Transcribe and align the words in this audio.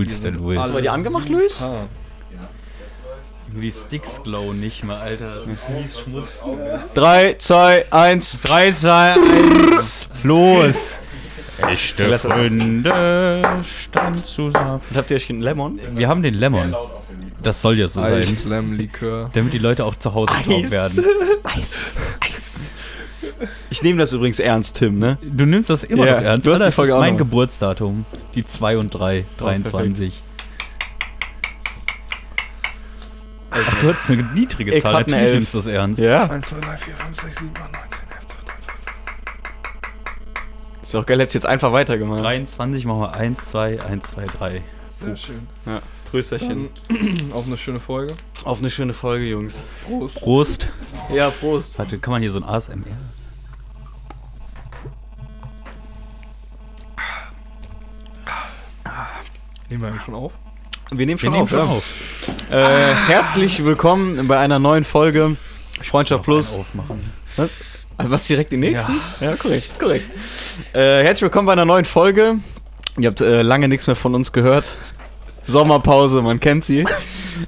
coolste 0.00 0.30
Louis. 0.30 0.58
Hast 0.58 0.70
du 0.70 0.74
bei 0.74 0.80
dir 0.80 0.92
angemacht, 0.92 1.28
Luis? 1.28 1.60
Ah, 1.62 1.86
Nur 3.52 3.62
die 3.62 3.72
Sticks 3.72 4.22
glow 4.22 4.52
nicht 4.52 4.84
mehr, 4.84 4.96
Alter. 4.98 5.42
Das 5.44 5.46
ist 5.46 6.00
Schmutz. 6.00 6.94
3, 6.94 7.36
2, 7.38 7.92
1. 7.92 8.38
3, 8.42 8.72
2, 8.72 9.14
1, 9.74 10.08
los! 10.22 10.98
Echte 11.68 12.18
Freunde 12.18 13.42
stand 13.62 14.24
zusammen. 14.24 14.80
Und 14.88 14.96
habt 14.96 15.10
ihr 15.10 15.16
euch 15.16 15.28
einen 15.28 15.42
Lemon? 15.42 15.78
Wir 15.94 16.08
haben 16.08 16.22
den 16.22 16.34
Lemon. 16.34 16.74
Das 17.42 17.60
soll 17.60 17.78
ja 17.78 17.86
so 17.86 18.00
sein. 18.00 18.14
Eis, 18.14 18.44
Likör. 18.44 19.28
Damit 19.34 19.52
die 19.52 19.58
Leute 19.58 19.84
auch 19.84 19.94
zu 19.94 20.14
Hause 20.14 20.32
drauf 20.42 20.70
werden. 20.70 21.04
Eis. 21.44 21.96
Eis. 22.20 22.60
Ich 23.70 23.82
nehme 23.82 23.98
das 24.00 24.12
übrigens 24.12 24.38
ernst, 24.40 24.76
Tim, 24.76 24.98
ne? 24.98 25.18
Du 25.22 25.44
nimmst 25.46 25.68
das 25.70 25.84
immer 25.84 26.06
Ja, 26.06 26.16
noch 26.16 26.22
ernst. 26.22 26.46
du 26.46 26.50
hast 26.52 26.58
die 26.60 26.64
Alter, 26.64 26.66
das 26.68 26.74
Folge 26.74 26.90
ist 26.92 26.96
auch 26.96 27.00
mein. 27.00 27.16
Geburtsdatum. 27.18 28.04
Die 28.34 28.46
2 28.46 28.78
und 28.78 28.90
3, 28.90 29.24
23. 29.38 30.22
Ach, 33.50 33.80
du 33.80 33.92
hast 33.92 34.10
eine 34.10 34.22
niedrige 34.22 34.74
Ich 34.74 34.82
Zahl. 34.82 34.92
Natürlich 34.92 35.34
nimmst 35.34 35.54
du 35.54 35.58
das 35.58 35.66
ernst. 35.66 36.00
Ja. 36.00 36.30
1, 36.30 36.48
2, 36.48 36.60
3, 36.60 36.76
4, 36.76 36.94
5, 36.94 37.20
6, 37.22 37.36
7, 37.38 37.50
8, 37.52 37.72
9, 37.72 37.72
10, 37.72 38.00
11, 38.10 38.26
12, 38.26 38.44
13, 38.44 38.72
14. 38.84 40.82
Ist 40.82 40.94
doch 40.94 41.06
geil, 41.06 41.18
hättest 41.20 41.34
jetzt 41.34 41.46
einfach 41.46 41.72
weitergemacht. 41.72 42.20
23 42.20 42.84
machen 42.84 43.00
wir 43.00 43.14
1, 43.14 43.44
2, 43.46 43.82
1, 43.82 44.02
2, 44.04 44.26
3. 44.38 44.62
Sehr 45.00 45.16
schön. 45.16 45.46
Ja. 45.66 45.80
Prösterchen. 46.10 46.68
Dann 46.88 47.32
auf 47.32 47.46
eine 47.46 47.56
schöne 47.56 47.78
Folge. 47.78 48.14
Auf 48.44 48.58
eine 48.58 48.70
schöne 48.70 48.92
Folge, 48.92 49.26
Jungs. 49.26 49.64
Prost. 49.86 50.20
Prost. 50.20 50.68
Ja, 51.14 51.30
Prost. 51.30 51.78
Warte, 51.78 51.98
kann 51.98 52.10
man 52.12 52.22
hier 52.22 52.30
so 52.30 52.40
ein 52.40 52.44
ASMR? 52.44 52.76
Nehmen 59.68 59.82
wir 59.82 59.88
eigentlich 59.88 60.02
schon 60.02 60.14
auf? 60.14 60.32
Wir 60.90 61.06
nehmen 61.06 61.20
Wir 61.20 61.26
schon 61.26 61.32
nehmen 61.32 61.44
auf. 61.44 61.50
schon 61.50 61.58
ja. 61.60 61.64
auf. 61.64 61.84
Äh, 62.50 62.94
herzlich 63.06 63.64
willkommen 63.64 64.26
bei 64.26 64.38
einer 64.38 64.58
neuen 64.58 64.82
Folge 64.82 65.36
Freundschaft 65.80 66.24
Plus. 66.24 66.52
Aufmachen. 66.54 66.98
Also 67.96 68.10
was 68.10 68.26
direkt 68.26 68.50
die 68.50 68.56
nächsten? 68.56 69.00
Ja, 69.20 69.36
korrekt, 69.36 69.78
korrekt. 69.78 70.12
Äh, 70.72 71.04
herzlich 71.04 71.22
willkommen 71.22 71.46
bei 71.46 71.52
einer 71.52 71.64
neuen 71.64 71.84
Folge. 71.84 72.38
Ihr 72.98 73.08
habt 73.08 73.20
äh, 73.20 73.42
lange 73.42 73.68
nichts 73.68 73.86
mehr 73.86 73.94
von 73.94 74.16
uns 74.16 74.32
gehört. 74.32 74.76
Sommerpause, 75.50 76.22
man 76.22 76.40
kennt 76.40 76.64
sie. 76.64 76.84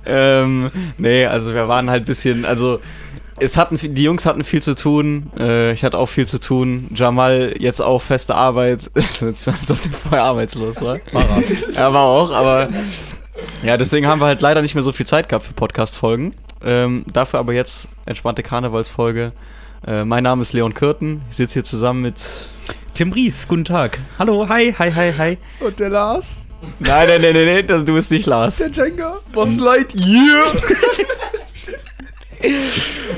ähm, 0.06 0.70
nee, 0.98 1.26
also 1.26 1.54
wir 1.54 1.68
waren 1.68 1.90
halt 1.90 2.02
ein 2.02 2.06
bisschen, 2.06 2.44
also 2.44 2.80
es 3.40 3.56
hatten, 3.56 3.76
die 3.80 4.02
Jungs 4.02 4.26
hatten 4.26 4.44
viel 4.44 4.62
zu 4.62 4.74
tun, 4.74 5.30
äh, 5.38 5.72
ich 5.72 5.84
hatte 5.84 5.98
auch 5.98 6.08
viel 6.08 6.26
zu 6.26 6.38
tun. 6.38 6.88
Jamal 6.94 7.54
jetzt 7.58 7.80
auch 7.80 8.00
feste 8.00 8.34
Arbeit, 8.34 8.90
als 9.20 9.48
ob 9.48 9.80
der 9.80 9.92
vorher 9.92 10.24
arbeitslos 10.24 10.80
war. 10.80 10.98
War 11.12 11.24
er. 11.24 11.76
er 11.76 11.94
war 11.94 12.04
auch, 12.04 12.30
aber 12.32 12.68
ja, 13.62 13.76
deswegen 13.76 14.06
haben 14.06 14.20
wir 14.20 14.26
halt 14.26 14.40
leider 14.40 14.62
nicht 14.62 14.74
mehr 14.74 14.84
so 14.84 14.92
viel 14.92 15.06
Zeit 15.06 15.28
gehabt 15.28 15.46
für 15.46 15.54
Podcast-Folgen. 15.54 16.34
Ähm, 16.64 17.04
dafür 17.12 17.40
aber 17.40 17.52
jetzt 17.52 17.88
entspannte 18.06 18.42
Karnevalsfolge. 18.42 19.32
Äh, 19.86 20.04
mein 20.04 20.22
Name 20.22 20.42
ist 20.42 20.52
Leon 20.52 20.74
Kürten. 20.74 21.22
Ich 21.30 21.36
sitze 21.36 21.54
hier 21.54 21.64
zusammen 21.64 22.02
mit. 22.02 22.48
Tim 22.94 23.10
Ries, 23.12 23.48
guten 23.48 23.64
Tag. 23.64 23.98
Hallo, 24.18 24.48
hi, 24.48 24.72
hi, 24.78 24.92
hi, 24.92 25.12
hi. 25.16 25.38
Und 25.60 25.80
der 25.80 25.88
Lars? 25.88 26.46
Nein, 26.78 27.08
nein, 27.08 27.22
nein, 27.22 27.34
nein, 27.34 27.46
nein 27.46 27.66
das, 27.66 27.84
du 27.84 27.94
bist 27.94 28.10
nicht 28.10 28.26
Lars. 28.26 28.56
Der 28.56 28.70
Jenga? 28.70 29.18
Boss 29.32 29.58
Lightyear? 29.58 30.44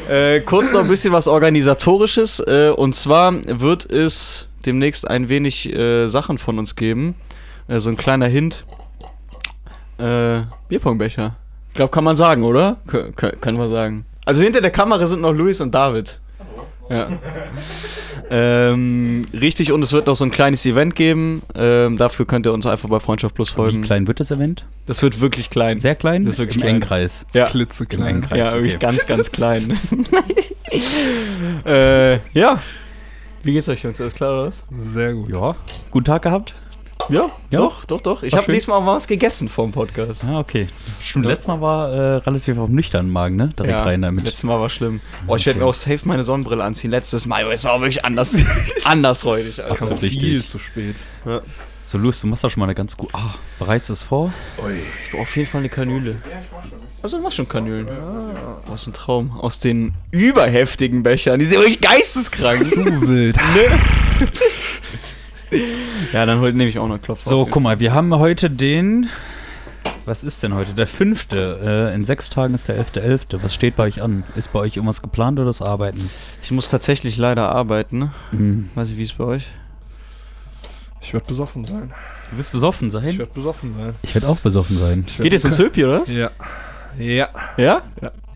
Äh, 0.08 0.40
kurz 0.40 0.72
noch 0.72 0.80
ein 0.80 0.88
bisschen 0.88 1.12
was 1.12 1.28
Organisatorisches. 1.28 2.40
Äh, 2.40 2.70
und 2.76 2.94
zwar 2.94 3.32
wird 3.46 3.90
es 3.90 4.48
demnächst 4.66 5.08
ein 5.08 5.28
wenig 5.28 5.72
äh, 5.72 6.08
Sachen 6.08 6.36
von 6.36 6.58
uns 6.58 6.76
geben. 6.76 7.14
Äh, 7.68 7.80
so 7.80 7.88
ein 7.88 7.96
kleiner 7.96 8.26
Hint. 8.26 8.66
Äh, 9.98 10.42
Bierpongbecher. 10.68 11.36
Ich 11.68 11.74
glaube, 11.74 11.90
kann 11.90 12.04
man 12.04 12.16
sagen, 12.16 12.44
oder? 12.44 12.76
K 12.86 13.30
können 13.40 13.58
wir 13.58 13.68
sagen. 13.68 14.04
Also 14.26 14.42
hinter 14.42 14.60
der 14.60 14.70
Kamera 14.70 15.06
sind 15.06 15.22
noch 15.22 15.32
Luis 15.32 15.60
und 15.60 15.74
David. 15.74 16.20
Ja. 16.90 17.08
ähm, 18.30 19.24
richtig, 19.32 19.72
und 19.72 19.82
es 19.82 19.92
wird 19.92 20.06
noch 20.06 20.16
so 20.16 20.24
ein 20.24 20.30
kleines 20.30 20.64
Event 20.66 20.94
geben. 20.94 21.42
Ähm, 21.54 21.96
dafür 21.96 22.26
könnt 22.26 22.46
ihr 22.46 22.52
uns 22.52 22.66
einfach 22.66 22.88
bei 22.88 23.00
Freundschaft 23.00 23.34
Plus 23.34 23.52
Wie 23.52 23.56
folgen. 23.56 23.82
klein 23.82 24.06
wird 24.06 24.20
das 24.20 24.30
Event? 24.30 24.64
Das 24.86 25.00
wird 25.02 25.20
wirklich 25.20 25.50
klein. 25.50 25.78
Sehr 25.78 25.94
klein? 25.94 26.24
Das 26.24 26.34
ist 26.34 26.38
wirklich 26.38 26.56
Im 26.56 26.62
klein. 26.62 26.74
Engkreis. 26.76 27.26
ja. 27.32 27.46
Klitzeklein. 27.46 28.16
Engkreis. 28.16 28.38
Ja, 28.38 28.52
wirklich 28.52 28.76
okay. 28.76 28.86
ganz, 28.86 29.06
ganz 29.06 29.32
klein. 29.32 29.78
äh, 31.66 32.14
ja. 32.32 32.60
Wie 33.42 33.52
geht's 33.52 33.68
euch, 33.68 33.82
Jungs? 33.82 34.00
Alles 34.00 34.14
klar, 34.14 34.32
oder 34.32 34.46
was? 34.48 34.62
Sehr 34.92 35.14
gut. 35.14 35.30
Ja. 35.30 35.54
Guten 35.90 36.06
Tag 36.06 36.22
gehabt? 36.22 36.54
Ja, 37.08 37.30
Ja? 37.50 37.58
doch, 37.58 37.84
doch, 37.84 38.00
doch. 38.00 38.22
Ich 38.22 38.34
habe 38.34 38.52
diesmal 38.52 38.80
mal 38.80 38.96
was 38.96 39.06
gegessen 39.06 39.48
vor 39.48 39.64
dem 39.66 39.72
Podcast. 39.72 40.24
Ah, 40.24 40.38
okay. 40.40 40.68
Stimmt, 41.02 41.24
Ja. 41.26 41.32
letztes 41.32 41.48
Mal 41.48 41.60
war 41.60 41.90
äh, 41.92 42.00
relativ 42.16 42.58
auf 42.58 42.66
dem 42.66 42.74
nüchternen 42.74 43.10
Magen, 43.12 43.36
ne? 43.36 43.50
Direkt 43.58 43.80
rein 43.84 44.02
damit. 44.02 44.24
letztes 44.24 44.44
Mal 44.44 44.58
war 44.60 44.68
schlimm. 44.70 45.00
Oh, 45.26 45.36
ich 45.36 45.46
werde 45.46 45.60
mir 45.60 45.66
auch 45.66 45.74
safe 45.74 46.00
meine 46.04 46.24
Sonnenbrille 46.24 46.62
anziehen. 46.64 46.90
Letztes 46.90 47.26
Mal, 47.26 47.50
es 47.52 47.64
war 47.64 47.80
wirklich 47.80 48.04
anders, 48.04 48.36
anders 48.84 49.20
so. 49.20 49.32
Alter. 49.32 49.90
Richtig. 50.02 50.20
Viel 50.20 50.44
zu 50.44 50.58
spät. 50.58 50.96
So, 51.86 51.98
Luis, 51.98 52.18
du 52.20 52.26
machst 52.28 52.42
da 52.42 52.48
schon 52.48 52.60
mal 52.60 52.66
eine 52.66 52.74
ganz 52.74 52.96
gut. 52.96 53.10
Ah, 53.12 53.34
bereits 53.58 53.90
es 53.90 54.02
vor? 54.02 54.32
Ich 55.04 55.10
brauche 55.10 55.22
auf 55.22 55.36
jeden 55.36 55.48
Fall 55.48 55.58
eine 55.60 55.68
Kanüle. 55.68 56.16
Also, 57.02 57.18
du 57.18 57.22
machst 57.22 57.36
schon 57.36 57.46
Kanülen. 57.48 57.86
Ah. 57.90 58.56
Was 58.66 58.86
ein 58.86 58.94
Traum. 58.94 59.38
Aus 59.38 59.58
den 59.58 59.92
überheftigen 60.10 61.02
Bechern. 61.02 61.38
Die 61.38 61.44
sind 61.44 61.58
wirklich 61.58 61.82
geisteskrank. 61.82 62.64
Zu 62.64 62.84
wild. 63.06 63.36
ja, 66.12 66.26
dann 66.26 66.40
heute 66.40 66.56
nehme 66.56 66.68
ich 66.70 66.78
auch 66.78 66.86
noch 66.86 66.94
einen 66.94 67.02
Klopfer. 67.02 67.28
So, 67.30 67.42
auf. 67.42 67.50
guck 67.50 67.62
mal, 67.62 67.80
wir 67.80 67.92
haben 67.94 68.14
heute 68.14 68.50
den. 68.50 69.08
Was 70.06 70.22
ist 70.22 70.42
denn 70.42 70.54
heute? 70.54 70.74
Der 70.74 70.86
fünfte. 70.86 71.90
Äh, 71.90 71.94
in 71.94 72.04
sechs 72.04 72.28
Tagen 72.28 72.52
ist 72.54 72.68
der 72.68 72.76
elfte, 72.76 73.00
elfte. 73.00 73.42
Was 73.42 73.54
steht 73.54 73.76
bei 73.76 73.84
euch 73.84 74.02
an? 74.02 74.24
Ist 74.36 74.52
bei 74.52 74.58
euch 74.58 74.76
irgendwas 74.76 75.00
geplant 75.00 75.38
oder 75.38 75.46
das 75.46 75.62
Arbeiten? 75.62 76.10
Ich 76.42 76.50
muss 76.50 76.68
tatsächlich 76.68 77.16
leider 77.16 77.48
arbeiten. 77.48 77.98
Ne? 77.98 78.12
Mhm. 78.32 78.68
Weiß 78.74 78.90
ich, 78.90 78.98
wie 78.98 79.02
es 79.02 79.12
bei 79.14 79.24
euch? 79.24 79.46
Ich 81.00 81.12
werde 81.14 81.26
besoffen 81.26 81.64
sein. 81.64 81.92
Du 82.30 82.38
wirst 82.38 82.52
besoffen 82.52 82.88
Ich 82.88 82.92
sein? 82.92 83.18
werde 83.18 83.32
besoffen 83.32 83.74
sein. 83.74 83.94
Ich 84.02 84.14
werde 84.14 84.28
auch 84.28 84.36
besoffen 84.38 84.78
sein. 84.78 85.04
Ich 85.06 85.18
Geht 85.18 85.32
jetzt 85.32 85.44
ins 85.44 85.56
Zöpi, 85.56 85.84
oder? 85.84 86.00
was? 86.02 86.10
Ja. 86.12 86.30
Ja. 86.98 87.28
Ja? 87.56 87.82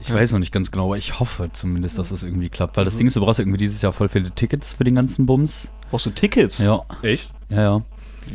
Ich 0.00 0.12
weiß 0.12 0.32
noch 0.32 0.38
nicht 0.38 0.52
ganz 0.52 0.70
genau, 0.70 0.86
aber 0.86 0.96
ich 0.96 1.18
hoffe 1.18 1.50
zumindest, 1.52 1.98
dass 1.98 2.10
es 2.10 2.22
irgendwie 2.22 2.48
klappt. 2.48 2.76
Weil 2.76 2.84
das 2.84 2.96
Ding 2.96 3.06
ist, 3.08 3.16
du 3.16 3.20
brauchst 3.20 3.38
ja 3.38 3.42
irgendwie 3.42 3.58
dieses 3.58 3.82
Jahr 3.82 3.92
voll 3.92 4.08
viele 4.08 4.30
Tickets 4.30 4.74
für 4.74 4.84
den 4.84 4.94
ganzen 4.94 5.26
Bums. 5.26 5.70
Brauchst 5.90 6.06
du 6.06 6.10
Tickets? 6.10 6.58
Ja, 6.58 6.82
Echt? 7.02 7.30
ja, 7.48 7.62
ja. 7.62 7.82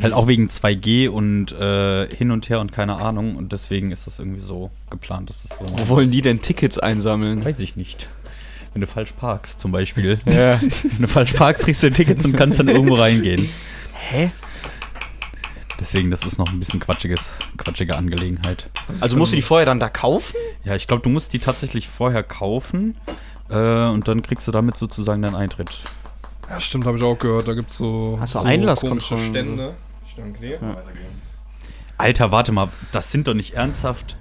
Halt 0.02 0.12
auch 0.12 0.26
wegen 0.26 0.48
2G 0.48 1.08
und 1.08 1.52
äh, 1.52 2.08
hin 2.14 2.32
und 2.32 2.48
her 2.48 2.60
und 2.60 2.72
keine 2.72 2.96
Ahnung. 2.96 3.36
Und 3.36 3.52
deswegen 3.52 3.92
ist 3.92 4.06
das 4.06 4.18
irgendwie 4.18 4.40
so 4.40 4.70
geplant, 4.90 5.30
dass 5.30 5.44
es 5.44 5.50
so. 5.50 5.64
Wo 5.64 5.88
wollen 5.88 6.10
die 6.10 6.20
denn 6.20 6.40
Tickets 6.40 6.78
einsammeln? 6.78 7.44
Weiß 7.44 7.60
ich 7.60 7.76
nicht. 7.76 8.08
Wenn 8.72 8.80
du 8.80 8.88
falsch 8.88 9.12
parkst, 9.12 9.60
zum 9.60 9.70
Beispiel. 9.70 10.18
Ja. 10.26 10.60
Wenn 10.60 11.02
du 11.02 11.06
falsch 11.06 11.32
parkst, 11.34 11.64
kriegst 11.64 11.82
du 11.84 11.92
Tickets 11.92 12.24
und 12.24 12.32
kannst 12.32 12.58
dann 12.58 12.66
irgendwo 12.66 12.94
reingehen. 12.94 13.48
Hä? 13.92 14.32
Deswegen, 15.80 16.10
das 16.10 16.24
ist 16.24 16.38
noch 16.38 16.50
ein 16.50 16.60
bisschen 16.60 16.80
quatschiges, 16.80 17.30
quatschige 17.56 17.96
Angelegenheit. 17.96 18.70
Also 19.00 19.16
musst 19.16 19.32
du 19.32 19.36
die 19.36 19.42
vorher 19.42 19.66
dann 19.66 19.80
da 19.80 19.88
kaufen? 19.88 20.36
Ja, 20.64 20.76
ich 20.76 20.86
glaube, 20.86 21.02
du 21.02 21.08
musst 21.08 21.32
die 21.32 21.38
tatsächlich 21.38 21.88
vorher 21.88 22.22
kaufen 22.22 22.96
äh, 23.50 23.56
und 23.56 24.06
dann 24.06 24.22
kriegst 24.22 24.46
du 24.46 24.52
damit 24.52 24.76
sozusagen 24.76 25.22
deinen 25.22 25.34
Eintritt. 25.34 25.76
Ja, 26.48 26.60
stimmt, 26.60 26.86
habe 26.86 26.96
ich 26.98 27.02
auch 27.02 27.18
gehört. 27.18 27.48
Da 27.48 27.54
gibt 27.54 27.70
es 27.70 27.76
so, 27.76 28.18
Hast 28.20 28.34
du 28.34 28.40
so 28.40 28.44
Einlasskontrollen 28.44 29.32
komische? 29.32 29.44
Stände. 29.44 29.74
Ich 30.06 30.14
danke 30.14 30.40
dir. 30.40 30.58
Alter, 31.98 32.32
warte 32.32 32.52
mal, 32.52 32.68
das 32.92 33.10
sind 33.10 33.26
doch 33.26 33.34
nicht 33.34 33.54
ernsthaft 33.54 34.16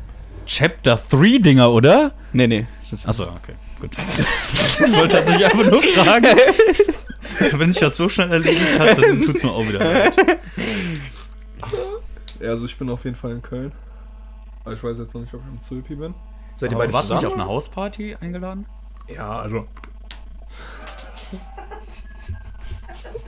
Chapter 0.46 1.00
3 1.09 1.38
Dinger, 1.40 1.72
oder? 1.72 2.14
Nee, 2.34 2.47
nee. 2.47 2.68
Achso, 3.06 3.24
okay, 3.24 3.53
gut. 3.80 3.91
ich 4.85 4.94
wollte 4.94 5.16
tatsächlich 5.18 5.46
einfach 5.46 5.72
nur 5.72 5.84
fragen. 5.84 6.28
Wenn 7.59 7.72
sich 7.72 7.80
das 7.80 7.97
so 7.97 8.09
schnell 8.09 8.31
erledigt 8.31 8.80
hat, 8.80 8.97
dann 8.97 9.22
tut's 9.22 9.44
mir 9.44 9.52
auch 9.52 9.68
wieder 9.68 9.80
leid. 9.80 10.16
Ja, 12.43 12.49
also 12.49 12.65
ich 12.65 12.77
bin 12.77 12.89
auf 12.89 13.05
jeden 13.05 13.15
Fall 13.15 13.31
in 13.31 13.41
Köln. 13.41 13.71
Aber 14.66 14.73
ich 14.73 14.84
weiß 14.84 14.97
jetzt 14.97 15.13
noch 15.13 15.22
nicht, 15.22 15.34
ob 15.34 15.40
ich 15.40 15.47
im 15.47 15.61
Zülpi 15.61 15.95
bin. 15.95 16.13
Seid 16.57 16.73
ihr 16.73 16.78
beide 16.78 16.91
warst 16.91 17.09
du 17.09 17.16
nicht 17.16 17.25
auf 17.25 17.34
eine 17.34 17.45
Hausparty 17.45 18.17
eingeladen? 18.19 18.66
Ja, 19.07 19.40
also. 19.40 19.66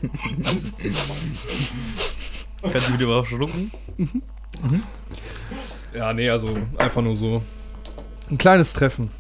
Kannst 2.62 2.90
du 2.90 2.94
wieder 2.94 3.08
mal 3.08 3.26
schlucken? 3.26 3.72
Ja, 5.94 6.12
nee, 6.14 6.30
also 6.30 6.50
einfach 6.78 7.02
nur 7.02 7.16
so 7.16 7.42
ein 8.30 8.38
kleines 8.38 8.74
Treffen 8.74 9.12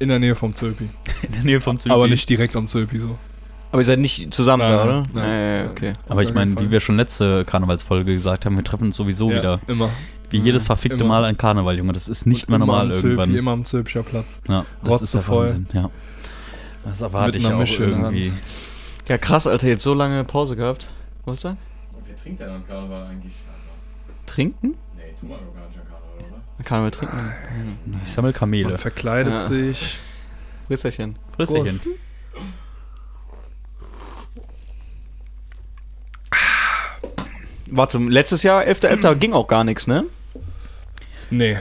in 0.00 0.08
der 0.08 0.18
Nähe 0.18 0.34
vom 0.34 0.56
Zülpi. 0.56 0.90
In 1.22 1.32
der 1.32 1.42
Nähe 1.42 1.60
vom 1.60 1.78
Zülpi. 1.78 1.94
Aber 1.94 2.08
nicht 2.08 2.28
direkt 2.28 2.56
am 2.56 2.66
Zülpi 2.66 2.98
so. 2.98 3.16
Aber 3.72 3.80
ihr 3.80 3.84
seid 3.84 3.98
nicht 3.98 4.32
zusammen 4.32 4.62
da, 4.68 4.84
oder? 4.84 5.02
nein. 5.12 5.64
Nee, 5.64 5.70
okay. 5.70 5.92
Aber 6.08 6.22
ich 6.22 6.32
meine, 6.32 6.58
wie 6.60 6.70
wir 6.70 6.80
schon 6.80 6.96
letzte 6.96 7.44
Karnevalsfolge 7.44 8.12
gesagt 8.12 8.46
haben, 8.46 8.56
wir 8.56 8.64
treffen 8.64 8.88
uns 8.88 8.96
sowieso 8.96 9.30
ja, 9.30 9.38
wieder. 9.38 9.60
Immer. 9.66 9.90
Wie 10.30 10.38
jedes 10.38 10.64
verfickte 10.64 10.98
Immer. 11.04 11.20
Mal 11.20 11.24
ein 11.24 11.36
Karneval, 11.36 11.76
Junge. 11.78 11.92
Das 11.92 12.08
ist 12.08 12.26
nicht 12.26 12.44
Und 12.44 12.50
mehr 12.50 12.58
normal 12.58 12.86
am 12.86 12.92
Zülpi, 12.92 13.06
irgendwann. 13.08 13.34
Immer 13.34 13.50
am 13.52 13.64
Zülpischer 13.64 14.02
Platz. 14.02 14.40
Ja, 14.48 14.64
das 14.82 15.02
ist 15.02 15.14
Rotzevoll. 15.14 15.44
Wahnsinn, 15.46 15.66
ja. 15.72 15.90
Das 16.84 17.00
erwarte 17.00 17.38
Mit 17.38 17.46
ich 17.46 17.52
auch 17.52 17.58
Mische 17.58 17.84
in 17.84 17.90
der 17.90 17.98
irgendwie. 18.00 18.32
Ja, 19.08 19.18
krass, 19.18 19.46
Alter, 19.46 19.68
jetzt 19.68 19.82
so 19.82 19.94
lange 19.94 20.24
Pause 20.24 20.56
gehabt. 20.56 20.88
Was 21.24 21.40
da? 21.40 21.56
Wer 22.06 22.16
trinkt 22.16 22.40
denn 22.40 22.48
am 22.50 22.66
Karneval 22.66 23.06
eigentlich? 23.06 23.34
Also, 23.34 23.70
Trinken? 24.26 24.74
nee. 24.96 25.02
tun 25.20 25.28
wir 25.28 25.36
doch 25.36 25.54
gar 25.54 25.66
nicht 25.68 25.78
an 25.78 25.84
Karneval, 25.88 26.42
oder? 26.56 26.64
Karneval 26.64 26.90
trinken. 26.90 27.98
Ich 28.04 28.10
sammle 28.12 28.32
Kamele. 28.32 28.68
Man 28.70 28.78
verkleidet 28.78 29.32
Ja. 29.32 29.42
sich. 29.44 29.98
Risserchen. 30.70 31.16
Prösterchen. 31.32 31.80
Warte, 37.70 37.98
letztes 37.98 38.42
Jahr, 38.42 38.62
11.11. 38.64 39.14
ging 39.16 39.32
auch 39.32 39.48
gar 39.48 39.64
nichts, 39.64 39.86
ne? 39.86 40.04
Nee. 41.30 41.58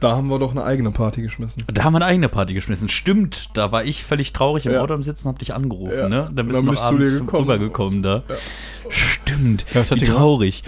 Da 0.00 0.12
haben 0.16 0.28
wir 0.28 0.38
doch 0.38 0.52
eine 0.52 0.62
eigene 0.64 0.92
Party 0.92 1.22
geschmissen. 1.22 1.64
Da 1.66 1.82
haben 1.82 1.92
wir 1.92 1.96
eine 1.98 2.04
eigene 2.06 2.28
Party 2.28 2.54
geschmissen. 2.54 2.88
Stimmt, 2.88 3.50
da 3.54 3.72
war 3.72 3.84
ich 3.84 4.04
völlig 4.04 4.32
traurig 4.32 4.64
im 4.66 4.72
Ja. 4.72 4.80
Auto 4.80 4.94
am 4.94 5.02
Sitzen, 5.02 5.28
hab 5.28 5.38
dich 5.40 5.52
angerufen, 5.54 5.98
Ja. 5.98 6.08
ne? 6.08 6.30
Dann 6.32 6.46
bist 6.46 6.56
Dann 6.58 6.66
du 6.66 6.72
noch 6.72 6.72
bist 6.72 6.84
du 6.90 6.98
dir 6.98 7.04
abends 7.06 7.18
gekommen. 7.18 7.42
rübergekommen 7.50 8.02
da. 8.02 8.22
Ja. 8.28 8.34
Stimmt, 8.90 9.64
Ja, 9.74 9.84
wie 9.90 10.04
traurig. 10.04 10.62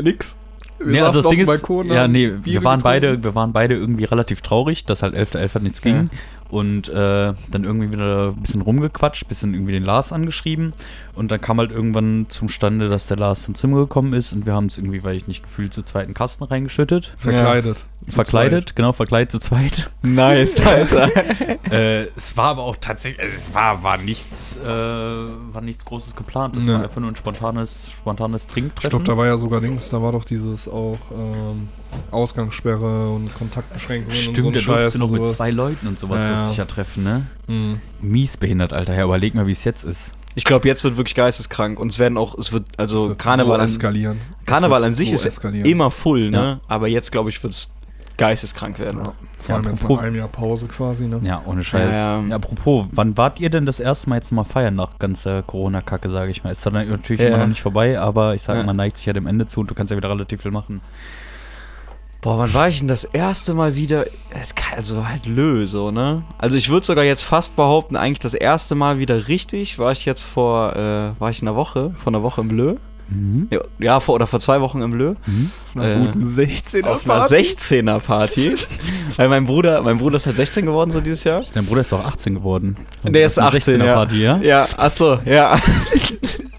Nix. 0.00 0.36
Wir 0.78 0.86
Nee, 0.92 1.00
also 1.00 1.22
das 1.22 1.30
Ding 1.30 1.40
ist, 1.40 1.46
Balkon, 1.48 1.88
ja, 1.88 2.06
nee, 2.06 2.30
wir 2.42 2.62
waren, 2.62 2.80
beide, 2.82 3.24
wir 3.24 3.34
waren 3.34 3.52
beide 3.52 3.74
irgendwie 3.74 4.04
relativ 4.04 4.42
traurig, 4.42 4.84
dass 4.84 5.02
halt 5.02 5.14
11.11. 5.14 5.60
nichts 5.62 5.82
ging. 5.82 6.08
Und 6.50 6.88
äh, 6.88 6.92
dann 6.92 7.64
irgendwie 7.64 7.92
wieder 7.92 8.28
ein 8.28 8.40
bisschen 8.40 8.62
rumgequatscht, 8.62 9.28
bisschen 9.28 9.52
irgendwie 9.52 9.72
den 9.72 9.84
Lars 9.84 10.12
angeschrieben. 10.12 10.72
Und 11.14 11.30
dann 11.30 11.40
kam 11.40 11.58
halt 11.58 11.70
irgendwann 11.70 12.26
zum 12.28 12.48
Stande, 12.48 12.88
dass 12.88 13.06
der 13.06 13.18
Lars 13.18 13.42
zum 13.42 13.54
Zimmer 13.54 13.76
gekommen 13.78 14.14
ist 14.14 14.32
und 14.32 14.46
wir 14.46 14.54
haben 14.54 14.66
es 14.66 14.78
irgendwie, 14.78 15.04
weil 15.04 15.16
ich 15.16 15.26
nicht 15.26 15.42
gefühlt, 15.42 15.74
zu 15.74 15.82
zweiten 15.82 16.14
Kasten 16.14 16.44
reingeschüttet. 16.44 17.12
Verkleidet. 17.16 17.84
Verkleidet, 18.06 18.74
genau, 18.76 18.92
verkleidet 18.92 19.32
zu 19.32 19.38
zweit. 19.38 19.90
Nice, 20.02 20.60
Alter. 20.66 21.10
äh, 21.70 22.04
es 22.16 22.36
war 22.36 22.46
aber 22.50 22.62
auch 22.62 22.76
tatsächlich, 22.80 23.20
also 23.20 23.36
es 23.36 23.52
war, 23.54 23.82
war 23.82 23.98
nichts, 23.98 24.56
äh, 24.64 24.66
war 24.68 25.60
nichts 25.60 25.84
Großes 25.84 26.16
geplant. 26.16 26.56
Es 26.56 26.62
Nee. 26.62 26.72
war 26.72 26.82
einfach 26.84 27.00
nur 27.00 27.10
ein 27.10 27.16
spontanes, 27.16 27.88
spontanes 28.00 28.44
Ich 28.46 28.50
Trinktreffen. 28.52 28.90
glaube, 28.90 29.04
da 29.04 29.16
war 29.16 29.26
ja 29.26 29.36
sogar 29.36 29.60
Dings, 29.60 29.90
da 29.90 30.00
war 30.00 30.12
doch 30.12 30.24
dieses 30.24 30.68
auch 30.68 30.98
ähm, 31.12 31.68
Ausgangssperre 32.10 33.10
und 33.10 33.34
Kontaktbeschränkungen 33.34 34.16
und 34.16 34.24
so 34.24 34.32
Stimmt, 34.32 34.60
Scheiß 34.60 34.92
durfte 34.92 34.98
noch 34.98 35.10
mit 35.10 35.28
zwei 35.28 35.50
Leuten 35.50 35.86
und 35.86 35.98
sowas 35.98 36.22
Ja, 36.22 36.30
ja. 36.30 36.36
ja. 36.36 36.48
sicher 36.50 36.66
treffen, 36.66 37.04
ne? 37.04 37.26
Mhm. 37.46 37.80
Mies 38.00 38.36
behindert, 38.36 38.72
Alter. 38.72 38.94
Ja, 38.94 39.04
überleg 39.04 39.34
mal, 39.34 39.46
wie 39.46 39.52
es 39.52 39.64
jetzt 39.64 39.84
ist. 39.84 40.14
Ich 40.34 40.44
glaube, 40.44 40.68
jetzt 40.68 40.84
wird 40.84 40.96
wirklich 40.96 41.14
geisteskrank 41.16 41.78
und 41.80 41.90
es 41.90 41.98
werden 41.98 42.16
auch, 42.16 42.38
es 42.38 42.52
wird, 42.52 42.64
also 42.76 43.00
Das 43.00 43.08
wird 43.10 43.18
Karneval, 43.18 43.56
so 43.58 43.62
an, 43.62 43.68
eskalieren. 43.68 44.20
Karneval 44.46 44.84
an 44.84 44.94
sich 44.94 45.08
so 45.10 45.14
ist 45.16 45.24
ja 45.24 45.28
eskalieren. 45.28 45.68
immer 45.68 45.90
full, 45.90 46.30
ne? 46.30 46.36
Ja. 46.38 46.60
Aber 46.68 46.86
jetzt, 46.88 47.10
glaube 47.12 47.30
ich, 47.30 47.42
wird 47.42 47.52
es 47.54 47.70
geisteskrank 48.18 48.78
werden. 48.78 49.00
Ja. 49.04 49.12
Vor 49.38 49.54
allem 49.54 49.64
Ja, 49.64 49.70
jetzt 49.70 49.88
nach 49.88 49.98
einem 49.98 50.16
Jahr 50.16 50.28
Pause 50.28 50.66
quasi, 50.66 51.06
ne? 51.06 51.20
Ja, 51.22 51.40
ohne 51.46 51.64
Scheiß. 51.64 51.94
Ja, 51.94 52.20
Ja, 52.20 52.36
apropos, 52.36 52.86
wann 52.92 53.16
wart 53.16 53.40
ihr 53.40 53.48
denn 53.48 53.64
das 53.64 53.80
erste 53.80 54.10
Mal 54.10 54.16
jetzt 54.16 54.30
mal 54.32 54.44
feiern 54.44 54.74
nach 54.74 54.98
ganzer 54.98 55.42
Corona-Kacke, 55.42 56.10
sage 56.10 56.30
ich 56.30 56.44
mal? 56.44 56.50
Ist 56.50 56.66
dann 56.66 56.74
natürlich 56.74 57.20
Ja. 57.22 57.28
immer 57.28 57.38
noch 57.38 57.46
nicht 57.46 57.62
vorbei, 57.62 57.98
aber 57.98 58.34
ich 58.34 58.42
sage, 58.42 58.62
man 58.64 58.76
neigt 58.76 58.98
sich 58.98 59.06
ja 59.06 59.12
dem 59.14 59.26
Ende 59.26 59.46
zu 59.46 59.60
und 59.60 59.70
du 59.70 59.74
kannst 59.74 59.90
ja 59.90 59.96
wieder 59.96 60.10
relativ 60.10 60.42
viel 60.42 60.50
machen. 60.50 60.80
Boah, 62.20 62.36
wann 62.38 62.52
war 62.52 62.68
ich 62.68 62.80
denn 62.80 62.88
das 62.88 63.04
erste 63.04 63.54
Mal 63.54 63.76
wieder? 63.76 64.04
Es 64.30 64.56
kann, 64.56 64.76
also 64.76 65.08
halt 65.08 65.24
Lö, 65.26 65.68
so, 65.68 65.92
ne? 65.92 66.22
Also 66.36 66.56
ich 66.56 66.68
würde 66.68 66.84
sogar 66.84 67.04
jetzt 67.04 67.22
fast 67.22 67.54
behaupten, 67.54 67.94
eigentlich 67.94 68.18
das 68.18 68.34
erste 68.34 68.74
Mal 68.74 68.98
wieder 68.98 69.28
richtig 69.28 69.78
war 69.78 69.92
ich 69.92 70.04
jetzt 70.04 70.22
vor, 70.22 70.74
äh, 70.74 71.20
war 71.20 71.30
ich 71.30 71.40
in 71.42 71.46
einer 71.46 71.56
Woche, 71.56 71.94
vor 71.96 72.10
einer 72.12 72.24
Woche 72.24 72.40
im 72.40 72.50
Lö. 72.50 72.76
Mhm. 73.08 73.48
Ja, 73.50 73.60
ja 73.78 74.00
vor, 74.00 74.16
oder 74.16 74.26
vor 74.26 74.40
zwei 74.40 74.60
Wochen 74.60 74.82
im 74.82 74.92
Lö. 74.92 75.14
Mhm. 75.26 75.50
Einer 75.74 75.94
Äh, 75.94 76.06
guten 76.06 76.24
16er 76.24 76.84
Auf 76.86 77.08
einer 77.08 77.24
16er 77.26 77.98
Party. 78.00 78.54
Weil 79.16 79.28
mein 79.28 79.46
Bruder, 79.46 79.80
mein 79.82 79.98
Bruder 79.98 80.16
ist 80.16 80.26
halt 80.26 80.36
16 80.36 80.66
geworden 80.66 80.90
so 80.90 81.00
dieses 81.00 81.24
Jahr. 81.24 81.44
Dein 81.54 81.64
Bruder 81.64 81.80
ist 81.80 81.92
doch 81.92 82.04
18 82.04 82.34
geworden. 82.34 82.76
Der 83.04 83.26
ist 83.26 83.38
Auf 83.38 83.46
einer 83.48 83.56
18, 83.56 83.80
16er 83.80 83.84
ja. 83.86 83.94
Party, 83.94 84.22
ja? 84.22 84.36
Ja, 84.38 84.68
achso, 84.76 85.18
ja. 85.24 85.58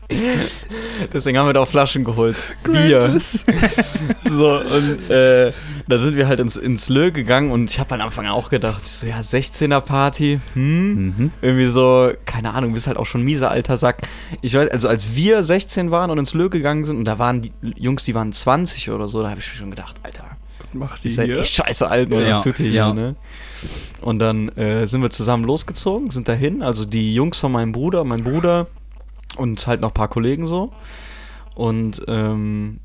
Deswegen 1.13 1.37
haben 1.37 1.47
wir 1.47 1.53
da 1.53 1.61
auch 1.61 1.67
Flaschen 1.67 2.03
geholt. 2.03 2.35
Bier. 2.63 3.15
so, 3.19 4.59
und 4.59 5.09
äh, 5.09 5.51
da 5.87 5.99
sind 6.01 6.15
wir 6.15 6.27
halt 6.27 6.39
ins, 6.39 6.57
ins 6.57 6.89
Lö 6.89 7.11
gegangen 7.11 7.51
und 7.51 7.69
ich 7.69 7.79
habe 7.79 7.95
am 7.95 8.01
Anfang 8.01 8.25
auch 8.27 8.49
gedacht, 8.49 8.85
so, 8.85 9.07
ja, 9.07 9.19
16er 9.19 9.81
Party, 9.81 10.39
hm? 10.53 10.93
Mhm. 10.93 11.31
Irgendwie 11.41 11.67
so, 11.67 12.11
keine 12.25 12.53
Ahnung, 12.53 12.73
bist 12.73 12.87
halt 12.87 12.97
auch 12.97 13.05
schon 13.05 13.23
mieser 13.23 13.51
alter 13.51 13.77
Sack. 13.77 14.01
Ich 14.41 14.55
weiß, 14.55 14.69
also 14.69 14.87
als 14.87 15.15
wir 15.15 15.43
16 15.43 15.91
waren 15.91 16.09
und 16.09 16.17
ins 16.17 16.33
Lö 16.33 16.49
gegangen 16.49 16.85
sind 16.85 16.97
und 16.97 17.05
da 17.05 17.19
waren 17.19 17.41
die 17.41 17.51
Jungs, 17.75 18.03
die 18.03 18.15
waren 18.15 18.31
20 18.31 18.89
oder 18.89 19.07
so, 19.07 19.21
da 19.21 19.29
habe 19.29 19.39
ich 19.39 19.51
mir 19.51 19.57
schon 19.57 19.69
gedacht, 19.69 19.97
Alter, 20.03 20.25
Macht 20.73 21.03
die 21.03 21.09
seid 21.09 21.31
echt 21.31 21.53
scheiße 21.53 21.89
alt, 21.89 22.09
ne? 22.09 22.21
Ja, 22.21 22.29
Was 22.29 22.43
tut 22.43 22.59
ihr 22.59 22.69
ja. 22.69 22.85
hier, 22.85 22.93
ne? 22.93 23.15
Und 24.01 24.19
dann 24.19 24.49
äh, 24.49 24.85
sind 24.85 25.01
wir 25.01 25.09
zusammen 25.09 25.43
losgezogen, 25.43 26.09
sind 26.11 26.27
dahin, 26.27 26.61
also 26.61 26.85
die 26.85 27.13
Jungs 27.13 27.39
von 27.39 27.51
meinem 27.51 27.71
Bruder, 27.71 28.03
mein 28.03 28.23
Bruder 28.23 28.67
und 29.39 29.65
halt 29.67 29.81
noch 29.81 29.89
ein 29.91 29.93
paar 29.93 30.07
Kollegen 30.09 30.45
so. 30.47 30.71
Und 31.55 32.01
ähm, 32.07 32.79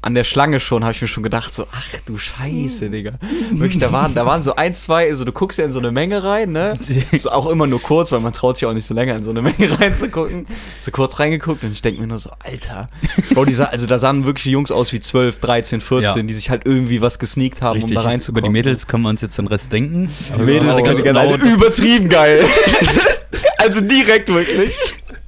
an 0.00 0.14
der 0.14 0.22
Schlange 0.22 0.60
schon 0.60 0.84
habe 0.84 0.92
ich 0.92 1.02
mir 1.02 1.08
schon 1.08 1.24
gedacht, 1.24 1.52
so, 1.52 1.66
ach 1.72 1.88
du 2.06 2.18
Scheiße, 2.18 2.88
Digga. 2.88 3.14
Wirklich, 3.50 3.78
da 3.78 3.90
waren, 3.90 4.14
da 4.14 4.24
waren 4.24 4.44
so 4.44 4.54
ein, 4.54 4.72
zwei, 4.72 5.08
also 5.08 5.24
du 5.24 5.32
guckst 5.32 5.58
ja 5.58 5.64
in 5.64 5.72
so 5.72 5.80
eine 5.80 5.90
Menge 5.90 6.22
rein, 6.22 6.52
ne? 6.52 6.78
So 7.18 7.30
auch 7.32 7.46
immer 7.46 7.66
nur 7.66 7.82
kurz, 7.82 8.12
weil 8.12 8.20
man 8.20 8.32
traut 8.32 8.56
sich 8.58 8.66
auch 8.66 8.72
nicht 8.74 8.86
so 8.86 8.94
länger 8.94 9.16
in 9.16 9.24
so 9.24 9.30
eine 9.30 9.42
Menge 9.42 9.56
reinzugucken. 9.80 10.46
So 10.78 10.92
kurz 10.92 11.18
reingeguckt 11.18 11.64
und 11.64 11.72
ich 11.72 11.82
denke 11.82 12.00
mir 12.00 12.06
nur 12.06 12.18
so, 12.18 12.30
Alter. 12.44 12.88
Bro, 13.34 13.46
die 13.46 13.52
sah, 13.52 13.64
also 13.64 13.86
da 13.86 13.98
sahen 13.98 14.24
wirklich 14.24 14.44
die 14.44 14.52
Jungs 14.52 14.70
aus 14.70 14.92
wie 14.92 15.00
12, 15.00 15.40
13, 15.40 15.80
14, 15.80 16.16
Ja. 16.16 16.22
die 16.22 16.34
sich 16.34 16.48
halt 16.48 16.62
irgendwie 16.64 17.00
was 17.00 17.18
gesneakt 17.18 17.60
haben, 17.60 17.74
Richtig. 17.74 17.90
um 17.90 17.94
da 17.96 18.02
Über 18.02 18.10
reinzukommen. 18.10 18.44
die 18.44 18.50
Mädels 18.50 18.86
können 18.86 19.02
wir 19.02 19.10
uns 19.10 19.20
jetzt 19.20 19.36
den 19.36 19.48
Rest 19.48 19.72
denken. 19.72 20.08
Die 20.36 20.42
Mädels 20.42 20.78
ganz 20.84 21.02
genau, 21.02 21.28
genau, 21.28 21.44
übertrieben 21.44 22.08
geil. 22.08 22.44
also 23.58 23.80
direkt 23.80 24.28
wirklich. 24.28 24.76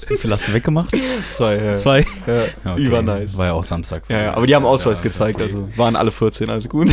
Wie 0.08 0.16
viel 0.16 0.30
hast 0.32 0.48
du 0.48 0.54
weggemacht? 0.54 0.90
Zwei, 1.30 1.56
ja. 1.56 1.74
Zwei? 1.74 2.06
Ja, 2.26 2.34
Ja, 2.64 2.72
okay. 2.72 2.82
Übernice. 2.82 3.36
War 3.36 3.46
ja 3.46 3.52
auch 3.52 3.64
Samstag. 3.64 4.02
Ja, 4.08 4.22
ja, 4.22 4.34
aber 4.34 4.46
die 4.46 4.54
haben 4.54 4.64
Ausweis 4.66 4.98
Ja, 4.98 5.04
gezeigt, 5.04 5.36
okay. 5.36 5.44
also 5.44 5.68
waren 5.76 5.94
alle 5.96 6.10
14, 6.10 6.48
also 6.50 6.68
gut. 6.68 6.88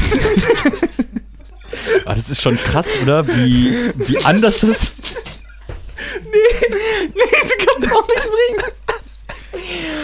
Ah, 2.06 2.16
das 2.16 2.30
ist 2.30 2.42
schon 2.42 2.56
krass, 2.56 2.88
oder? 3.02 3.28
Wie, 3.28 3.92
wie 3.96 4.18
anders 4.24 4.62
das. 4.62 4.88
nee, 6.32 7.38
sie 7.44 7.66
kann 7.66 7.82
es 7.84 7.92
auch 7.92 8.08
nicht 8.08 8.28
bringen. 8.28 8.64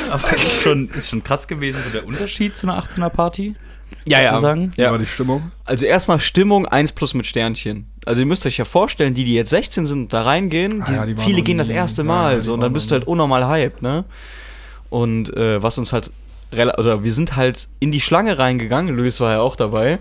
Aber 0.10 0.32
es 0.34 0.44
ist 0.44 0.62
schon, 0.62 0.90
ist 0.90 1.10
schon 1.10 1.24
krass 1.24 1.48
gewesen, 1.48 1.82
so 1.86 1.90
der 1.92 2.06
Unterschied 2.06 2.58
zu 2.58 2.68
einer 2.68 2.82
18er 2.82 3.10
Party. 3.10 3.56
Ja, 4.06 4.30
Sozusagen. 4.32 4.74
Ja. 4.76 4.86
Ja. 4.86 4.92
War 4.92 5.00
die 5.00 5.06
Stimmung? 5.06 5.52
Also 5.66 5.86
erstmal 5.86 6.20
Stimmung 6.20 6.66
1 6.66 6.92
plus 6.94 7.14
mit 7.14 7.26
Sternchen. 7.26 7.88
Also 8.06 8.22
ihr 8.22 8.26
müsst 8.26 8.46
euch 8.46 8.58
ja 8.58 8.66
vorstellen, 8.66 9.14
die, 9.14 9.24
die 9.24 9.34
jetzt 9.34 9.50
16 9.50 9.86
sind 9.86 10.00
und 10.00 10.14
da 10.14 10.24
reingehen, 10.24 10.82
Ah 10.82 10.86
die, 10.86 10.94
ja, 10.94 11.06
die 11.06 11.16
viele 11.16 11.42
gehen 11.42 11.58
das 11.58 11.70
erste 11.70 12.04
Mal 12.04 12.38
ja, 12.38 12.42
so 12.42 12.54
und 12.54 12.62
dann 12.62 12.74
bist 12.74 12.92
du 12.92 12.94
halt 12.94 13.08
unnormal 13.08 13.48
hyped, 13.48 13.82
ne? 13.82 14.04
Und 14.90 15.36
äh, 15.36 15.62
was 15.64 15.78
uns 15.78 15.94
halt 15.94 16.12
oder 16.78 17.04
wir 17.04 17.14
sind 17.14 17.36
halt 17.36 17.68
in 17.80 17.92
die 17.92 18.02
Schlange 18.02 18.38
reingegangen, 18.38 18.96
Luis 18.96 19.20
war 19.20 19.32
ja 19.32 19.40
auch 19.40 19.56
dabei. 19.56 19.98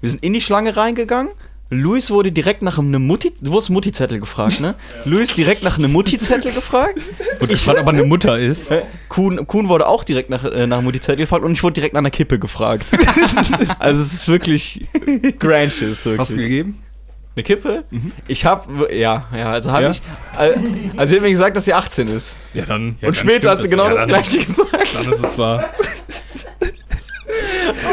Wir 0.00 0.10
sind 0.10 0.22
in 0.22 0.32
die 0.32 0.40
Schlange 0.40 0.76
reingegangen. 0.76 1.32
Luis 1.70 2.10
wurde 2.10 2.32
direkt 2.32 2.62
nach 2.62 2.78
einem 2.78 3.06
Mutti, 3.06 3.32
du 3.42 3.50
wurdest 3.52 3.68
Mutti-Zettel 3.68 4.20
gefragt, 4.20 4.60
ne? 4.60 4.74
Luis 5.04 5.34
direkt 5.34 5.62
nach 5.62 5.76
einem 5.78 5.92
Mutti-Zettel 5.92 6.50
gefragt. 6.52 6.98
Wurde 7.40 7.52
gefragt, 7.52 7.78
ob 7.80 7.86
er 7.86 7.92
eine 7.92 8.04
Mutter 8.06 8.38
ist. 8.38 8.70
Äh, 8.70 8.82
Kuhn, 9.10 9.46
Kuhn 9.46 9.68
wurde 9.68 9.86
auch 9.86 10.02
direkt 10.02 10.30
nach, 10.30 10.44
äh, 10.44 10.66
nach 10.66 10.80
Mutti-Zettel 10.80 11.24
gefragt 11.24 11.44
und 11.44 11.52
ich 11.52 11.62
wurde 11.62 11.74
direkt 11.74 11.92
nach 11.92 11.98
einer 11.98 12.10
Kippe 12.10 12.38
gefragt. 12.38 12.86
also 13.78 14.00
es 14.00 14.14
ist 14.14 14.28
wirklich 14.28 14.86
granches, 15.38 16.06
wirklich. 16.06 16.18
Hast 16.20 16.32
du 16.32 16.38
gegeben? 16.38 16.82
Eine 17.36 17.44
Kippe? 17.44 17.84
Ich 18.26 18.46
hab, 18.46 18.66
ja, 18.90 19.26
ja, 19.36 19.52
also 19.52 19.70
hab 19.70 19.82
Ja? 19.82 19.90
ich, 19.90 20.00
äh, 20.38 20.54
also 20.96 21.10
sie 21.10 21.16
hat 21.16 21.22
mir 21.22 21.30
gesagt, 21.30 21.56
dass 21.56 21.66
sie 21.66 21.74
18 21.74 22.08
ist. 22.08 22.34
Ja, 22.54 22.64
dann. 22.64 22.96
und 23.02 23.14
später 23.14 23.50
hat 23.50 23.60
sie 23.60 23.68
genau 23.68 23.90
das 23.90 24.06
gleiche 24.06 24.38
gesagt. 24.38 24.94
Dann 24.94 25.12
ist 25.12 25.22
es 25.22 25.36
wahr. 25.36 25.64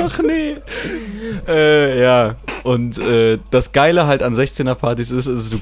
Ach 0.02 0.20
nee. 0.26 0.56
Äh, 1.48 2.02
ja. 2.02 2.36
Und 2.64 2.98
äh, 2.98 3.38
das 3.52 3.72
Geile 3.72 4.08
halt 4.08 4.24
an 4.24 4.34
16er 4.34 4.76
Partys 4.76 5.12
ist, 5.12 5.28
also 5.30 5.56
du, 5.58 5.62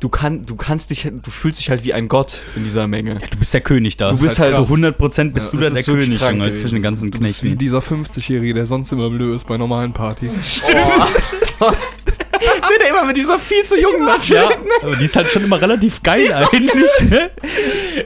du, 0.00 0.08
kann, 0.08 0.44
du 0.44 0.56
kannst 0.56 0.90
dich, 0.90 1.02
du 1.10 1.30
fühlst 1.30 1.58
dich 1.60 1.70
halt 1.70 1.84
wie 1.84 1.92
ein 1.94 2.08
Gott 2.08 2.40
in 2.56 2.64
dieser 2.64 2.86
Menge. 2.86 3.16
Du 3.30 3.38
bist 3.38 3.54
der 3.54 3.60
König 3.62 3.96
da. 3.96 4.10
Du 4.10 4.18
bist 4.18 4.38
halt 4.38 4.54
so 4.54 4.62
krass. 4.64 4.72
100% 4.72 5.32
bist 5.32 5.52
Ja, 5.52 5.52
du 5.52 5.56
das 5.56 5.66
da 5.66 5.70
der 5.70 5.80
ist 5.80 5.86
König, 5.86 6.18
krank 6.20 6.38
Junge, 6.38 6.54
zwischen 6.54 6.74
den 6.74 6.82
ganzen 6.82 7.10
Du 7.10 7.18
bist 7.18 7.42
wie 7.42 7.48
Knechten. 7.54 7.58
dieser 7.58 7.78
50-Jährige, 7.78 8.54
der 8.54 8.66
sonst 8.66 8.92
immer 8.92 9.08
blöd 9.10 9.34
ist 9.34 9.46
bei 9.46 9.56
normalen 9.56 9.92
Partys. 9.92 10.62
Wenn 11.58 12.80
er 12.84 12.90
immer 12.90 13.04
mit 13.06 13.16
dieser 13.16 13.38
viel 13.38 13.62
zu 13.64 13.80
jungen 13.80 14.04
Natsche. 14.04 14.34
Ja, 14.36 14.50
aber 14.82 14.96
die 14.96 15.04
ist 15.06 15.16
halt 15.16 15.26
schon 15.28 15.44
immer 15.44 15.60
relativ 15.60 16.02
geil 16.02 16.30
eigentlich. 16.32 16.90
ne? 17.10 17.30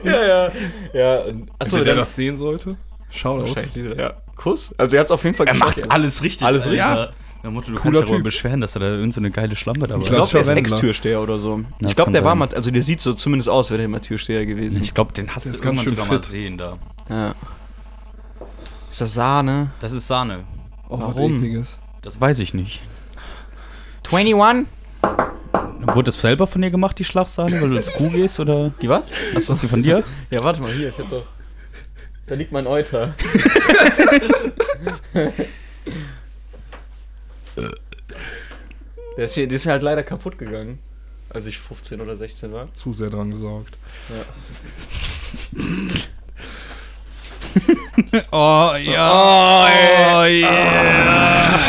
ja, 0.03 0.25
ja. 0.25 0.51
ja. 0.93 1.23
Achso, 1.59 1.77
Wer 1.77 1.83
der 1.85 1.95
das 1.95 2.15
sehen 2.15 2.37
sollte, 2.37 2.75
Shoutouts. 3.13 3.53
Scheiße, 3.53 3.95
ja. 3.97 4.13
Kuss? 4.35 4.73
Also 4.77 4.95
er 4.95 5.01
hat 5.01 5.07
es 5.07 5.11
auf 5.11 5.23
jeden 5.23 5.35
Fall 5.35 5.47
Er 5.47 5.53
geschafft. 5.53 5.77
macht 5.81 5.91
alles 5.91 6.23
richtig. 6.23 6.45
Alles 6.45 6.65
richtig. 6.65 6.79
Ja. 6.79 7.09
Der 7.43 7.51
Motto, 7.51 7.71
du 7.71 7.77
Cooler 7.77 7.99
kannst 7.99 8.13
dich 8.13 8.23
beschweren, 8.23 8.61
dass 8.61 8.73
er 8.75 8.79
da 8.79 8.85
irgendeine 8.85 9.11
so 9.11 9.19
eine 9.19 9.31
geile 9.31 9.55
Schlampe 9.57 9.81
dabei 9.87 10.01
Ich 10.01 10.09
Ich 10.09 10.17
hat. 10.17 10.29
glaube, 10.29 10.31
der 10.31 10.41
ist. 10.41 10.49
Ex-Türsteher 10.71 11.21
oder 11.21 11.37
so. 11.39 11.61
das 11.81 11.91
ich 11.91 11.95
glaube, 11.95 12.11
der 12.11 12.23
war 12.23 12.31
sein. 12.31 12.37
mal, 12.39 12.55
also 12.55 12.71
der 12.71 12.81
sieht 12.81 13.01
so 13.01 13.13
zumindest 13.13 13.49
aus, 13.49 13.69
wäre 13.69 13.79
der 13.79 13.89
mal 13.89 13.99
Türsteher 13.99 14.45
gewesen. 14.45 14.81
Ich 14.81 14.93
glaube, 14.93 15.11
den 15.13 15.29
hast 15.35 15.45
du 15.45 15.49
irgendwann 15.49 15.79
schön 15.83 15.95
sogar 15.97 16.07
mal 16.13 16.21
fit. 16.21 16.31
sehen 16.31 16.57
da. 16.57 16.77
Ja. 17.09 17.35
Ist 18.89 19.01
das 19.01 19.13
Sahne? 19.13 19.71
Das 19.81 19.91
ist 19.91 20.07
Sahne. 20.07 20.39
Auch 20.87 21.01
Warum? 21.01 21.65
Das 22.01 22.19
weiß 22.21 22.39
ich 22.39 22.53
nicht. 22.53 22.81
21? 24.09 24.65
Wurde 25.81 26.03
das 26.03 26.21
selber 26.21 26.47
von 26.47 26.61
dir 26.61 26.71
gemacht, 26.71 26.97
die 26.97 27.03
Schlagsahne, 27.03 27.59
weil 27.61 27.69
du 27.69 27.75
ins 27.75 27.91
Kuh 27.91 28.09
gehst 28.09 28.39
oder 28.39 28.69
Die 28.81 28.87
was? 28.87 29.03
ist 29.35 29.49
das 29.49 29.59
die 29.59 29.67
von 29.67 29.83
dir? 29.83 30.03
Ja, 30.29 30.41
warte 30.43 30.61
mal, 30.61 30.71
hier, 30.71 30.89
ich 30.89 30.97
hab 30.97 31.09
doch. 31.09 31.25
Da 32.25 32.35
liegt 32.35 32.51
mein 32.51 32.67
Euter. 32.67 33.15
Der 39.17 39.25
ist, 39.25 39.35
mir, 39.37 39.47
der 39.47 39.55
ist 39.55 39.65
mir 39.65 39.71
halt 39.73 39.83
leider 39.83 40.03
kaputt 40.03 40.37
gegangen, 40.37 40.79
als 41.29 41.45
ich 41.45 41.57
15 41.59 42.01
oder 42.01 42.17
16 42.17 42.51
war. 42.51 42.73
Zu 42.73 42.93
sehr 42.93 43.09
dran 43.09 43.31
gesaugt. 43.31 43.77
Oh 48.31 48.71
ja. 48.79 49.11
Oh, 49.13 50.25
yeah. 50.25 51.63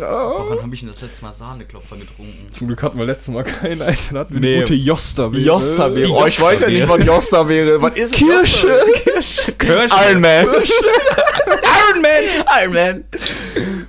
Oh, 0.00 0.44
wann 0.48 0.62
habe 0.62 0.72
ich 0.74 0.80
denn 0.80 0.86
das 1.00 1.10
letzte 1.10 1.24
Mal 1.24 1.34
Sahneklopfer 1.34 1.96
getrunken? 1.96 2.52
Zum 2.52 2.66
Glück 2.66 2.82
hatten 2.82 2.98
wir 2.98 3.04
letztes 3.06 3.32
Mal 3.32 3.44
keinen, 3.44 3.82
Alter. 3.82 4.14
Da 4.14 4.20
hatten 4.20 4.34
wir 4.34 4.40
Nee. 4.40 4.54
die 4.56 4.60
gute 4.60 4.74
Josta-Beere. 4.74 5.44
Josta-Beere. 5.44 6.10
Oh, 6.12 6.26
ich 6.26 6.40
weiß 6.40 6.60
ja 6.62 6.68
nicht, 6.68 6.88
was 6.88 7.04
Josta 7.04 7.48
wäre. 7.48 7.80
Was 7.80 7.94
ist 7.96 8.14
Kirsche. 8.14 8.80
Kirsche. 9.04 9.52
Kirsche. 9.52 9.94
Iron 10.10 10.20
Man. 10.20 10.46
Iron 10.46 12.02
Man. 12.02 12.24
Iron 12.62 12.72
Man. 12.74 13.04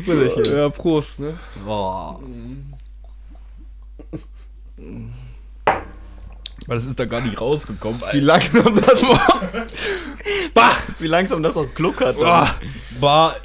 Brüderchen. 0.06 0.46
Ja, 0.56 0.70
Prost, 0.70 1.20
ne? 1.20 1.34
Boah. 1.66 2.20
Das 6.68 6.86
ist 6.86 7.00
da 7.00 7.06
gar 7.06 7.22
nicht 7.22 7.42
rausgekommen, 7.42 8.00
Wie 8.12 8.20
langsam 8.20 8.80
das. 8.80 9.02
bah, 10.54 10.72
wie 11.00 11.08
langsam 11.08 11.42
das 11.42 11.58
auch 11.58 11.66
gluckert. 11.74 12.18
Boah. 12.18 12.56
Boah. 13.00 13.36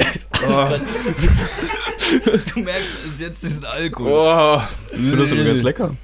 du 2.55 2.61
merkst, 2.61 2.89
es 3.05 3.11
ist 3.11 3.21
jetzt 3.21 3.43
diesen 3.43 3.65
Alkohol. 3.65 4.11
Boah. 4.11 4.69
Ich 4.91 4.99
finde 4.99 5.17
das 5.17 5.31
übrigens 5.31 5.63
lecker. 5.63 5.97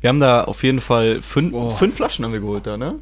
Wir 0.00 0.08
haben 0.08 0.20
da 0.20 0.44
auf 0.44 0.62
jeden 0.62 0.80
Fall 0.80 1.22
fünf, 1.22 1.52
Boah. 1.52 1.70
fünf 1.70 1.96
Flaschen 1.96 2.24
haben 2.24 2.32
wir 2.32 2.40
geholt 2.40 2.66
da, 2.66 2.76
ne? 2.76 2.96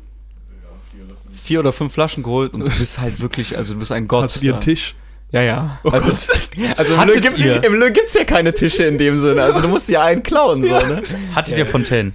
Vier 1.34 1.60
oder 1.60 1.72
fünf 1.72 1.92
Flaschen 1.92 2.22
geholt 2.22 2.54
und 2.54 2.60
du 2.60 2.66
bist 2.66 2.98
halt 2.98 3.20
wirklich, 3.20 3.58
also 3.58 3.74
du 3.74 3.80
bist 3.80 3.92
ein 3.92 4.08
Gott. 4.08 4.40
Ihr 4.40 4.52
da. 4.52 4.56
einen 4.56 4.64
Tisch? 4.64 4.94
Ja, 5.30 5.42
ja. 5.42 5.80
Also, 5.82 6.10
also 6.76 6.94
im, 6.94 7.08
Lö 7.08 7.20
gibt, 7.20 7.38
im 7.38 7.74
Lö 7.74 7.90
gibt's 7.90 8.14
ja 8.14 8.24
keine 8.24 8.54
Tische 8.54 8.84
in 8.84 8.98
dem 8.98 9.18
Sinne. 9.18 9.42
Also 9.42 9.60
du 9.60 9.68
musst 9.68 9.90
ja 9.90 10.02
einen 10.04 10.22
klauen, 10.22 10.62
so, 10.62 10.68
ne? 10.68 11.02
Hattet 11.34 11.58
ihr 11.58 11.66
Fontaine? 11.66 12.12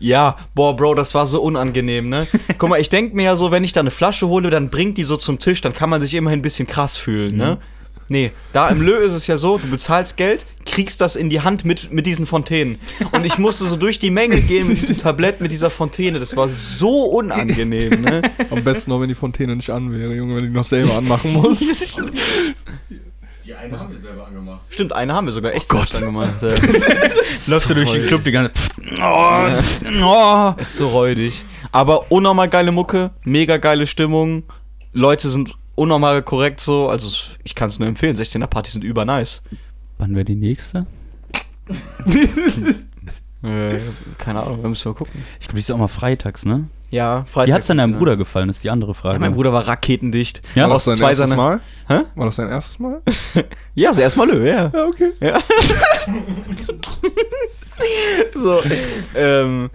Ja, 0.00 0.36
boah, 0.54 0.74
Bro, 0.74 0.94
das 0.94 1.14
war 1.14 1.26
so 1.26 1.42
unangenehm, 1.42 2.08
ne? 2.08 2.26
Guck 2.58 2.70
mal, 2.70 2.80
ich 2.80 2.88
denk 2.88 3.14
mir 3.14 3.24
ja 3.24 3.36
so, 3.36 3.50
wenn 3.50 3.62
ich 3.62 3.72
da 3.72 3.80
eine 3.80 3.90
Flasche 3.90 4.28
hole, 4.28 4.50
dann 4.50 4.70
bringt 4.70 4.98
die 4.98 5.04
so 5.04 5.16
zum 5.16 5.38
Tisch, 5.38 5.60
dann 5.60 5.74
kann 5.74 5.90
man 5.90 6.00
sich 6.00 6.14
immerhin 6.14 6.40
ein 6.40 6.42
bisschen 6.42 6.66
krass 6.66 6.96
fühlen, 6.96 7.36
ne? 7.36 7.58
Nee, 8.10 8.32
da 8.52 8.68
im 8.68 8.82
Lö 8.82 8.96
ist 8.96 9.12
es 9.12 9.28
ja 9.28 9.36
so, 9.38 9.56
du 9.58 9.68
bezahlst 9.70 10.16
Geld, 10.16 10.44
kriegst 10.66 11.00
das 11.00 11.14
in 11.14 11.30
die 11.30 11.42
Hand 11.42 11.64
mit, 11.64 11.92
mit 11.92 12.06
diesen 12.06 12.26
Fontänen. 12.26 12.80
Und 13.12 13.24
ich 13.24 13.38
musste 13.38 13.66
so 13.66 13.76
durch 13.76 14.00
die 14.00 14.10
Menge 14.10 14.40
gehen 14.40 14.66
mit 14.66 14.76
diesem 14.78 14.98
Tablett, 14.98 15.40
mit 15.40 15.52
dieser 15.52 15.70
Fontäne. 15.70 16.18
Das 16.18 16.36
war 16.36 16.48
so 16.48 17.04
unangenehm, 17.04 18.00
ne? 18.00 18.22
Am 18.50 18.64
besten 18.64 18.90
noch, 18.90 19.00
wenn 19.00 19.08
die 19.08 19.14
Fontäne 19.14 19.54
nicht 19.54 19.70
an 19.70 19.92
wäre, 19.92 20.12
Junge, 20.12 20.34
wenn 20.34 20.42
die 20.42 20.50
noch 20.50 20.64
selber 20.64 20.96
anmachen 20.96 21.32
musst. 21.32 22.02
Die 23.46 23.54
einen 23.54 23.78
haben 23.78 23.92
wir 23.92 23.98
selber 23.98 24.26
angemacht. 24.26 24.60
Stimmt, 24.70 24.92
eine 24.92 25.12
haben 25.14 25.26
wir 25.26 25.32
sogar 25.32 25.52
echt 25.54 25.66
Oh 25.72 25.76
Gott. 25.78 25.88
selbst 25.88 26.02
angemacht. 26.02 26.40
Läufst 27.48 27.70
du 27.70 27.74
durch 27.74 27.90
den 27.90 28.06
Club 28.06 28.22
die 28.24 28.30
ganze 28.32 28.52
Oh, 29.00 29.46
oh. 30.04 30.54
Ist 30.60 30.76
so 30.76 30.86
räudig. 30.88 31.42
Aber 31.72 32.10
unnormal 32.12 32.48
geile 32.48 32.70
Mucke, 32.70 33.10
mega 33.24 33.56
geile 33.56 33.86
Stimmung. 33.86 34.44
Leute 34.92 35.30
sind 35.30 35.56
unnormal 35.80 36.22
korrekt 36.22 36.60
so. 36.60 36.88
Also 36.88 37.08
ich 37.42 37.54
kann 37.54 37.68
es 37.68 37.78
nur 37.78 37.88
empfehlen. 37.88 38.16
16er 38.16 38.46
Partys 38.46 38.74
sind 38.74 38.84
über 38.84 39.04
nice. 39.04 39.42
Wann 39.98 40.14
wäre 40.14 40.24
die 40.24 40.36
nächste? 40.36 40.86
Äh, 43.42 43.78
keine 44.18 44.42
Ahnung, 44.42 44.60
wir 44.62 44.68
müssen 44.68 44.86
mal 44.86 44.94
gucken. 44.94 45.24
Ich 45.40 45.46
glaube, 45.46 45.54
die 45.54 45.60
ist 45.60 45.70
auch 45.70 45.78
mal 45.78 45.88
freitags, 45.88 46.44
ne? 46.44 46.68
Ja, 46.90 47.24
Freitag. 47.24 47.48
Wie 47.48 47.54
hat's 47.54 47.68
denn 47.68 47.78
deinem 47.78 47.92
ne? 47.92 47.96
Bruder 47.96 48.18
gefallen, 48.18 48.50
ist 48.50 48.62
die 48.64 48.68
andere 48.68 48.92
Frage. 48.94 49.14
Ja, 49.14 49.20
mein 49.20 49.32
Bruder 49.32 49.50
war 49.50 49.66
raketendicht. 49.66 50.42
Ja? 50.54 50.64
War 50.64 50.74
das 50.74 50.84
dein 50.84 50.96
zwei 50.96 51.08
erstes 51.08 51.30
seiner. 51.30 51.40
Mal? 51.40 51.60
Hä? 51.88 52.00
War 52.16 52.26
das 52.26 52.36
dein 52.36 52.50
erstes 52.50 52.78
Mal? 52.78 53.00
Ja, 53.74 53.94
so 53.94 54.02
erstmal 54.02 54.28
Lö, 54.28 54.46
ja. 54.46 54.70
Ja, 54.74 54.84
okay. 54.84 55.12
Ja. 55.20 55.38
so, 58.34 58.60
ähm, 59.14 59.70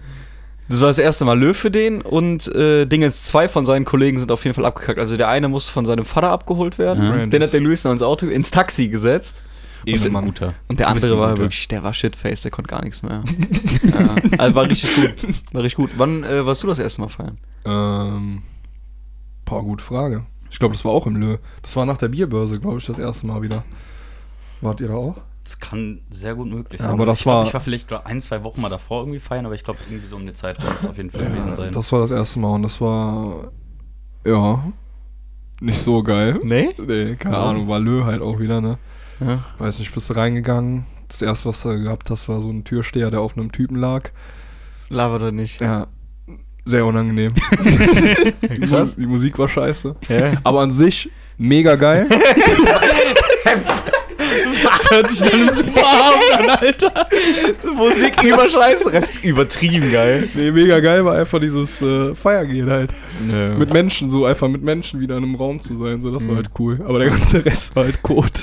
das 0.68 0.80
war 0.80 0.88
das 0.88 0.98
erste 0.98 1.24
Mal 1.24 1.38
Löw 1.38 1.56
für 1.56 1.70
den 1.70 2.02
und 2.02 2.48
äh, 2.54 2.86
Dingens 2.86 3.24
zwei 3.24 3.48
von 3.48 3.64
seinen 3.64 3.84
Kollegen 3.84 4.18
sind 4.18 4.32
auf 4.32 4.44
jeden 4.44 4.54
Fall 4.54 4.64
abgekackt. 4.64 4.98
Also 4.98 5.16
der 5.16 5.28
eine 5.28 5.48
musste 5.48 5.72
von 5.72 5.86
seinem 5.86 6.04
Vater 6.04 6.30
abgeholt 6.30 6.78
werden, 6.78 7.04
Ja. 7.04 7.26
den 7.26 7.42
hat 7.42 7.52
der 7.52 7.60
Luis 7.60 7.84
noch 7.84 7.92
ins 7.92 8.02
Auto, 8.02 8.26
ins 8.26 8.50
Taxi 8.50 8.88
gesetzt 8.88 9.42
Eben 9.84 10.12
guter. 10.24 10.54
und 10.68 10.80
der 10.80 10.88
andere 10.88 11.16
war 11.18 11.36
wirklich, 11.38 11.68
der 11.68 11.82
war 11.84 11.94
shitface, 11.94 12.42
der 12.42 12.50
konnte 12.50 12.68
gar 12.68 12.82
nichts 12.82 13.02
mehr. 13.02 13.22
ja. 13.82 14.14
Also 14.38 14.54
war 14.56 14.64
richtig 14.68 14.94
gut, 14.96 15.14
war 15.52 15.62
richtig 15.62 15.76
gut. 15.76 15.90
Wann 15.96 16.24
äh, 16.24 16.44
warst 16.44 16.62
du 16.62 16.66
das 16.66 16.78
erste 16.80 17.00
Mal 17.02 17.08
feiern? 17.08 17.38
Ähm, 17.64 18.42
boah, 19.44 19.62
gute 19.62 19.84
Frage. 19.84 20.26
Ich 20.50 20.58
glaube, 20.58 20.74
das 20.74 20.84
war 20.84 20.92
auch 20.92 21.06
im 21.06 21.16
Lö. 21.16 21.36
Das 21.62 21.76
war 21.76 21.86
nach 21.86 21.98
der 21.98 22.08
Bierbörse, 22.08 22.58
glaube 22.58 22.78
ich, 22.78 22.86
das 22.86 22.98
erste 22.98 23.26
Mal 23.26 23.42
wieder. 23.42 23.62
Wart 24.60 24.80
ihr 24.80 24.88
da 24.88 24.94
auch? 24.94 25.20
Das 25.46 25.60
kann 25.60 26.00
sehr 26.10 26.34
gut 26.34 26.48
möglich 26.48 26.80
Ja, 26.80 26.86
sein. 26.86 26.94
aber 26.94 27.06
das 27.06 27.18
ich 27.20 27.24
glaub, 27.24 27.36
war- 27.36 27.46
Ich 27.46 27.54
war 27.54 27.60
vielleicht 27.60 27.92
ein, 27.92 28.20
zwei 28.20 28.42
Wochen 28.42 28.60
mal 28.60 28.68
davor 28.68 29.02
irgendwie 29.02 29.20
feiern, 29.20 29.46
aber 29.46 29.54
ich 29.54 29.62
glaube, 29.62 29.78
irgendwie 29.88 30.08
so 30.08 30.16
um 30.16 30.26
die 30.26 30.32
Zeit 30.32 30.58
muss 30.58 30.82
es 30.82 30.88
auf 30.88 30.96
jeden 30.96 31.10
Fall 31.12 31.20
gewesen 31.20 31.54
sein. 31.56 31.70
Das 31.72 31.92
war 31.92 32.00
das 32.00 32.10
erste 32.10 32.40
Mal 32.40 32.48
und 32.50 32.62
das 32.64 32.80
war, 32.80 33.52
ja, 34.26 34.64
nicht 35.60 35.78
so 35.80 36.02
geil. 36.02 36.40
Nee? 36.42 36.70
Nee, 36.78 37.14
keine 37.14 37.36
Warum? 37.36 37.48
Ahnung, 37.50 37.68
war 37.68 37.78
Lö 37.78 38.02
halt 38.04 38.20
auch 38.22 38.40
wieder, 38.40 38.60
ne? 38.60 38.78
Ja. 39.20 39.44
Weiß 39.58 39.78
nicht, 39.78 39.94
bist 39.94 40.10
du 40.10 40.14
reingegangen. 40.14 40.84
Das 41.06 41.22
erste, 41.22 41.48
was 41.48 41.62
du 41.62 41.80
gehabt 41.80 42.10
hast, 42.10 42.28
war 42.28 42.40
so 42.40 42.50
ein 42.50 42.64
Türsteher, 42.64 43.12
der 43.12 43.20
auf 43.20 43.36
einem 43.38 43.52
Typen 43.52 43.76
lag. 43.76 44.10
Laber 44.88 45.20
doch 45.20 45.30
nicht. 45.30 45.60
Ja, 45.60 45.86
sehr 46.64 46.84
unangenehm. 46.84 47.34
die, 48.42 48.58
Krass. 48.66 48.96
Mu- 48.96 49.00
die 49.02 49.06
Musik 49.06 49.38
war 49.38 49.48
scheiße. 49.48 49.94
Ja. 50.08 50.32
Aber 50.42 50.60
an 50.62 50.72
sich 50.72 51.08
mega 51.38 51.76
geil. 51.76 52.08
Das 54.62 54.90
hört 54.90 55.10
sich 55.10 55.30
dann 55.30 55.54
super 55.54 55.86
an, 56.38 56.50
Alter. 56.50 56.92
Musik 57.74 58.22
über 58.22 58.48
Scheiße, 58.48 58.92
Rest 58.92 59.12
übertrieben 59.22 59.90
geil. 59.92 60.28
nee, 60.34 60.50
mega 60.50 60.80
geil 60.80 61.04
war 61.04 61.16
einfach 61.16 61.38
dieses 61.40 61.80
äh, 61.82 62.14
Feiergehen 62.14 62.70
halt. 62.70 62.90
Nö. 63.26 63.54
Mit 63.58 63.72
Menschen 63.72 64.10
so, 64.10 64.24
einfach 64.24 64.48
mit 64.48 64.62
Menschen 64.62 65.00
wieder 65.00 65.16
in 65.16 65.24
einem 65.24 65.34
Raum 65.36 65.60
zu 65.60 65.76
sein, 65.76 66.00
so, 66.00 66.10
das 66.10 66.24
Mhm. 66.24 66.28
war 66.28 66.36
halt 66.36 66.50
cool. 66.58 66.80
Aber 66.86 66.98
der 66.98 67.08
ganze 67.10 67.44
Rest 67.44 67.74
war 67.76 67.84
halt 67.84 68.02
Kot. 68.02 68.32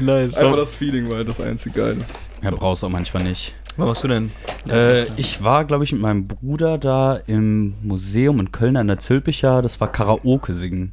nice. 0.00 0.36
einfach 0.36 0.56
das 0.56 0.74
Feeling 0.74 1.08
war 1.10 1.18
halt 1.18 1.28
das 1.28 1.40
einzig 1.40 1.74
Geile. 1.74 1.98
Ja, 2.42 2.50
brauchst 2.50 2.82
du 2.82 2.86
auch 2.86 2.90
manchmal 2.90 3.24
nicht. 3.24 3.54
Was 3.76 3.86
machst 3.88 4.04
du 4.04 4.08
denn? 4.08 4.30
Äh, 4.68 5.04
ich 5.16 5.42
war, 5.42 5.64
glaube 5.64 5.82
ich, 5.84 5.90
mit 5.92 6.00
meinem 6.00 6.28
Bruder 6.28 6.78
da 6.78 7.16
im 7.26 7.74
Museum 7.82 8.38
in 8.38 8.52
Köln 8.52 8.76
an 8.76 8.86
der 8.86 8.98
Zülpicher. 9.00 9.62
Das 9.62 9.80
war 9.80 9.90
Karaoke 9.90 10.54
singen. 10.54 10.92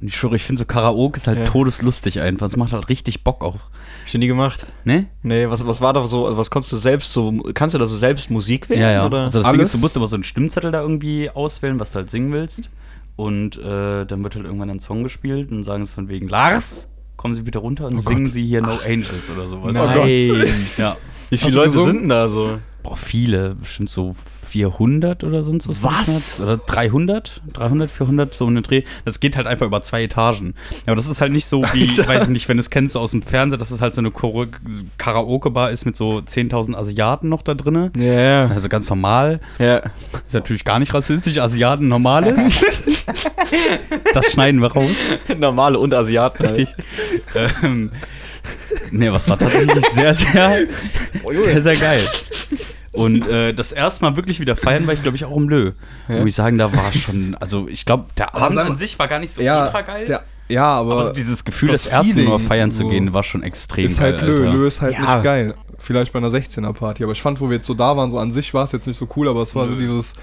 Und 0.00 0.08
ich 0.08 0.16
schwöre, 0.16 0.34
ich 0.36 0.42
finde 0.42 0.58
so 0.60 0.64
Karaoke 0.64 1.18
ist 1.18 1.26
halt 1.26 1.38
Ja. 1.38 1.44
todeslustig 1.46 2.20
einfach. 2.20 2.48
Es 2.48 2.56
macht 2.56 2.72
halt 2.72 2.88
richtig 2.88 3.22
Bock 3.24 3.42
auch. 3.44 3.54
Hab 3.54 4.06
ich 4.06 4.14
noch 4.14 4.18
nie 4.20 4.26
gemacht. 4.26 4.66
Ne? 4.84 5.06
Nee, 5.22 5.48
was, 5.48 5.66
was 5.66 5.80
war 5.80 5.92
da 5.92 6.04
so, 6.06 6.36
was 6.36 6.50
konntest 6.50 6.72
du 6.72 6.76
selbst 6.76 7.12
so, 7.12 7.32
kannst 7.54 7.74
du 7.74 7.78
da 7.78 7.86
so 7.86 7.96
selbst 7.96 8.30
Musik 8.30 8.68
wählen? 8.68 8.80
Ja, 8.80 8.90
ja. 8.90 9.06
Oder? 9.06 9.18
Also 9.26 9.38
das 9.38 9.48
Ding 9.48 9.58
Alles? 9.58 9.68
ist, 9.68 9.74
du 9.74 9.78
musst 9.78 9.96
aber 9.96 10.08
so 10.08 10.16
einen 10.16 10.24
Stimmzettel 10.24 10.72
da 10.72 10.80
irgendwie 10.80 11.30
auswählen, 11.30 11.78
was 11.78 11.92
du 11.92 11.96
halt 11.96 12.10
singen 12.10 12.32
willst. 12.32 12.70
Und 13.16 13.56
äh, 13.58 14.04
dann 14.04 14.24
wird 14.24 14.34
halt 14.34 14.44
irgendwann 14.44 14.70
ein 14.70 14.80
Song 14.80 15.04
gespielt 15.04 15.52
und 15.52 15.62
sagen 15.62 15.86
sie 15.86 15.92
von 15.92 16.08
wegen, 16.08 16.28
Lars, 16.28 16.88
kommen 17.16 17.36
Sie 17.36 17.42
bitte 17.42 17.58
runter 17.60 17.86
und 17.86 17.98
Oh 17.98 18.00
singen 18.00 18.24
Gott. 18.24 18.32
Sie 18.32 18.44
hier 18.44 18.60
No 18.60 18.72
Angels 18.86 19.30
oder 19.34 19.46
sowas. 19.46 19.72
Nein. 19.72 20.66
Ja. 20.76 20.96
Wie 21.30 21.36
Hast 21.36 21.42
viele 21.44 21.52
du 21.52 21.56
Leute 21.58 21.68
gesungen? 21.70 21.86
sind 21.92 22.00
denn 22.00 22.08
da 22.08 22.28
so? 22.28 22.58
Boah, 22.82 22.96
viele, 22.96 23.54
bestimmt 23.54 23.88
so 23.88 24.16
400 24.54 25.24
oder 25.24 25.42
sonst 25.42 25.66
was. 25.66 25.82
Was? 25.82 26.40
Oder 26.40 26.58
300? 26.58 27.42
300, 27.54 27.90
400, 27.90 28.34
so 28.36 28.46
eine 28.46 28.62
Dreh. 28.62 28.84
Das 29.04 29.18
geht 29.18 29.36
halt 29.36 29.48
einfach 29.48 29.66
über 29.66 29.82
zwei 29.82 30.04
Etagen. 30.04 30.54
Aber 30.86 30.94
das 30.94 31.08
ist 31.08 31.20
halt 31.20 31.32
nicht 31.32 31.46
so 31.46 31.64
wie, 31.72 31.88
Alter. 31.88 32.06
weiß 32.06 32.22
ich 32.24 32.28
nicht, 32.28 32.48
wenn 32.48 32.56
du 32.56 32.60
es 32.60 32.70
kennst 32.70 32.96
aus 32.96 33.10
dem 33.10 33.22
Fernseher, 33.22 33.58
dass 33.58 33.72
es 33.72 33.80
halt 33.80 33.94
so 33.94 34.00
eine 34.00 34.12
Karaoke-Bar 34.96 35.72
ist 35.72 35.86
mit 35.86 35.96
so 35.96 36.18
10.000 36.18 36.76
Asiaten 36.76 37.28
noch 37.28 37.42
da 37.42 37.54
drinne. 37.54 37.90
Ja, 37.96 38.04
ja. 38.04 38.46
Also 38.46 38.68
ganz 38.68 38.88
normal. 38.88 39.40
Ja. 39.58 39.82
Ist 40.24 40.34
natürlich 40.34 40.64
gar 40.64 40.78
nicht 40.78 40.94
rassistisch, 40.94 41.38
Asiaten 41.38 41.88
normale. 41.88 42.36
das 44.14 44.26
schneiden 44.30 44.62
wir 44.62 44.70
raus. 44.70 44.98
Normale 45.36 45.80
und 45.80 45.92
Asiaten. 45.92 46.46
halt. 46.46 46.58
Richtig. 46.58 46.76
ähm, 47.64 47.90
nee, 48.92 49.10
was 49.10 49.28
war 49.28 49.36
tatsächlich 49.36 49.84
sehr, 49.86 50.14
sehr, 50.14 50.68
sehr, 51.24 51.62
sehr 51.62 51.76
geil. 51.76 52.00
Und 52.94 53.26
äh, 53.26 53.52
das 53.52 53.72
erste 53.72 54.04
Mal 54.04 54.16
wirklich 54.16 54.38
wieder 54.40 54.54
feiern 54.56 54.86
war 54.86 54.94
ich, 54.94 55.02
glaube 55.02 55.16
ich, 55.16 55.24
auch 55.24 55.36
im 55.36 55.48
Lö. 55.48 55.72
Ja. 56.08 56.18
Muss 56.18 56.26
ich 56.28 56.34
sagen, 56.34 56.58
da 56.58 56.72
war 56.72 56.92
schon, 56.92 57.34
also 57.40 57.66
ich 57.68 57.84
glaube, 57.84 58.06
der 58.16 58.34
Abend 58.34 58.56
an 58.58 58.76
sich 58.76 58.98
war 58.98 59.08
gar 59.08 59.18
nicht 59.18 59.32
so 59.32 59.40
ultra 59.42 59.82
geil. 59.82 60.06
der, 60.06 60.22
ja, 60.48 60.64
aber, 60.66 60.92
aber 60.92 61.06
so 61.08 61.12
dieses 61.12 61.44
Gefühl, 61.44 61.70
das 61.70 61.84
das, 61.84 61.92
erste 61.92 62.22
Mal 62.22 62.38
feiern 62.38 62.70
zu 62.70 62.82
so 62.82 62.88
gehen, 62.88 63.12
war 63.12 63.22
schon 63.24 63.42
extrem 63.42 63.86
ist 63.86 63.98
geil. 63.98 64.12
halt 64.16 64.22
Lö. 64.26 64.46
Alter. 64.46 64.56
Lö 64.56 64.66
ist 64.68 64.80
halt 64.80 64.94
Ja. 64.94 65.00
nicht 65.00 65.24
geil. 65.24 65.54
Vielleicht 65.78 66.12
bei 66.12 66.18
einer 66.18 66.28
16er 66.30 66.72
Party, 66.72 67.02
aber 67.02 67.12
ich 67.12 67.20
fand, 67.20 67.40
wo 67.40 67.48
wir 67.50 67.56
jetzt 67.56 67.66
so 67.66 67.74
da 67.74 67.96
waren, 67.96 68.10
so 68.10 68.18
an 68.18 68.30
sich 68.32 68.54
war 68.54 68.64
es 68.64 68.72
jetzt 68.72 68.86
nicht 68.86 68.98
so 68.98 69.08
cool, 69.16 69.28
aber 69.28 69.42
es 69.42 69.54
war 69.54 69.66
so 69.66 69.74
Nö. 69.74 69.80
dieses, 69.80 70.14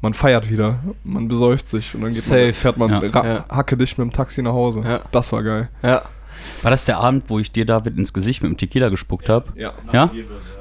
man 0.00 0.12
feiert 0.12 0.50
wieder, 0.50 0.80
man 1.04 1.28
besäuft 1.28 1.68
sich 1.68 1.94
und 1.94 2.00
dann 2.02 2.10
geht 2.10 2.20
Safe. 2.20 2.44
man, 2.46 2.52
fährt 2.54 2.76
man 2.78 2.90
Ja. 2.90 3.24
Ja. 3.24 3.44
hacke 3.48 3.76
dicht 3.76 3.96
mit 3.96 4.06
dem 4.08 4.12
Taxi 4.12 4.42
nach 4.42 4.52
Hause. 4.52 4.82
Ja. 4.84 5.00
Das 5.12 5.30
war 5.32 5.42
geil. 5.44 5.68
Ja. 5.82 6.02
War 6.62 6.70
das 6.70 6.84
der 6.84 6.98
Abend, 6.98 7.24
wo 7.28 7.38
ich 7.38 7.52
dir, 7.52 7.64
David, 7.64 7.96
ins 7.96 8.12
Gesicht 8.12 8.42
mit 8.42 8.50
dem 8.50 8.56
Tequila 8.56 8.88
gespuckt 8.88 9.28
habe? 9.28 9.52
Ja. 9.56 9.72
Ja? 9.92 10.10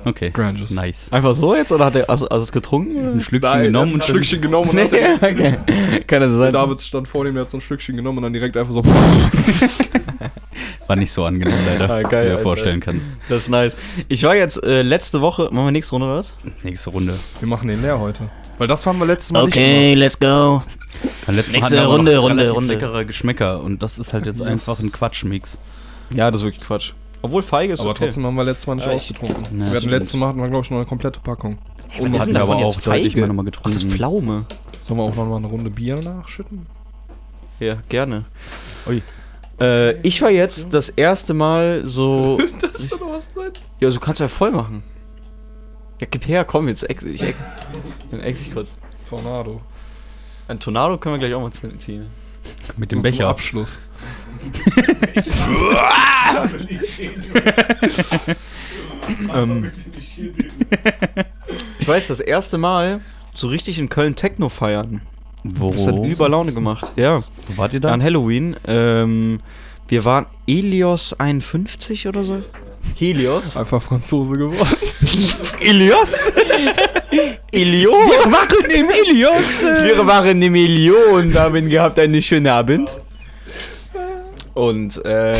Okay. 0.03 0.31
Granges. 0.31 0.71
Nice. 0.71 1.11
Einfach 1.11 1.35
so 1.35 1.55
jetzt 1.55 1.71
oder 1.71 1.85
hat 1.85 1.95
er 1.95 2.09
also, 2.09 2.27
also 2.27 2.43
es 2.43 2.51
getrunken? 2.51 3.13
Ein 3.13 3.21
Schlückchen 3.21 3.51
Nein, 3.51 3.63
genommen 3.63 3.91
ein 3.91 3.95
und 3.95 4.03
Stückchen 4.03 4.41
genommen 4.41 4.69
und 4.69 4.75
Nee, 4.75 4.85
hat 4.85 4.93
er, 4.93 5.15
okay. 5.15 6.03
Kann 6.07 6.21
das 6.21 6.33
sein? 6.33 6.53
David 6.53 6.81
stand 6.81 7.07
vor 7.07 7.25
ihm, 7.25 7.33
der 7.33 7.43
hat 7.43 7.49
so 7.49 7.57
ein 7.57 7.61
Stückchen 7.61 7.95
genommen 7.95 8.17
und 8.17 8.23
dann 8.23 8.33
direkt 8.33 8.57
einfach 8.57 8.73
so. 8.73 8.83
war 10.87 10.95
nicht 10.95 11.11
so 11.11 11.23
angenehm, 11.23 11.65
leider. 11.65 11.89
Ah, 11.89 12.01
geil, 12.01 12.25
wie 12.25 12.29
du 12.31 12.37
dir 12.37 12.41
vorstellen 12.41 12.79
kannst. 12.79 13.11
Das 13.29 13.43
ist 13.43 13.49
nice. 13.49 13.77
Ich 14.07 14.23
war 14.23 14.35
jetzt 14.35 14.63
äh, 14.63 14.81
letzte 14.81 15.21
Woche, 15.21 15.49
machen 15.51 15.65
wir 15.65 15.71
nächste 15.71 15.91
Runde 15.91 16.07
oder 16.07 16.17
was? 16.17 16.33
Nächste 16.63 16.89
Runde. 16.89 17.13
Wir 17.39 17.47
machen 17.47 17.67
den 17.67 17.81
leer 17.81 17.99
heute. 17.99 18.29
Weil 18.61 18.67
das 18.67 18.85
haben 18.85 18.99
wir 18.99 19.07
letztes 19.07 19.31
Mal 19.31 19.45
nicht 19.45 19.55
gemacht. 19.55 19.95
let's 19.95 20.19
go. 20.19 20.61
Beim 21.25 21.35
letzten 21.35 21.53
Nächste 21.53 21.77
hatten 21.79 21.81
wir 21.81 21.81
aber 21.81 21.95
Runde, 21.95 22.13
noch 22.15 22.21
Runde, 22.21 22.35
relativ 22.43 22.55
Runde. 22.57 22.73
leckere 22.75 23.05
Geschmäcker 23.05 23.59
und 23.63 23.81
das 23.81 23.97
ist 23.97 24.13
halt 24.13 24.27
jetzt 24.27 24.39
einfach 24.39 24.79
ein 24.79 24.91
Quatschmix. 24.91 25.57
Ja, 26.11 26.29
das 26.29 26.41
ist 26.41 26.45
wirklich 26.45 26.63
Quatsch. 26.63 26.91
Obwohl 27.23 27.41
Feige 27.41 27.73
ist 27.73 27.79
Aber 27.79 27.89
okay. 27.89 28.03
trotzdem 28.05 28.23
haben 28.23 28.35
wir 28.35 28.43
letztes 28.43 28.67
Mal 28.67 28.75
nicht 28.75 28.85
Ja, 28.85 28.91
ich- 28.91 28.97
ausgetrunken. 28.97 29.47
Wir 29.51 29.65
hatten 29.65 29.77
stimmt. 29.79 29.91
letztes 29.93 30.19
Mal 30.19 30.27
hatten 30.27 30.39
wir, 30.41 30.49
glaube 30.49 30.63
ich, 30.63 30.69
noch 30.69 30.77
eine 30.77 30.85
komplette 30.85 31.19
Packung. 31.21 31.57
was 31.57 31.95
ist 31.95 32.01
wir 32.03 32.09
denn 32.11 32.19
hatten 32.21 32.33
davon 32.35 32.57
aber 32.57 32.65
auch 32.67 32.75
deutlich 32.79 33.13
Feige? 33.13 33.17
mehr 33.17 33.27
nochmal 33.33 33.45
Ach, 33.57 33.61
das 33.63 33.75
ist. 33.77 33.91
Pflaume. 33.91 34.45
Sollen 34.83 34.99
wir 34.99 35.03
auch 35.05 35.15
noch 35.15 35.25
mal 35.25 35.37
eine 35.37 35.47
Runde 35.47 35.71
Bier 35.71 35.95
nachschütten? 35.99 36.67
Ja, 37.59 37.77
gerne. 37.89 38.25
Ui. 38.87 39.01
Äh, 39.59 39.93
ich 40.01 40.21
war 40.21 40.29
jetzt 40.29 40.71
das 40.71 40.89
erste 40.89 41.33
Mal 41.33 41.81
so. 41.85 42.39
Das 42.61 42.79
ist 42.79 42.91
doch 42.91 43.01
was 43.09 43.33
drin. 43.33 43.53
ja, 43.79 43.89
du 43.89 43.99
kannst 43.99 44.21
ja 44.21 44.27
voll 44.27 44.51
machen. 44.51 44.83
Ja, 46.01 46.07
gib 46.09 46.27
her, 46.27 46.43
komm 46.43 46.67
jetzt. 46.67 46.89
Ex, 46.89 47.03
ich 47.03 47.21
ex, 47.21 47.37
dann 48.09 48.21
ex 48.21 48.41
ich 48.41 48.51
kurz. 48.51 48.73
Tornado. 49.07 49.61
Ein 50.47 50.59
Tornado 50.59 50.97
können 50.97 51.13
wir 51.13 51.19
gleich 51.19 51.33
auch 51.35 51.41
mal 51.41 51.51
ziehen. 51.51 52.07
Mit 52.75 52.91
dem 52.91 52.97
Zum 52.97 53.03
Becher. 53.03 53.29
Abschluss. 53.29 53.79
Ähm, 59.33 59.71
ich 61.79 61.87
weiß, 61.87 62.07
das 62.07 62.19
erste 62.19 62.57
Mal 62.57 63.01
so 63.35 63.47
richtig 63.47 63.77
in 63.77 63.89
Köln 63.89 64.15
Techno 64.15 64.49
feiern. 64.49 65.01
Wo? 65.43 65.67
Das 65.67 65.85
hat 65.85 65.95
über 66.05 66.29
Laune 66.29 66.53
gemacht. 66.53 66.93
Ja. 66.95 67.19
Wo 67.47 67.57
wart 67.57 67.73
ihr 67.73 67.79
da? 67.79 67.91
An 67.91 68.01
Halloween. 68.01 68.55
Ähm, 68.65 69.39
wir 69.87 70.05
waren 70.05 70.25
Elios 70.47 71.13
51 71.13 72.07
oder 72.07 72.23
so. 72.23 72.41
Helios. 72.97 73.55
Einfach 73.57 73.81
Franzose 73.81 74.37
geworden. 74.37 74.77
Elios? 75.59 76.31
Elios? 77.51 77.93
Wir 77.93 78.31
waren 78.31 78.71
im 78.71 78.89
Elios. 78.89 79.63
Wir 79.63 80.07
waren 80.07 80.41
im 80.41 80.55
Elios 80.55 81.13
und 81.13 81.35
haben 81.37 81.69
gehabt 81.69 81.99
einen 81.99 82.21
schönen 82.21 82.47
Abend. 82.47 82.95
Und, 84.53 85.03
äh, 85.05 85.37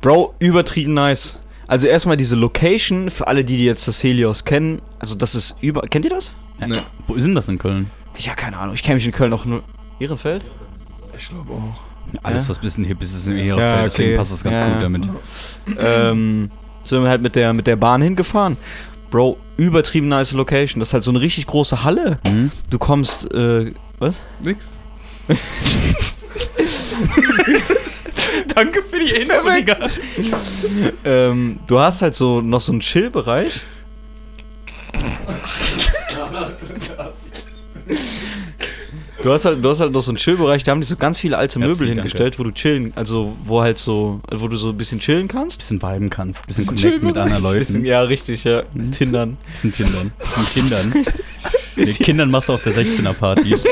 Bro, 0.00 0.34
übertrieben 0.38 0.94
nice. 0.94 1.38
Also 1.68 1.86
erstmal 1.86 2.16
diese 2.16 2.36
Location, 2.36 3.10
für 3.10 3.26
alle, 3.28 3.44
die, 3.44 3.56
die 3.56 3.64
jetzt 3.64 3.86
das 3.88 4.02
Helios 4.02 4.44
kennen. 4.44 4.82
Also 4.98 5.14
das 5.14 5.34
ist 5.34 5.56
über... 5.60 5.82
Kennt 5.82 6.04
ihr 6.04 6.10
das? 6.10 6.32
Ne. 6.66 6.82
Wo 7.06 7.14
ist 7.14 7.24
denn 7.24 7.34
das 7.34 7.48
in 7.48 7.58
Köln? 7.58 7.90
Ja, 8.18 8.34
keine 8.34 8.58
Ahnung. 8.58 8.74
Ich 8.74 8.82
kenne 8.82 8.96
mich 8.96 9.06
in 9.06 9.12
Köln 9.12 9.32
auch 9.32 9.44
nur... 9.44 9.62
Ehrenfeld? 9.98 10.44
Ich 11.16 11.28
glaube 11.28 11.52
auch. 11.52 11.91
Alles, 12.22 12.48
was 12.48 12.58
ein 12.58 12.62
bisschen 12.62 12.84
hip 12.84 13.02
ist, 13.02 13.14
ist 13.14 13.26
in 13.26 13.36
Ehrenfeld, 13.36 13.58
Ja, 13.60 13.74
okay. 13.80 13.84
deswegen 13.84 14.16
passt 14.16 14.32
das 14.32 14.44
ganz 14.44 14.58
Ja, 14.58 14.72
gut 14.72 14.82
damit. 14.82 15.02
ähm, 15.78 16.50
sind 16.84 17.02
wir 17.02 17.08
halt 17.08 17.22
mit 17.22 17.34
der, 17.36 17.52
mit 17.52 17.66
der 17.66 17.76
Bahn 17.76 18.02
hingefahren. 18.02 18.56
Bro, 19.10 19.38
übertrieben 19.56 20.08
nice 20.08 20.32
Location. 20.32 20.80
Das 20.80 20.88
ist 20.90 20.92
halt 20.94 21.04
so 21.04 21.10
eine 21.10 21.20
richtig 21.20 21.46
große 21.46 21.84
Halle. 21.84 22.18
Hm? 22.26 22.50
Du 22.70 22.78
kommst, 22.78 23.32
äh, 23.32 23.72
was? 23.98 24.16
Nix. 24.40 24.72
Danke 28.54 28.82
für 28.82 28.98
die 28.98 29.10
Info, 29.10 29.48
Digga. 29.48 29.76
Ähm, 31.04 31.58
du 31.66 31.78
hast 31.78 32.02
halt 32.02 32.14
so 32.14 32.40
noch 32.40 32.60
so 32.60 32.72
einen 32.72 32.80
Chill-Bereich. 32.80 33.60
Du 39.22 39.32
hast 39.32 39.44
halt, 39.44 39.64
du 39.64 39.68
hast 39.68 39.78
halt 39.78 39.92
noch 39.92 40.00
so 40.02 40.10
einen 40.10 40.18
Chill-Bereich, 40.18 40.64
da 40.64 40.72
haben 40.72 40.80
die 40.80 40.86
so 40.86 40.96
ganz 40.96 41.20
viele 41.20 41.38
alte 41.38 41.60
Möbel 41.60 41.88
hingestellt, 41.88 42.38
wo 42.40 42.42
du 42.42 42.50
chillen, 42.50 42.92
also 42.96 43.36
wo 43.44 43.60
halt 43.60 43.78
so, 43.78 44.20
wo 44.30 44.48
du 44.48 44.56
so 44.56 44.70
ein 44.70 44.76
bisschen 44.76 44.98
chillen 44.98 45.28
kannst. 45.28 45.58
Bisschen 45.58 45.80
viben 45.80 46.10
kannst, 46.10 46.44
bisschen 46.46 46.66
Bisschen 46.74 46.76
connecten 46.82 47.06
mit 47.06 47.16
anderen 47.16 47.42
Leuten. 47.42 47.58
Bisschen, 47.60 47.84
ja, 47.84 48.02
richtig, 48.02 48.42
ja. 48.42 48.64
Tindern. 48.90 49.38
Bisschen 49.52 49.72
Kindern. 49.72 50.12
Bisschen 50.36 50.66
Kindern. 50.66 51.04
Mit 51.74 51.98
Kindern 52.00 52.30
machst 52.30 52.50
du 52.50 52.52
auf 52.52 52.62
der 52.62 52.74
16er 52.74 53.14
Party. 53.14 53.56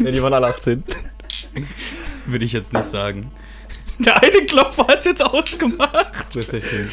Ja, 0.00 0.10
die 0.10 0.22
waren 0.22 0.32
alle 0.32 0.46
18. 0.46 0.82
Würde 2.26 2.44
ich 2.44 2.52
jetzt 2.52 2.72
nicht 2.72 2.86
sagen. 2.86 3.30
Der 3.98 4.22
eine 4.22 4.44
Klopfer 4.46 4.86
hat's 4.88 5.04
jetzt 5.04 5.22
ausgemacht. 5.22 6.34
Ist 6.34 6.52
ja 6.52 6.60
schön. 6.60 6.88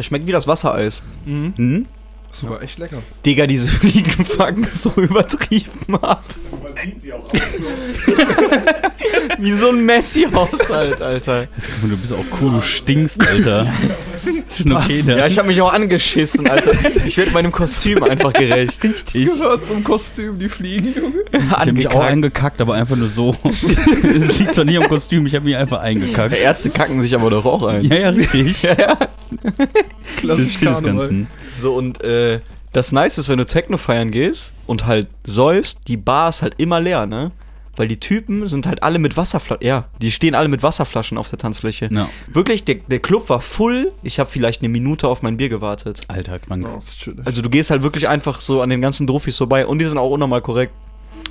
Das 0.00 0.06
schmeckt 0.06 0.26
wie 0.26 0.32
das 0.32 0.46
Wassereis. 0.46 1.02
Mhm. 1.26 1.52
Hm? 1.56 1.86
Das 2.30 2.48
war 2.48 2.62
echt 2.62 2.78
lecker. 2.78 3.02
Digga, 3.26 3.46
diese 3.46 3.68
Fliegen 3.70 4.24
fangen 4.24 4.64
so 4.64 4.88
übertrieben 4.98 5.94
ab. 6.00 6.24
Man 6.80 6.92
sieht 6.92 7.00
sie 7.02 7.12
auch 7.12 7.24
aus. 7.24 7.40
Wie 9.38 9.52
so 9.52 9.70
ein 9.70 9.84
Messi-Haushalt, 9.84 11.02
Alter. 11.02 11.46
Guck 11.46 11.82
mal, 11.82 11.90
du 11.90 11.96
bist 11.96 12.12
auch 12.12 12.40
cool, 12.40 12.52
du 12.52 12.62
stinkst, 12.62 13.26
Alter. 13.26 13.72
okay, 14.24 15.02
ne? 15.02 15.18
Ja, 15.18 15.26
ich 15.26 15.38
habe 15.38 15.48
mich 15.48 15.60
auch 15.60 15.72
angeschissen, 15.72 16.48
Alter. 16.48 16.72
Ich 17.04 17.16
werde 17.16 17.30
meinem 17.32 17.52
Kostüm 17.52 18.02
einfach 18.02 18.32
gerecht. 18.32 18.82
Richtig. 18.82 19.26
Gehört 19.26 19.64
zum 19.64 19.84
Kostüm, 19.84 20.38
die 20.38 20.48
Fliegen, 20.48 20.94
Junge. 20.94 21.22
Ich 21.32 21.50
hab 21.50 21.72
mich 21.72 21.88
auch 21.88 22.00
eingekackt, 22.00 22.60
aber 22.60 22.74
einfach 22.74 22.96
nur 22.96 23.08
so. 23.08 23.34
Es 23.44 24.38
liegt 24.38 24.54
zwar 24.54 24.64
nicht 24.64 24.78
am 24.78 24.88
Kostüm, 24.88 25.26
ich 25.26 25.34
habe 25.34 25.44
mich 25.44 25.56
einfach 25.56 25.80
eingekackt. 25.80 26.34
Ärzte 26.34 26.70
kacken 26.70 27.02
sich 27.02 27.14
aber 27.14 27.30
doch 27.30 27.44
auch 27.44 27.66
ein. 27.66 27.84
Ja, 27.84 27.96
ja, 27.96 28.08
richtig. 28.10 28.62
Ja, 28.70 28.76
ja. 28.78 28.98
Das 30.22 30.38
des 30.38 30.60
Ganzen. 30.60 31.26
So, 31.56 31.72
und 31.72 32.02
äh, 32.02 32.40
das 32.72 32.92
Nice 32.92 33.18
ist, 33.18 33.28
wenn 33.28 33.38
du 33.38 33.44
Techno 33.44 33.76
feiern 33.76 34.10
gehst 34.10 34.52
und 34.66 34.86
halt 34.86 35.08
säufst, 35.24 35.88
die 35.88 35.96
Bar 35.96 36.28
ist 36.28 36.42
halt 36.42 36.54
immer 36.58 36.80
leer, 36.80 37.06
ne? 37.06 37.32
Weil 37.76 37.88
die 37.88 37.98
Typen 37.98 38.46
sind 38.46 38.66
halt 38.66 38.82
alle 38.82 38.98
mit 38.98 39.16
Wasserflaschen. 39.16 39.66
Ja, 39.66 39.86
die 40.02 40.12
stehen 40.12 40.34
alle 40.34 40.48
mit 40.48 40.62
Wasserflaschen 40.62 41.16
auf 41.16 41.30
der 41.30 41.38
Tanzfläche. 41.38 41.88
Ja. 41.90 42.08
Wirklich, 42.26 42.64
der, 42.64 42.76
der 42.76 42.98
Club 42.98 43.28
war 43.30 43.40
full. 43.40 43.92
Ich 44.02 44.18
habe 44.18 44.28
vielleicht 44.28 44.60
eine 44.60 44.68
Minute 44.68 45.08
auf 45.08 45.22
mein 45.22 45.36
Bier 45.36 45.48
gewartet. 45.48 46.02
Alter, 46.08 46.38
krank. 46.38 46.66
Oh. 46.68 46.78
Also 47.24 47.42
du 47.42 47.48
gehst 47.48 47.70
halt 47.70 47.82
wirklich 47.82 48.06
einfach 48.08 48.40
so 48.40 48.60
an 48.60 48.70
den 48.70 48.82
ganzen 48.82 49.06
Trophys 49.06 49.38
vorbei 49.38 49.66
und 49.66 49.78
die 49.78 49.86
sind 49.86 49.98
auch 49.98 50.10
unnormal 50.10 50.42
korrekt. 50.42 50.72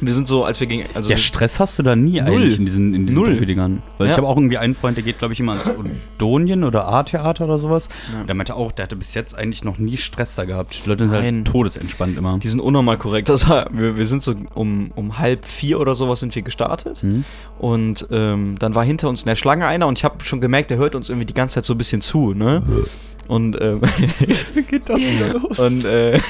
Wir 0.02 0.14
sind 0.14 0.28
so, 0.28 0.46
als 0.46 0.60
wir 0.60 0.68
gingen. 0.68 0.86
Also 0.94 1.10
Ja, 1.12 1.18
Stress 1.18 1.60
hast 1.60 1.78
du 1.78 1.84
da 1.84 1.96
nie 1.96 2.22
Null. 2.22 2.30
eigentlich 2.42 2.58
in 2.60 2.66
diesen, 2.66 2.94
in 2.94 3.06
diesen 3.08 3.20
Null. 3.22 3.34
Dopedingern. 3.34 3.82
Weil 3.98 4.08
Ja. 4.08 4.14
ich 4.14 4.18
habe 4.18 4.28
auch 4.28 4.38
irgendwie 4.38 4.58
einen 4.58 4.76
Freund, 4.76 4.96
der 4.98 5.04
geht, 5.04 5.20
glaube 5.20 5.34
ich, 5.34 5.40
immer 5.40 5.54
ins 5.56 5.66
Odonien 6.18 6.64
oder 6.64 6.88
A-Theater 6.88 7.44
oder 7.46 7.60
sowas. 7.60 7.90
Ja. 8.14 8.24
Der 8.24 8.36
meinte 8.36 8.56
auch, 8.56 8.72
der 8.72 8.84
hatte 8.84 8.96
bis 8.96 9.14
jetzt 9.14 9.36
eigentlich 9.38 9.64
noch 9.64 9.78
nie 9.78 9.98
Stress 9.98 10.36
da 10.36 10.46
gehabt. 10.46 10.82
Die 10.86 10.90
Leute 10.90 11.04
sind 11.06 11.12
Nein. 11.14 11.36
halt 11.38 11.48
todesentspannt 11.48 12.18
immer. 12.18 12.38
die 12.40 12.48
sind 12.48 12.60
unnormal 12.62 12.98
korrekt. 12.98 13.30
Das 13.30 13.50
war, 13.50 13.68
wir, 13.72 13.98
wir 13.98 14.08
sind 14.08 14.24
so 14.24 14.36
um, 14.54 14.92
um 14.96 15.20
halb 15.20 15.46
vier 15.46 15.80
oder 15.80 15.96
sowas 15.96 16.20
sind 16.22 16.34
wir 16.36 16.42
gestartet. 16.44 17.02
Hm? 17.02 17.26
Und 17.58 18.08
ähm, 18.12 18.58
dann 18.60 18.76
war 18.76 18.86
hinter 18.86 19.10
uns 19.10 19.24
in 19.24 19.28
der 19.28 19.36
Schlange 19.36 19.66
einer 19.68 19.88
und 19.88 19.98
ich 20.00 20.06
habe 20.06 20.24
schon 20.24 20.40
gemerkt, 20.40 20.70
der 20.70 20.78
hört 20.78 20.96
uns 20.96 21.10
irgendwie 21.10 21.26
die 21.26 21.34
ganze 21.34 21.56
Zeit 21.56 21.66
so 21.66 21.74
ein 21.74 21.78
bisschen 21.78 22.00
zu, 22.02 22.34
ne? 22.34 22.64
Und, 23.28 23.62
ähm, 23.62 23.82
Wie 24.56 24.62
geht 24.64 24.88
das 24.90 25.02
wieder 25.12 25.34
los? 25.34 25.60
und, 25.60 25.86
äh, 25.86 26.20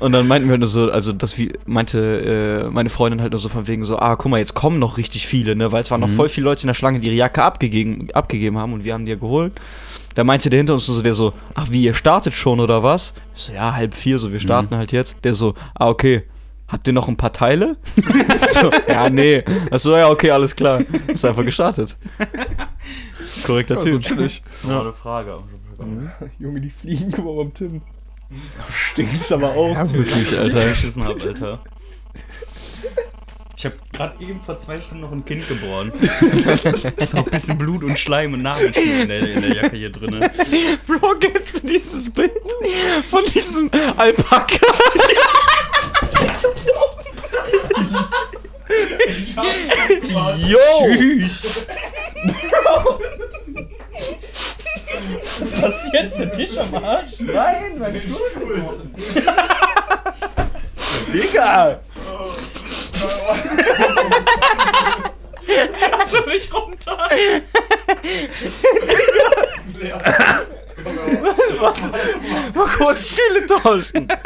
und 0.00 0.12
dann 0.12 0.26
meinten 0.28 0.48
wir 0.48 0.52
halt 0.52 0.60
nur 0.60 0.68
so, 0.68 0.90
also 0.90 1.12
das 1.12 1.36
wie 1.38 1.52
meinte 1.66 2.64
äh, 2.66 2.70
meine 2.70 2.90
Freundin 2.90 3.20
halt 3.20 3.32
nur 3.32 3.38
so 3.38 3.48
von 3.48 3.66
wegen 3.66 3.84
so, 3.84 3.98
ah, 3.98 4.16
guck 4.16 4.30
mal, 4.30 4.38
jetzt 4.38 4.54
kommen 4.54 4.78
noch 4.78 4.96
richtig 4.98 5.26
viele, 5.26 5.56
ne? 5.56 5.72
Weil 5.72 5.82
es 5.82 5.90
waren 5.90 6.00
noch 6.00 6.08
Mhm. 6.08 6.16
voll 6.16 6.28
viele 6.28 6.44
Leute 6.44 6.62
in 6.62 6.66
der 6.68 6.74
Schlange, 6.74 7.00
die 7.00 7.06
ihre 7.08 7.16
Jacke 7.16 7.42
abgegeben, 7.42 8.08
abgegeben 8.12 8.58
haben 8.58 8.72
und 8.72 8.84
wir 8.84 8.94
haben 8.94 9.04
die 9.04 9.12
ja 9.12 9.18
geholt. 9.18 9.52
Da 10.14 10.22
meinte 10.24 10.48
der 10.48 10.58
hinter 10.58 10.74
uns 10.74 10.86
so, 10.86 11.02
der 11.02 11.14
so, 11.14 11.32
ach 11.54 11.66
wie, 11.70 11.82
ihr 11.84 11.94
startet 11.94 12.34
schon 12.34 12.60
oder 12.60 12.82
was? 12.82 13.14
Ich 13.34 13.42
so, 13.42 13.52
ja, 13.52 13.74
halb 13.74 13.94
vier, 13.94 14.18
so, 14.18 14.32
wir 14.32 14.38
starten 14.40 14.76
halt 14.76 14.92
jetzt. 14.92 15.16
Der 15.24 15.34
so, 15.34 15.54
ah, 15.74 15.88
okay. 15.88 16.22
Habt 16.68 16.86
ihr 16.86 16.92
noch 16.94 17.08
ein 17.08 17.16
paar 17.16 17.32
Teile? 17.32 17.76
so, 18.54 18.70
ja, 18.88 19.10
nee. 19.10 19.44
Achso, 19.70 19.94
ja, 19.96 20.08
okay, 20.08 20.30
alles 20.30 20.56
klar. 20.56 20.80
Ist 21.08 21.24
einfach 21.24 21.44
gestartet. 21.44 21.94
Korrekter 23.44 23.74
Ja, 23.74 23.80
so 23.80 23.86
Typ. 23.86 24.02
chillig. 24.02 24.42
Ja. 24.68 24.92
Frage. 24.92 25.38
Junge, 26.38 26.60
die 26.60 26.70
Fliegen, 26.70 27.12
guck 27.14 27.24
mal 27.24 27.34
beim 27.36 27.54
Tim. 27.54 27.82
Stinkst 28.70 29.32
aber 29.32 29.54
auch. 29.54 29.74
Ja, 29.74 29.92
wirklich, 29.92 30.38
Alter. 30.38 30.64
geschissen 30.64 31.04
hab, 31.04 31.20
Alter. 31.20 31.60
Ich 33.56 33.64
habe 33.64 33.76
gerade 33.92 34.22
eben 34.22 34.40
vor 34.44 34.58
zwei 34.58 34.80
Stunden 34.80 35.02
noch 35.02 35.12
ein 35.12 35.24
Kind 35.24 35.48
geboren. 35.48 35.90
ist 36.96 37.14
auch 37.14 37.24
ein 37.24 37.30
bisschen 37.30 37.56
Blut 37.56 37.82
und 37.82 37.98
Schleim 37.98 38.34
und 38.34 38.42
Nabelschnur 38.42 38.84
in 38.84 39.08
der, 39.08 39.20
in 39.20 39.40
der 39.40 39.54
Jacke 39.54 39.76
hier 39.76 39.90
drin. 39.90 40.20
Bro, 40.86 41.14
kennst 41.18 41.62
du 41.62 41.66
dieses 41.66 42.10
Bild 42.10 42.32
von 43.08 43.24
diesem 43.24 43.70
Alpaka? 43.96 44.56
Yo! 50.46 50.58
Was 55.60 55.84
ist 55.84 55.92
jetzt 55.92 56.18
der 56.18 56.32
Tisch 56.32 56.56
am 56.58 56.74
Arsch? 56.82 57.20
Nein, 57.20 57.78
mein 57.78 58.00
Stuhl 58.00 58.20
ist 58.26 58.40
gebrochen. 58.40 58.94
Digga! 61.12 61.78
Mal 72.54 72.66
kurz 72.78 73.08
Stille 73.08 73.46
tauschen. 73.46 74.08
Der 74.08 74.18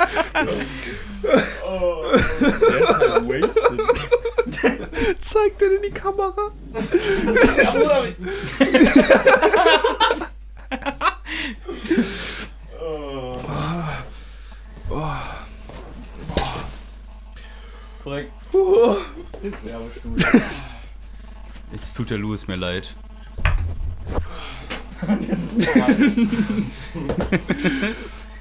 ist 2.82 2.88
halt 2.88 3.28
wasted. 3.28 3.80
Zeig 5.20 5.58
dir 5.58 5.76
in 5.76 5.82
die 5.82 5.90
Kamera. 5.90 6.50
Korrekt. 18.02 18.32
Jetzt 21.72 21.96
tut 21.96 22.10
der 22.10 22.18
Louis 22.18 22.46
mir 22.48 22.56
leid. 22.56 22.94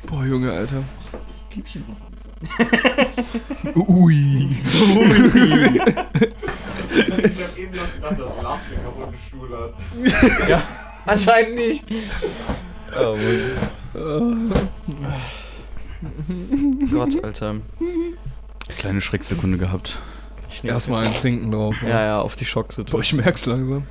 Boah, 0.05 0.23
Junge, 0.25 0.51
Alter. 0.51 0.83
Ui. 3.75 4.49
Ich 4.51 5.81
hab 7.41 7.57
eben 7.57 7.75
noch 7.75 7.93
gedacht, 7.93 8.19
dass 8.19 8.41
Lars 8.41 8.61
den 8.69 8.83
kaputten 8.83 9.17
Stuhl 9.27 9.49
hat. 9.51 9.73
Anscheinend 11.07 11.55
nicht. 11.55 11.83
Oh 12.95 13.17
Gott, 16.91 17.23
Alter. 17.23 17.55
Kleine 18.77 19.01
Schrecksekunde 19.01 19.57
gehabt. 19.57 19.97
Erstmal 20.63 21.05
ein 21.05 21.13
Trinken 21.13 21.51
drauf. 21.51 21.75
Ja, 21.83 22.01
ja, 22.03 22.21
auf 22.21 22.35
die 22.35 22.43
Boah, 22.43 22.49
Schocksituation. 22.49 23.01
ich 23.01 23.13
merk's 23.25 23.45
langsam. 23.45 23.85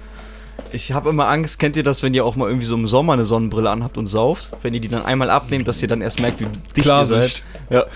Ich 0.72 0.92
habe 0.92 1.10
immer 1.10 1.28
Angst, 1.28 1.58
kennt 1.58 1.76
ihr 1.76 1.82
das, 1.82 2.02
wenn 2.02 2.12
ihr 2.14 2.24
auch 2.24 2.34
mal 2.36 2.48
irgendwie 2.48 2.66
so 2.66 2.74
im 2.74 2.88
Sommer 2.88 3.12
eine 3.12 3.24
Sonnenbrille 3.24 3.70
anhabt 3.70 3.98
und 3.98 4.06
sauft? 4.06 4.50
Wenn 4.62 4.74
ihr 4.74 4.80
die 4.80 4.88
dann 4.88 5.04
einmal 5.04 5.30
abnehmt, 5.30 5.68
dass 5.68 5.80
ihr 5.82 5.88
dann 5.88 6.00
erst 6.02 6.20
merkt, 6.20 6.40
wie 6.40 6.46
dicht 6.74 6.84
Klarsicht. 6.86 7.44
ihr 7.70 7.78
seid. 7.78 7.86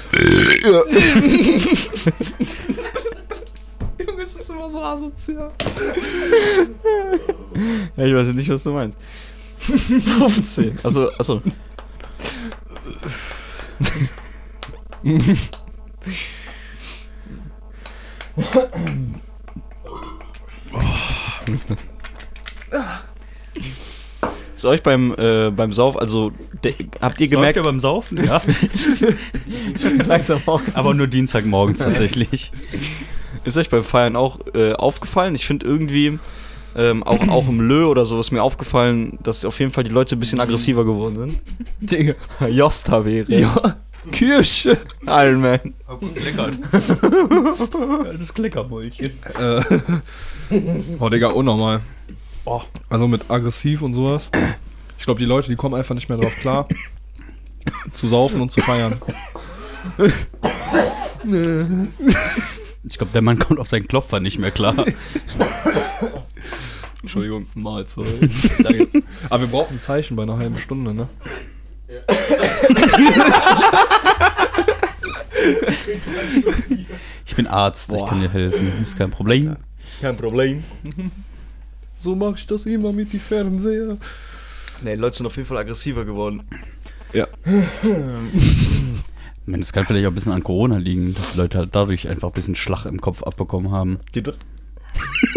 Ja. 0.65 0.85
Junge, 4.07 4.23
es 4.23 4.35
ist 4.35 4.51
immer 4.51 4.71
so 4.71 4.83
asozial. 4.83 5.51
ja 7.97 8.07
ich 8.07 8.15
weiß 8.15 8.33
nicht, 8.35 8.49
was 8.49 8.63
du 8.63 8.73
meinst. 8.73 8.99
15. 9.61 10.79
Also, 10.83 11.13
achso. 11.13 11.43
Ist 24.57 24.65
euch 24.65 24.83
beim, 24.83 25.15
äh, 25.17 25.51
beim 25.51 25.73
Sauf, 25.73 25.97
also 25.99 26.33
de, 26.63 26.75
habt 27.01 27.21
ihr 27.21 27.29
gemerkt, 27.29 27.57
ihr 27.57 27.63
beim 27.63 27.81
Saufen? 27.81 28.23
Ja. 28.23 28.43
langsam 30.07 30.43
auch, 30.47 30.61
Aber 30.75 30.93
nur 30.93 31.07
Dienstagmorgens 31.07 31.79
tatsächlich. 31.81 32.53
ist 33.45 33.57
euch 33.57 33.71
beim 33.71 33.83
Feiern 33.83 34.17
auch 34.17 34.39
äh, 34.55 34.75
aufgefallen? 34.75 35.35
Ich 35.35 35.47
finde 35.47 35.65
irgendwie, 35.65 36.19
ähm, 36.77 37.03
auch, 37.03 37.27
auch 37.29 37.49
im 37.49 37.61
Lö 37.61 37.85
oder 37.85 38.07
so 38.07 38.21
ist 38.21 38.31
mir 38.31 38.43
aufgefallen, 38.43 39.19
dass 39.23 39.45
auf 39.45 39.59
jeden 39.59 39.73
Fall 39.73 39.85
die 39.85 39.91
Leute 39.91 40.17
ein 40.17 40.21
bisschen 40.21 40.41
aggressiver 40.41 40.85
geworden 40.85 41.17
sind. 41.17 41.43
Digga. 41.81 42.15
Josta 42.49 43.05
wäre. 43.05 43.33
Ja. 43.33 43.77
Kirsche. 44.13 44.79
Iron 45.07 45.41
Man. 45.41 45.75
Kleckert. 46.15 46.55
Das 48.19 48.33
Kleckermäulchen. 48.33 49.11
Äh. 49.39 49.63
Oh, 50.99 51.09
Digga, 51.09 51.29
unnormal. 51.29 51.81
Also 52.89 53.07
mit 53.07 53.31
aggressiv 53.31 53.83
und 53.83 53.95
sowas. 53.95 54.31
Ich 54.99 55.05
glaube, 55.05 55.21
die 55.21 55.27
Leute, 55.27 55.49
die 55.49 55.57
kommen 55.57 55.75
einfach 55.75 55.95
nicht 55.95 56.09
mehr 56.09 56.19
drauf 56.19 56.35
klar, 56.37 56.67
zu 57.93 58.09
saufen 58.09 58.41
und 58.41 58.51
zu 58.51 58.61
feiern. 58.61 59.01
Ich 62.85 62.97
glaube, 62.97 63.13
der 63.13 63.23
Mann 63.23 63.39
kommt 63.39 63.61
auf 63.61 63.69
seinen 63.69 63.87
Klopfer 63.87 64.21
nicht 64.21 64.39
mehr 64.39 64.51
klar. 64.51 64.75
Entschuldigung. 67.03 67.47
Mahlzeit. 67.55 68.07
Danke. 68.63 68.89
Aber 69.29 69.43
wir 69.43 69.49
brauchen 69.49 69.77
ein 69.77 69.81
Zeichen 69.81 70.17
bei 70.17 70.23
einer 70.23 70.39
halben 70.39 70.59
Stunde, 70.59 70.95
ne? 70.95 71.09
Ich 77.27 77.35
bin 77.35 77.47
Arzt, 77.47 77.91
ich 77.93 78.07
kann 78.07 78.21
dir 78.21 78.31
helfen. 78.31 78.73
Ist 78.83 78.97
kein 78.97 79.11
Problem. 79.11 79.57
Kein 80.01 80.17
Problem. 80.17 80.65
So 82.03 82.17
mache 82.17 82.37
ich 82.39 82.47
das 82.47 82.65
immer 82.65 82.95
mit 82.95 83.13
die 83.13 83.19
Fernseher. 83.19 83.99
Ne, 84.81 84.95
die 84.95 84.97
Leute 84.99 85.19
sind 85.19 85.27
auf 85.27 85.37
jeden 85.37 85.47
Fall 85.47 85.59
aggressiver 85.59 86.07
geworden. 86.07 86.43
Ja. 87.13 87.29
Ich 87.45 89.45
meine, 89.45 89.63
es 89.63 89.71
kann 89.71 89.85
vielleicht 89.85 90.07
auch 90.07 90.11
ein 90.11 90.15
bisschen 90.15 90.33
an 90.33 90.43
Corona 90.43 90.79
liegen, 90.79 91.13
dass 91.13 91.33
die 91.33 91.39
Leute 91.39 91.59
halt 91.59 91.75
dadurch 91.75 92.09
einfach 92.09 92.29
ein 92.29 92.33
bisschen 92.33 92.57
Schlag 92.57 92.87
im 92.87 93.03
Kopf 93.03 93.23
abbekommen 93.23 93.71
haben. 93.71 93.99
Die 94.15 94.23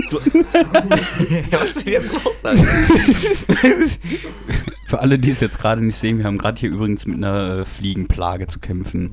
du 0.09 0.17
Was 1.51 1.63
ist 1.63 1.85
denn 1.85 1.93
jetzt 1.93 2.13
los? 2.13 2.43
Alter? 2.43 2.63
Für 4.85 4.99
alle, 4.99 5.19
die 5.19 5.29
es 5.29 5.39
jetzt 5.39 5.59
gerade 5.59 5.83
nicht 5.83 5.95
sehen, 5.95 6.17
wir 6.19 6.25
haben 6.25 6.37
gerade 6.37 6.59
hier 6.59 6.69
übrigens 6.69 7.05
mit 7.05 7.17
einer 7.17 7.59
äh, 7.59 7.65
Fliegenplage 7.65 8.47
zu 8.47 8.59
kämpfen. 8.59 9.11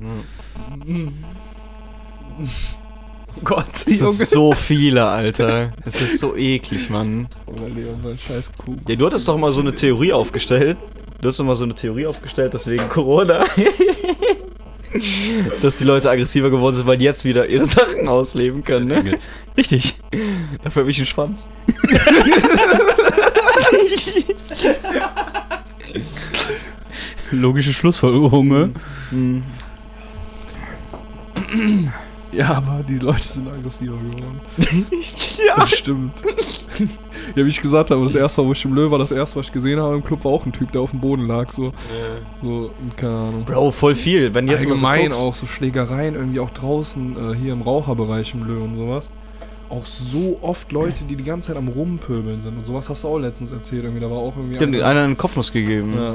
Oh 3.36 3.40
Gott, 3.44 3.66
es 3.74 4.00
ist 4.00 4.30
so 4.30 4.52
viele, 4.52 5.06
Alter. 5.06 5.70
Es 5.84 6.00
ist 6.00 6.18
so 6.18 6.36
eklig, 6.36 6.90
Mann. 6.90 7.28
Oder 7.46 7.68
Leon, 7.68 8.00
sein 8.02 8.18
scheiß 8.18 8.52
Kuh. 8.58 8.76
Ja, 8.88 8.96
du 8.96 9.06
hattest 9.06 9.28
doch 9.28 9.38
mal 9.38 9.52
so 9.52 9.60
eine 9.60 9.74
Theorie 9.74 10.12
aufgestellt. 10.12 10.76
Du 11.20 11.28
hast 11.28 11.38
doch 11.38 11.44
mal 11.44 11.56
so 11.56 11.64
eine 11.64 11.74
Theorie 11.74 12.06
aufgestellt, 12.06 12.54
dass 12.54 12.66
wegen 12.66 12.88
Corona. 12.88 13.44
dass 15.62 15.78
die 15.78 15.84
Leute 15.84 16.10
aggressiver 16.10 16.50
geworden 16.50 16.74
sind, 16.74 16.86
weil 16.86 16.98
die 16.98 17.04
jetzt 17.04 17.24
wieder 17.24 17.46
ihre 17.46 17.64
Sachen 17.64 18.08
ausleben 18.08 18.64
können, 18.64 18.88
ne? 18.88 19.18
Richtig. 19.56 19.94
Dafür 20.62 20.82
habe 20.82 20.90
ich 20.90 20.98
einen 20.98 21.06
Schwanz. 21.06 21.40
Logische 27.30 27.72
Schlussfolgerung, 27.72 28.48
ne? 28.48 28.72
Hm. 29.10 29.42
Ja, 32.32 32.54
aber 32.54 32.80
die 32.88 32.98
Leute 32.98 33.22
sind 33.22 33.48
aggressiver 33.48 33.94
geworden. 33.96 34.40
ja. 35.46 35.56
Das 35.56 35.70
stimmt. 35.70 36.12
ja, 37.34 37.44
wie 37.44 37.48
ich 37.48 37.60
gesagt 37.60 37.90
habe, 37.90 38.04
das 38.04 38.14
erste 38.14 38.40
Mal, 38.40 38.48
wo 38.48 38.52
ich 38.52 38.64
im 38.64 38.74
Löw 38.74 38.90
war, 38.90 38.98
das 38.98 39.10
erste, 39.12 39.36
was 39.36 39.46
ich 39.46 39.52
gesehen 39.52 39.80
habe 39.80 39.96
im 39.96 40.04
Club, 40.04 40.24
war 40.24 40.32
auch 40.32 40.46
ein 40.46 40.52
Typ, 40.52 40.70
der 40.72 40.80
auf 40.80 40.90
dem 40.90 41.00
Boden 41.00 41.26
lag. 41.26 41.50
So, 41.50 41.72
so 42.42 42.70
keine 42.96 43.12
Ahnung. 43.12 43.44
Bro, 43.44 43.72
voll 43.72 43.94
viel. 43.94 44.32
Wenn 44.32 44.46
jetzt 44.46 44.66
mal 44.68 44.76
so 44.76 44.86
Allgemein 44.86 45.10
guckst, 45.10 45.20
auch 45.24 45.34
so 45.34 45.46
Schlägereien, 45.46 46.14
irgendwie 46.14 46.40
auch 46.40 46.50
draußen, 46.50 47.32
äh, 47.32 47.36
hier 47.36 47.52
im 47.52 47.62
Raucherbereich 47.62 48.34
im 48.34 48.44
Löw 48.44 48.62
und 48.62 48.76
sowas. 48.76 49.08
Auch 49.68 49.86
so 49.86 50.38
oft 50.42 50.72
Leute, 50.72 51.04
die 51.08 51.14
die 51.14 51.22
ganze 51.24 51.48
Zeit 51.48 51.56
am 51.56 51.68
Rumpöbeln 51.68 52.40
sind 52.42 52.56
und 52.58 52.66
sowas 52.66 52.88
hast 52.88 53.04
du 53.04 53.08
auch 53.08 53.18
letztens 53.18 53.52
erzählt. 53.52 53.84
Irgendwie, 53.84 54.00
da 54.00 54.10
war 54.10 54.18
auch 54.18 54.36
irgendwie. 54.36 54.56
Die 54.56 54.64
haben 54.64 54.74
einer 54.82 55.04
einen 55.04 55.16
Kopfnuss 55.16 55.52
gegeben. 55.52 55.94
ja. 55.96 56.14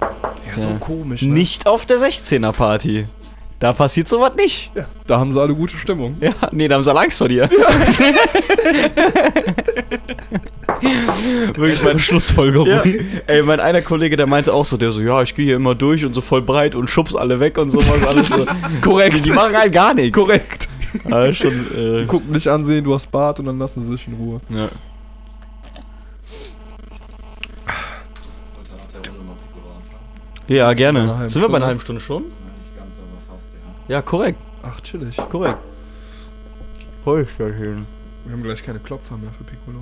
ja, 0.00 0.58
so 0.58 0.68
Ja. 0.68 0.76
komisch. 0.78 1.22
Ne? 1.22 1.32
Nicht 1.32 1.66
auf 1.68 1.86
der 1.86 1.98
16er 1.98 2.50
Party. 2.52 3.06
Da 3.58 3.72
passiert 3.72 4.06
sowas 4.06 4.32
nicht. 4.36 4.70
Ja, 4.74 4.84
da 5.06 5.18
haben 5.18 5.32
sie 5.32 5.40
alle 5.40 5.54
gute 5.54 5.78
Stimmung. 5.78 6.18
Ja, 6.20 6.32
nee, 6.52 6.68
da 6.68 6.74
haben 6.74 6.82
sie 6.84 6.90
alle 6.90 7.00
Angst 7.00 7.16
vor 7.16 7.28
dir. 7.28 7.48
Wirklich 11.54 11.82
meine 11.82 11.98
Schlussfolgerung. 11.98 12.68
Ja. 12.68 12.82
Ey, 13.26 13.42
mein 13.42 13.60
einer 13.60 13.80
Kollege, 13.80 14.16
der 14.16 14.26
meinte 14.26 14.52
auch 14.52 14.66
so, 14.66 14.76
der 14.76 14.90
so, 14.90 15.00
ja, 15.00 15.22
ich 15.22 15.34
gehe 15.34 15.46
hier 15.46 15.56
immer 15.56 15.74
durch 15.74 16.04
und 16.04 16.12
so 16.12 16.20
voll 16.20 16.42
breit 16.42 16.74
und 16.74 16.90
schubs 16.90 17.14
alle 17.14 17.40
weg 17.40 17.56
und 17.56 17.70
sowas 17.70 18.06
alles 18.06 18.28
so. 18.28 18.44
Korrekt. 18.82 19.24
Die, 19.24 19.30
machen 19.30 19.56
halt 19.56 19.72
gar 19.72 19.94
nichts. 19.94 20.12
Korrekt. 20.16 20.68
Ja, 21.08 21.32
schon, 21.32 21.52
äh, 21.76 22.00
Die 22.00 22.06
gucken 22.06 22.34
dich 22.34 22.48
ansehen, 22.50 22.84
du 22.84 22.94
hast 22.94 23.10
Bart 23.10 23.38
und 23.38 23.46
dann 23.46 23.58
lassen 23.58 23.80
sie 23.80 23.88
sich 23.92 24.06
in 24.06 24.14
Ruhe. 24.14 24.40
ja. 24.50 24.68
Ja, 30.48 30.72
gerne. 30.74 31.28
Sind 31.28 31.42
wir 31.42 31.48
bei 31.48 31.56
einer 31.56 31.66
halben 31.66 31.80
Stunde 31.80 32.00
schon? 32.00 32.22
Nicht 32.22 32.32
ganz, 32.76 32.90
aber 33.02 33.36
fast, 33.36 33.50
ja. 33.88 34.02
Korrekt. 34.02 34.38
Ach, 34.62 34.80
chillig. 34.80 35.16
Korrekt. 35.30 35.58
Ja, 37.04 37.24
schön. 37.36 37.86
Wir 38.24 38.32
haben 38.32 38.42
gleich 38.42 38.62
keine 38.64 38.80
Klopfer 38.80 39.16
mehr 39.16 39.30
für 39.30 39.44
Piccolo. 39.44 39.78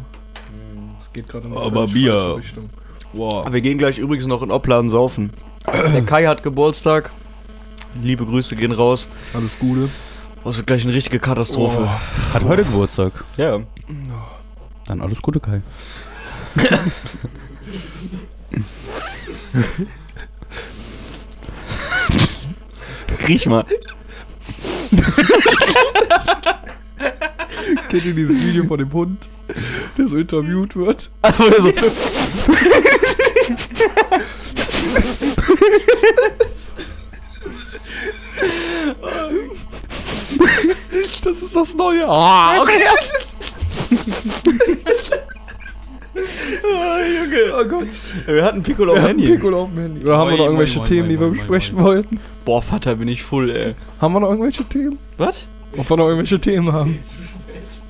Es 1.00 1.10
geht 1.12 1.26
gerade 1.28 1.46
in 1.46 1.52
die 1.52 1.58
Aber 1.58 1.86
Bier. 1.86 2.36
Richtung. 2.36 2.68
Wow. 3.14 3.50
Wir 3.50 3.60
gehen 3.62 3.78
gleich 3.78 3.98
übrigens 3.98 4.26
noch 4.26 4.42
in 4.42 4.50
Opladen 4.50 4.90
saufen. 4.90 5.30
Der 5.66 6.02
Kai 6.02 6.26
hat 6.26 6.42
Geburtstag. 6.42 7.10
Liebe 8.02 8.26
Grüße 8.26 8.56
gehen 8.56 8.72
raus. 8.72 9.08
Alles 9.32 9.58
Gute. 9.58 9.88
Das 10.44 10.58
wird 10.58 10.66
gleich 10.66 10.84
eine 10.84 10.92
richtige 10.92 11.18
Katastrophe. 11.18 11.88
Hat 12.34 12.44
heute 12.44 12.64
Geburtstag. 12.64 13.24
Ja. 13.38 13.60
Dann 14.86 15.00
alles 15.00 15.22
Gute, 15.22 15.40
Kai. 15.40 15.62
Riech 23.26 23.46
mal. 23.46 23.64
Kennt 27.88 28.04
ihr 28.04 28.14
dieses 28.14 28.44
Video 28.44 28.64
von 28.64 28.78
dem 28.78 28.92
Hund, 28.92 29.28
der 29.96 30.08
so 30.08 30.16
interviewt 30.16 30.76
wird? 30.76 31.10
Oder 31.22 31.60
so. 31.60 31.72
Das 41.22 41.42
ist 41.42 41.56
das 41.56 41.74
Neue. 41.74 42.06
Ah, 42.06 42.60
okay. 42.60 42.82
Oh 47.56 47.64
Gott. 47.64 47.88
Wir 48.26 48.44
hatten 48.44 48.62
Piccolo 48.62 48.92
am 48.92 48.98
hatten 48.98 49.08
Handy. 49.18 49.28
Piccolo 49.32 49.62
auf 49.62 49.70
dem 49.70 49.78
Handy. 49.78 50.04
Oder 50.04 50.18
haben 50.18 50.30
wir 50.30 50.36
noch 50.38 50.44
irgendwelche 50.44 50.84
Themen, 50.84 51.08
die 51.08 51.18
wir 51.18 51.28
besprechen 51.28 51.78
wollten? 51.78 52.20
Boah, 52.44 52.60
Vater, 52.62 52.96
bin 52.96 53.08
ich 53.08 53.22
full, 53.22 53.50
ey. 53.50 53.74
Haben 54.00 54.12
wir 54.14 54.20
noch 54.20 54.28
irgendwelche 54.28 54.64
Themen? 54.64 54.98
Was? 55.16 55.44
Ob 55.76 55.88
wir 55.88 55.96
noch 55.96 56.06
irgendwelche 56.06 56.38
Themen 56.40 56.72
haben? 56.72 56.98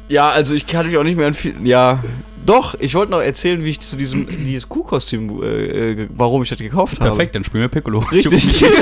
Ja, 0.08 0.28
also 0.28 0.54
ich 0.54 0.66
kann 0.66 0.86
mich 0.86 0.96
auch 0.96 1.02
nicht 1.02 1.16
mehr 1.16 1.26
an 1.26 1.34
viel. 1.34 1.54
Ja. 1.64 2.02
Doch, 2.46 2.74
ich 2.78 2.94
wollte 2.94 3.10
noch 3.12 3.20
erzählen, 3.22 3.64
wie 3.64 3.70
ich 3.70 3.80
zu 3.80 3.96
diesem 3.96 4.26
dieses 4.28 4.68
Kuhkostüm, 4.68 5.42
äh, 5.42 5.92
äh, 6.02 6.08
warum 6.14 6.42
ich 6.42 6.50
das 6.50 6.58
gekauft 6.58 7.00
habe. 7.00 7.10
Perfekt, 7.10 7.34
dann 7.34 7.42
spielen 7.42 7.62
wir 7.62 7.68
Piccolo. 7.68 8.00
Richtig. 8.12 8.64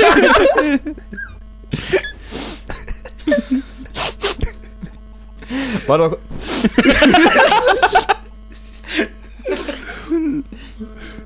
Warte 5.87 6.08
mal. 6.08 6.16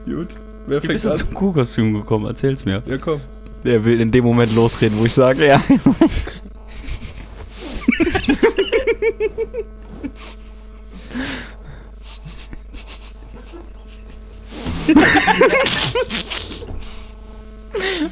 Gut. 0.04 0.28
Wer 0.66 0.82
Wie 0.82 0.87
bist 0.88 1.04
fängt 1.04 1.04
du 1.04 1.11
an? 1.11 1.16
zum 1.16 1.35
Kuhkostüm 1.35 1.94
gekommen? 1.94 2.26
Erzähl's 2.26 2.64
mir. 2.64 2.82
Ja, 2.87 2.98
komm. 2.98 3.20
Der 3.66 3.85
will 3.85 4.00
in 4.00 4.12
dem 4.12 4.24
Moment 4.24 4.55
losreden, 4.55 4.96
wo 4.96 5.07
ich 5.07 5.12
sage, 5.12 5.44
ja. 5.44 5.61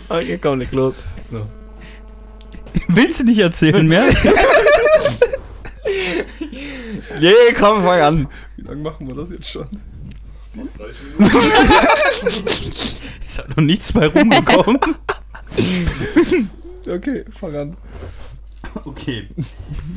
okay, 0.08 0.38
komm, 0.42 0.58
leg 0.58 0.72
los. 0.72 1.06
Willst 2.88 3.20
du 3.20 3.24
nicht 3.24 3.38
erzählen 3.38 3.86
mehr? 3.86 4.02
Nee, 7.20 7.52
komm, 7.56 7.84
fang 7.84 8.00
an. 8.00 8.28
Wie 8.56 8.62
lange 8.66 8.82
machen 8.82 9.06
wir 9.06 9.14
das 9.14 9.30
jetzt 9.30 9.48
schon? 9.48 9.68
Ist 13.26 13.38
halt 13.38 13.56
noch 13.56 13.62
nichts 13.62 13.92
bei 13.92 14.08
rumgekommen. 14.08 14.80
Okay, 16.86 17.24
fang 17.30 17.56
an. 17.56 17.76
Okay. 18.84 19.28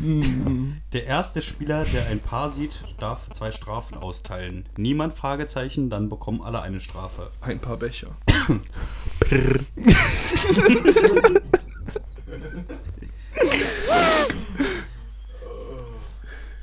Der 0.94 1.06
erste 1.06 1.42
Spieler, 1.42 1.84
der 1.84 2.08
ein 2.08 2.20
Paar 2.20 2.50
sieht, 2.50 2.82
darf 2.98 3.20
zwei 3.36 3.52
Strafen 3.52 3.98
austeilen. 3.98 4.66
Niemand 4.78 5.14
Fragezeichen, 5.14 5.90
dann 5.90 6.10
bekommen 6.10 6.42
alle 6.42 6.62
eine 6.62 6.80
Strafe. 6.80 7.32
Ein 7.42 7.60
paar 7.60 7.78
Becher. 7.78 8.16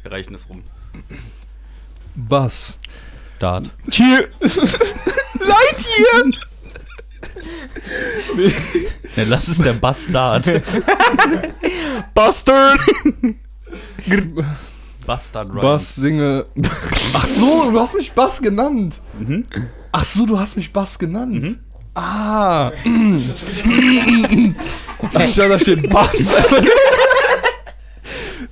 Wir 0.02 0.12
reichen 0.12 0.35
es 0.35 0.48
rum. 0.48 0.62
Bass. 2.14 2.78
Dart. 3.38 3.68
Cheer. 3.90 4.28
Lightyear! 4.40 6.30
Ne, 9.16 9.24
das 9.24 9.48
ist 9.48 9.64
der 9.64 9.74
Bastard. 9.74 10.44
Bastard. 12.14 12.80
Bastard 15.07 15.50
Ryan. 15.50 15.61
Bass, 15.61 15.94
singe. 15.94 16.46
Ach 17.12 17.26
so, 17.26 17.70
du 17.70 17.78
hast 17.78 17.94
mich 17.94 18.12
Bass 18.12 18.40
genannt. 18.40 18.94
Ach 19.92 20.04
so, 20.04 20.26
du 20.26 20.38
hast 20.38 20.57
mich 20.57 20.72
Bass 20.72 20.98
genannt. 20.98 21.59
Ah. 21.94 22.72
Anstatt 25.14 25.50
da 25.50 25.59
steht 25.59 25.88
Bass. 25.90 26.16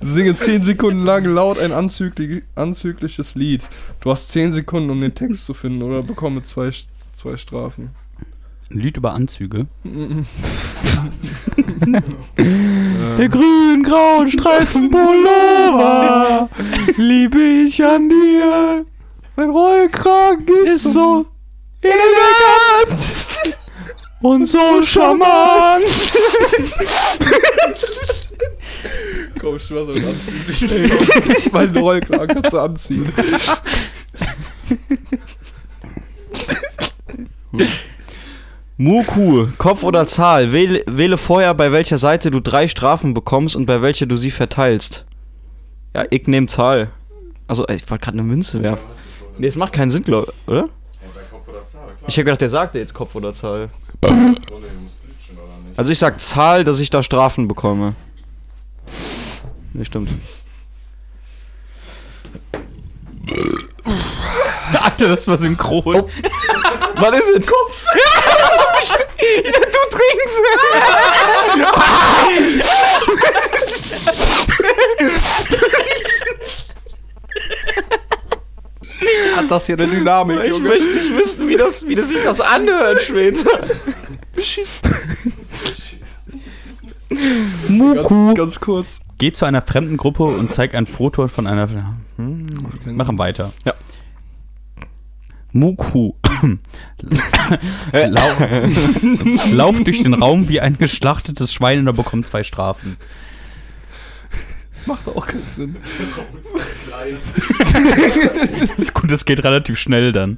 Singe 0.01 0.35
10 0.35 0.63
Sekunden 0.63 1.05
lang 1.05 1.23
laut 1.25 1.57
ein 1.57 1.71
anzüglich, 1.71 2.43
anzügliches 2.55 3.35
Lied. 3.35 3.63
Du 4.01 4.11
hast 4.11 4.29
10 4.29 4.53
Sekunden, 4.53 4.89
um 4.89 4.99
den 4.99 5.15
Text 5.15 5.45
zu 5.45 5.53
finden 5.53 5.81
oder 5.81 6.03
bekomme 6.03 6.43
zwei, 6.43 6.71
zwei 7.13 7.37
Strafen. 7.37 7.91
Ein 8.71 8.79
Lied 8.79 8.97
über 8.97 9.13
Anzüge. 9.13 9.67
Der 13.17 13.29
grün-grauen 13.29 14.31
Streifen 14.31 14.89
Pullover 14.89 16.49
liebe 16.97 17.39
ich 17.39 17.83
an 17.83 18.09
dir. 18.09 18.85
Mein 19.35 19.49
Rollkragen 19.49 20.65
ist, 20.65 20.93
so 20.93 21.25
elegant 21.81 22.99
und 24.21 24.45
so 24.45 24.81
charmant. 24.83 25.83
Komm, 29.39 29.55
ich 29.57 29.71
was 29.71 29.89
anziehen. 29.89 30.91
Mein 31.51 31.75
Rollkragen 31.75 32.35
kannst 32.35 32.53
du 32.53 32.59
anziehen. 32.59 33.11
Muku, 38.83 39.47
Kopf 39.57 39.83
oder 39.83 40.05
Zahl. 40.07 40.51
Wähle, 40.51 40.83
wähle 40.87 41.17
vorher, 41.17 41.53
bei 41.53 41.71
welcher 41.71 41.97
Seite 41.97 42.31
du 42.31 42.41
drei 42.41 42.67
Strafen 42.67 43.13
bekommst 43.13 43.55
und 43.55 43.65
bei 43.65 43.81
welcher 43.81 44.07
du 44.07 44.17
sie 44.17 44.29
verteilst. 44.29 45.05
Ja, 45.95 46.03
ich 46.09 46.27
nehme 46.27 46.47
Zahl. 46.47 46.91
Also, 47.47 47.65
ich 47.69 47.89
wollte 47.89 48.03
gerade 48.03 48.17
eine 48.17 48.27
Münze 48.27 48.61
werfen. 48.61 48.83
Nee, 49.37 49.47
es 49.47 49.55
macht 49.55 49.71
keinen 49.71 49.89
Sinn, 49.89 50.03
glaub, 50.03 50.33
oder? 50.47 50.63
Ja, 50.63 50.67
bei 51.15 51.21
Kopf 51.31 51.47
oder. 51.47 51.61
Ich 52.07 52.15
habe 52.15 52.25
gedacht, 52.25 52.41
der 52.41 52.49
sagte 52.49 52.77
jetzt 52.79 52.93
Kopf 52.93 53.15
oder 53.15 53.33
Zahl. 53.33 53.69
Also 55.77 55.91
ich 55.91 55.99
sag 55.99 56.19
Zahl, 56.19 56.65
dass 56.65 56.81
ich 56.81 56.89
da 56.89 57.01
Strafen 57.01 57.47
bekomme. 57.47 57.95
Nee, 59.71 59.85
stimmt. 59.85 60.09
Alter, 64.81 65.09
das 65.09 65.27
war 65.27 65.37
synchron. 65.37 66.05
Was 66.95 67.19
ist 67.19 67.29
es? 67.39 67.47
Kopf. 67.47 67.85
ja, 69.43 69.51
du 69.51 69.79
trinkst. 69.89 70.41
Hat 79.35 79.51
das 79.51 79.65
hier 79.65 79.77
eine 79.77 79.87
Dynamik, 79.87 80.39
Ich 80.45 80.59
möchte 80.59 80.87
nicht 80.89 81.17
wissen, 81.17 81.47
wie, 81.47 81.55
das, 81.55 81.87
wie 81.87 81.95
das 81.95 82.09
sich 82.09 82.23
das 82.23 82.39
anhört 82.39 83.01
später. 83.01 83.49
Ganz, 87.95 88.35
ganz 88.35 88.59
kurz. 88.59 88.99
Geh 89.17 89.31
zu 89.31 89.45
einer 89.45 89.61
fremden 89.61 89.97
Gruppe 89.97 90.23
und 90.23 90.51
zeig 90.51 90.73
ein 90.73 90.87
Foto 90.87 91.27
von 91.27 91.47
einer. 91.47 91.69
Hm, 92.17 92.67
machen 92.85 93.17
weiter. 93.17 93.51
Ja. 93.65 93.73
Muku. 95.53 96.13
Lauf, 97.91 98.41
lauf 99.53 99.79
durch 99.83 100.03
den 100.03 100.13
Raum 100.13 100.49
wie 100.49 100.59
ein 100.59 100.77
geschlachtetes 100.77 101.53
Schwein 101.53 101.79
und 101.79 101.87
er 101.87 101.93
bekommt 101.93 102.27
zwei 102.27 102.43
Strafen. 102.43 102.97
Macht 104.85 105.07
auch 105.07 105.25
keinen 105.25 105.47
Sinn. 105.55 105.77
Das 108.67 108.77
ist 108.77 108.93
gut, 108.93 109.09
das 109.11 109.23
geht 109.25 109.43
relativ 109.43 109.79
schnell 109.79 110.11
dann. 110.11 110.37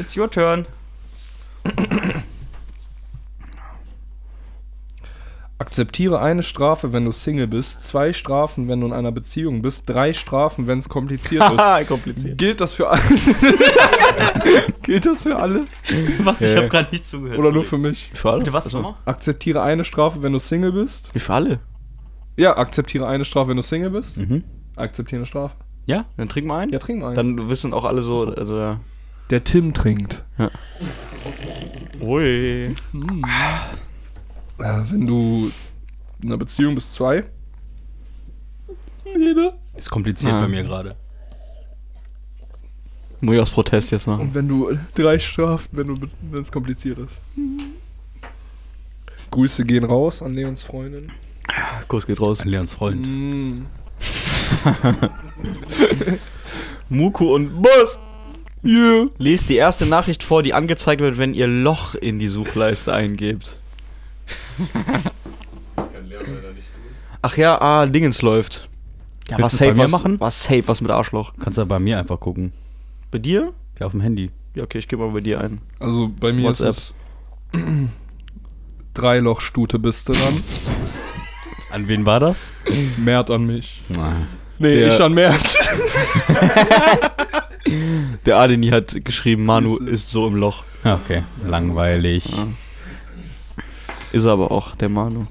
It's 0.00 0.16
your 0.16 0.30
turn. 0.30 0.66
Akzeptiere 5.64 6.20
eine 6.20 6.42
Strafe, 6.42 6.92
wenn 6.92 7.06
du 7.06 7.12
Single 7.12 7.46
bist, 7.46 7.84
zwei 7.84 8.12
Strafen, 8.12 8.68
wenn 8.68 8.82
du 8.82 8.86
in 8.86 8.92
einer 8.92 9.12
Beziehung 9.12 9.62
bist, 9.62 9.88
drei 9.88 10.12
Strafen, 10.12 10.66
wenn 10.66 10.78
es 10.78 10.90
kompliziert 10.90 11.42
ist. 11.42 11.88
Kompliziert. 11.88 12.36
Gilt 12.36 12.60
das 12.60 12.74
für 12.74 12.90
alle? 12.90 13.00
Gilt 14.82 15.06
das 15.06 15.22
für 15.22 15.36
alle? 15.36 15.66
Was? 16.18 16.42
Ich 16.42 16.50
hab 16.50 16.58
habe 16.58 16.68
gerade 16.68 16.88
nicht 16.90 17.06
zugehört. 17.06 17.38
Oder 17.38 17.50
nur 17.50 17.64
für 17.64 17.78
mich? 17.78 18.10
Für 18.12 18.32
alle? 18.32 18.52
Was 18.52 18.74
nochmal? 18.74 18.96
Akzeptiere 19.06 19.62
eine 19.62 19.84
Strafe, 19.84 20.22
wenn 20.22 20.34
du 20.34 20.38
Single 20.38 20.72
bist. 20.72 21.14
Wie 21.14 21.18
für 21.18 21.32
alle? 21.32 21.60
Ja, 22.36 22.58
akzeptiere 22.58 23.06
eine 23.06 23.24
Strafe, 23.24 23.48
wenn 23.48 23.56
du 23.56 23.62
Single 23.62 23.88
bist. 23.88 24.18
Mhm. 24.18 24.44
Akzeptiere 24.76 25.20
eine 25.20 25.26
Strafe. 25.26 25.54
Ja? 25.86 26.04
Dann 26.18 26.28
trink 26.28 26.46
mal 26.46 26.58
ein. 26.58 26.68
Ja, 26.72 26.78
trink 26.78 27.00
mal 27.00 27.16
einen. 27.16 27.38
Dann 27.38 27.48
wissen 27.48 27.72
auch 27.72 27.84
alle 27.84 28.02
so, 28.02 28.26
also 28.26 28.58
ja. 28.58 28.80
Der 29.30 29.42
Tim 29.42 29.72
trinkt. 29.72 30.24
Ui. 32.02 32.22
Äh, 32.22 32.74
wenn 34.58 35.06
du 35.06 35.50
in 36.22 36.28
einer 36.28 36.38
Beziehung 36.38 36.74
bist, 36.74 36.94
zwei. 36.94 37.24
Jeder. 39.04 39.54
Ist 39.76 39.90
kompliziert 39.90 40.32
Ah. 40.32 40.40
bei 40.42 40.48
mir 40.48 40.62
gerade. 40.62 40.96
Muss 43.20 43.34
ich 43.36 43.40
aus 43.40 43.50
Protest 43.50 43.90
jetzt 43.92 44.06
machen. 44.06 44.20
Und 44.22 44.34
wenn 44.34 44.48
du 44.48 44.76
drei 44.94 45.18
Strafen, 45.18 45.68
wenn 45.72 45.86
du 45.86 45.98
wenn 46.30 46.42
es 46.42 46.52
kompliziert 46.52 46.98
ist. 46.98 47.20
Grüße 49.30 49.64
gehen 49.64 49.84
raus 49.84 50.22
an 50.22 50.32
Leons 50.34 50.62
Freundin. 50.62 51.10
Kuss 51.88 52.06
geht 52.06 52.20
raus. 52.20 52.40
An 52.40 52.48
Leons 52.48 52.72
Freund. 52.72 53.04
Mm. 53.06 53.66
Muku 56.88 57.34
und 57.34 57.62
Boss. 57.62 57.98
Yeah. 58.64 59.06
Lest 59.18 59.48
die 59.50 59.56
erste 59.56 59.86
Nachricht 59.86 60.22
vor, 60.22 60.42
die 60.42 60.54
angezeigt 60.54 61.00
wird, 61.00 61.18
wenn 61.18 61.34
ihr 61.34 61.46
Loch 61.46 61.94
in 61.94 62.18
die 62.18 62.28
Suchleiste 62.28 62.92
eingebt. 62.92 63.58
Das 65.76 65.92
kann 65.92 66.06
Leon 66.08 66.24
leider 66.26 66.52
nicht 66.52 66.66
tun. 66.72 66.82
Ach 67.22 67.36
ja, 67.36 67.60
ah, 67.60 67.86
Dingens 67.86 68.22
läuft. 68.22 68.68
Ja, 69.28 69.38
Willst 69.38 69.44
was 69.44 69.56
safe, 69.56 69.72
mir 69.72 69.78
was, 69.84 69.90
machen? 69.92 70.20
was 70.20 70.42
safe, 70.44 70.66
was 70.68 70.80
mit 70.80 70.90
Arschloch. 70.90 71.32
Kannst 71.40 71.58
du 71.58 71.64
bei 71.66 71.78
mir 71.78 71.98
einfach 71.98 72.20
gucken. 72.20 72.52
Bei 73.10 73.18
dir? 73.18 73.52
Ja, 73.80 73.86
auf 73.86 73.92
dem 73.92 74.00
Handy. 74.02 74.30
Ja, 74.54 74.64
okay, 74.64 74.78
ich 74.78 74.86
gebe 74.88 75.02
mal 75.04 75.12
bei 75.12 75.20
dir 75.20 75.40
ein. 75.40 75.60
Also 75.80 76.08
bei 76.20 76.32
mir 76.32 76.44
WhatsApp. 76.44 76.68
ist 76.70 76.94
es 77.52 77.64
Dreilochstute 78.94 79.78
bist 79.78 80.08
du 80.08 80.12
dann. 80.12 80.42
An 81.70 81.88
wen 81.88 82.06
war 82.06 82.20
das? 82.20 82.52
Mert 82.98 83.30
an 83.30 83.46
mich. 83.46 83.82
Nein. 83.88 84.28
Nee, 84.58 84.76
Der- 84.76 84.94
ich 84.94 85.00
an 85.02 85.14
Mert. 85.14 85.34
Der 88.26 88.36
Adeni 88.36 88.68
hat 88.68 89.04
geschrieben, 89.04 89.44
Manu 89.44 89.76
ist 89.78 90.10
so 90.10 90.26
im 90.28 90.36
Loch. 90.36 90.62
Ja, 90.84 90.94
okay. 91.02 91.22
Langweilig. 91.44 92.26
Ja. 92.26 92.46
Ist 94.14 94.26
er 94.26 94.32
aber 94.32 94.52
auch, 94.52 94.76
der 94.76 94.88
Manu. 94.88 95.24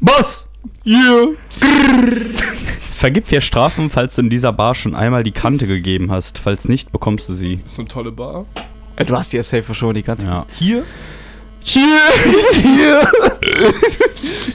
Boss! 0.00 0.48
Yeah! 0.84 1.28
Vergib 2.96 3.28
vier 3.28 3.40
Strafen, 3.40 3.90
falls 3.90 4.16
du 4.16 4.22
in 4.22 4.30
dieser 4.30 4.52
Bar 4.52 4.74
schon 4.74 4.96
einmal 4.96 5.22
die 5.22 5.30
Kante 5.30 5.68
gegeben 5.68 6.10
hast. 6.10 6.38
Falls 6.38 6.66
nicht, 6.66 6.90
bekommst 6.90 7.28
du 7.28 7.34
sie. 7.34 7.60
Das 7.62 7.74
ist 7.74 7.78
eine 7.78 7.88
tolle 7.88 8.10
Bar. 8.10 8.44
Äh, 8.96 9.04
Du 9.04 9.16
hast 9.16 9.32
ja 9.32 9.40
safe 9.44 9.72
schon 9.72 9.94
die 9.94 10.02
ganze 10.02 10.26
Ja. 10.26 10.44
Hier? 10.52 10.82
Cheers! 11.62 12.56
Hier! 12.60 13.08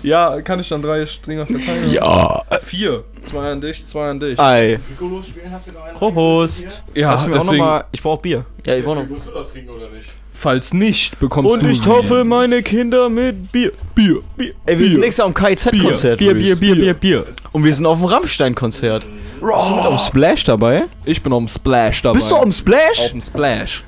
Ja, 0.04 0.42
kann 0.42 0.60
ich 0.60 0.68
dann 0.68 0.82
drei 0.82 1.06
Stringer 1.06 1.48
verteilen? 1.48 1.90
Ja! 1.90 2.42
Vier. 2.62 3.06
Zwei 3.24 3.54
an 3.54 3.62
dich, 3.62 3.86
zwei 3.88 4.10
an 4.10 4.20
dich. 4.20 4.38
Ei. 4.38 4.78
Piccolo 4.90 5.22
spielen, 5.22 5.50
hast 5.50 5.68
du 5.68 5.72
noch 5.72 5.84
einen? 5.86 5.96
Prost. 5.98 6.84
Ja, 6.94 7.12
Hast 7.12 7.24
du 7.24 7.30
mir 7.30 7.36
auch 7.36 7.40
noch 7.40 7.46
deswegen, 7.46 7.64
mal, 7.64 7.86
ich 7.94 8.02
brauch 8.04 8.20
Bier. 8.20 8.46
Ja, 8.66 8.76
ich 8.76 8.84
brauch 8.84 8.96
noch. 8.96 9.08
Musst 9.08 9.28
du 9.28 9.32
da 9.32 9.44
trinken 9.44 9.70
oder 9.70 9.90
nicht? 9.90 10.10
Falls 10.34 10.74
nicht, 10.74 11.20
bekommst 11.20 11.52
Und 11.52 11.64
du 11.64 11.68
ich 11.68 11.80
sie. 11.80 11.86
taufe 11.86 12.24
meine 12.24 12.62
Kinder 12.64 13.10
mit 13.10 13.52
Bier. 13.52 13.72
Bier. 13.96 14.20
Bier. 14.36 14.54
Ey, 14.66 14.80
wir 14.80 14.90
sind 14.90 15.00
nächstes 15.00 15.18
Jahr 15.20 15.28
am 15.28 15.34
KIZ-Konzert. 15.34 16.20
Bier, 16.20 16.34
Luis. 16.34 16.46
Bier, 16.48 16.56
Bier, 16.56 16.76
Bier, 16.76 16.94
Bier. 16.94 17.26
Und 17.52 17.64
wir 17.64 17.74
sind 17.74 17.86
auf 17.86 18.00
dem 18.00 18.08
Rammstein-Konzert. 18.08 19.06
Bist 19.06 19.52
du 19.70 19.76
mit 19.76 19.86
am 19.86 20.00
Splash 20.00 20.44
dabei? 20.46 20.84
Ich 21.06 21.22
bin 21.22 21.34
auf 21.34 21.40
dem 21.44 21.48
Splash 21.48 22.02
dabei. 22.02 22.16
Bist 22.16 22.32
du 22.32 22.36
am 22.38 22.52
Splash? 22.52 23.00
auf 23.00 23.12
dem 23.12 23.22
Splash? 23.22 23.84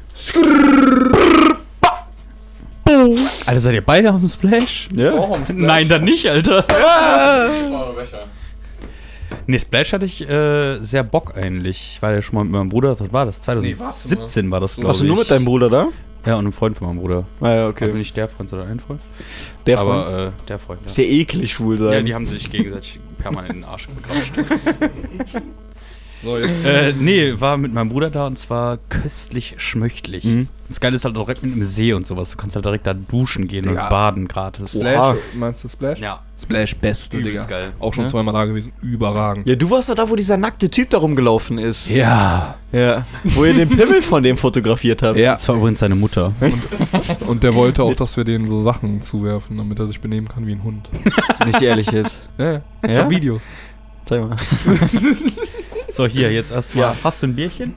Alter, 3.45 3.61
seid 3.61 3.73
ihr 3.73 3.81
beide 3.81 4.13
auf 4.13 4.19
dem 4.19 4.29
Splash? 4.29 4.87
Ja. 4.95 5.11
Auf 5.13 5.45
dem? 5.47 5.65
Nein, 5.65 5.89
dann 5.89 6.03
nicht, 6.03 6.27
Alter. 6.29 6.61
Becher. 6.61 7.49
Nee, 9.47 9.59
Splash 9.59 9.93
hatte 9.93 10.05
ich 10.05 10.27
äh, 10.27 10.77
sehr 10.79 11.03
Bock 11.03 11.37
eigentlich. 11.37 11.93
Ich 11.95 12.01
war 12.01 12.13
ja 12.13 12.21
schon 12.21 12.35
mal 12.35 12.43
mit 12.43 12.53
meinem 12.53 12.69
Bruder, 12.69 12.99
was 12.99 13.13
war 13.13 13.25
das? 13.25 13.39
Nee, 13.39 13.47
warte 13.47 13.61
2017 13.61 14.49
war 14.51 14.59
das, 14.59 14.75
glaube 14.75 14.85
ich. 14.85 14.87
Warst 14.89 15.01
du 15.01 15.05
nur 15.05 15.17
mit 15.17 15.29
deinem 15.29 15.45
Bruder 15.45 15.69
da? 15.69 15.87
Ja, 16.25 16.33
und 16.33 16.45
einem 16.45 16.53
Freund 16.53 16.75
von 16.75 16.87
meinem 16.87 16.99
Bruder. 16.99 17.25
Ah 17.39 17.53
ja, 17.53 17.67
okay. 17.67 17.85
Also 17.85 17.97
nicht 17.97 18.17
der 18.17 18.27
Freund, 18.27 18.49
sondern 18.49 18.69
ein 18.69 18.79
Freund. 18.79 18.99
der 19.67 19.77
Freund. 19.77 19.89
Aber 20.07 20.27
äh, 20.27 20.31
der 20.47 20.57
Freund, 20.57 20.81
ja. 20.81 20.87
Ist 20.87 20.97
ja 20.97 21.03
eklig 21.03 21.53
schwul 21.53 21.77
sein. 21.77 21.93
Ja, 21.93 22.01
die 22.01 22.13
haben 22.15 22.25
sich 22.25 22.49
gegenseitig 22.49 22.99
permanent 23.19 23.53
in 23.53 23.59
den 23.61 23.65
Arsch 23.65 23.87
gequatscht. 23.87 24.33
So, 26.23 26.37
jetzt. 26.39 26.65
äh, 26.65 26.91
nee, 26.97 27.39
war 27.39 27.55
mit 27.57 27.71
meinem 27.71 27.89
Bruder 27.89 28.09
da 28.09 28.25
und 28.25 28.39
zwar 28.39 28.79
köstlich 28.89 29.55
schmöchtlich. 29.57 30.23
Mhm. 30.23 30.47
Das 30.67 30.79
Geile 30.79 30.95
ist 30.95 31.05
halt 31.05 31.15
direkt 31.15 31.43
mit 31.43 31.53
einem 31.53 31.63
See 31.63 31.93
und 31.93 32.07
sowas. 32.07 32.31
Du 32.31 32.37
kannst 32.37 32.55
halt 32.55 32.65
direkt 32.65 32.87
da 32.87 32.93
duschen 32.95 33.47
gehen 33.47 33.65
Digga. 33.67 33.83
und 33.83 33.89
baden 33.89 34.27
gratis. 34.27 34.71
Splash, 34.71 34.97
Oha. 34.97 35.15
meinst 35.35 35.63
du 35.63 35.67
Splash? 35.69 35.99
Ja. 35.99 36.19
Splash, 36.41 36.75
beste, 36.75 37.17
Übelst 37.17 37.45
Digga. 37.45 37.59
geil. 37.59 37.71
Auch 37.79 37.93
schon 37.93 38.05
Ne? 38.05 38.09
zweimal 38.09 38.33
da 38.33 38.45
gewesen. 38.45 38.71
Überragend. 38.81 39.47
Ja, 39.47 39.55
du 39.55 39.69
warst 39.69 39.89
doch 39.89 39.93
da, 39.95 40.09
wo 40.09 40.15
dieser 40.15 40.37
nackte 40.37 40.69
Typ 40.69 40.89
da 40.89 40.97
rumgelaufen 40.97 41.59
ist. 41.59 41.89
Ja. 41.89 42.55
Ja. 42.71 43.05
Wo 43.23 43.45
ihr 43.45 43.53
den 43.53 43.69
Pimmel 43.69 44.01
von 44.01 44.23
dem 44.23 44.37
fotografiert 44.37 45.03
habt. 45.03 45.19
Ja. 45.19 45.35
Das 45.35 45.47
war 45.47 45.55
übrigens 45.55 45.79
seine 45.79 45.95
Mutter. 45.95 46.33
Und 47.27 47.43
der 47.43 47.53
wollte 47.53 47.83
auch, 47.83 47.95
dass 47.95 48.17
wir 48.17 48.23
denen 48.23 48.47
so 48.47 48.61
Sachen 48.63 49.01
zuwerfen, 49.03 49.57
damit 49.57 49.77
er 49.79 49.85
sich 49.87 50.01
benehmen 50.01 50.27
kann 50.27 50.47
wie 50.47 50.53
ein 50.53 50.63
Hund. 50.63 50.89
Nicht 51.45 51.61
ehrlich 51.61 51.91
jetzt. 51.91 52.23
Ja, 52.39 52.51
ja. 52.53 52.61
Ich 52.83 52.91
Ja? 52.91 53.03
hab 53.03 53.09
Videos. 53.11 53.41
Zeig 54.05 54.21
mal. 54.27 54.35
So, 55.89 56.05
hier, 56.07 56.31
jetzt 56.31 56.51
erstmal. 56.51 56.85
Ja. 56.85 56.95
Hast 57.03 57.21
du 57.23 57.27
ein 57.27 57.35
Bierchen? 57.35 57.73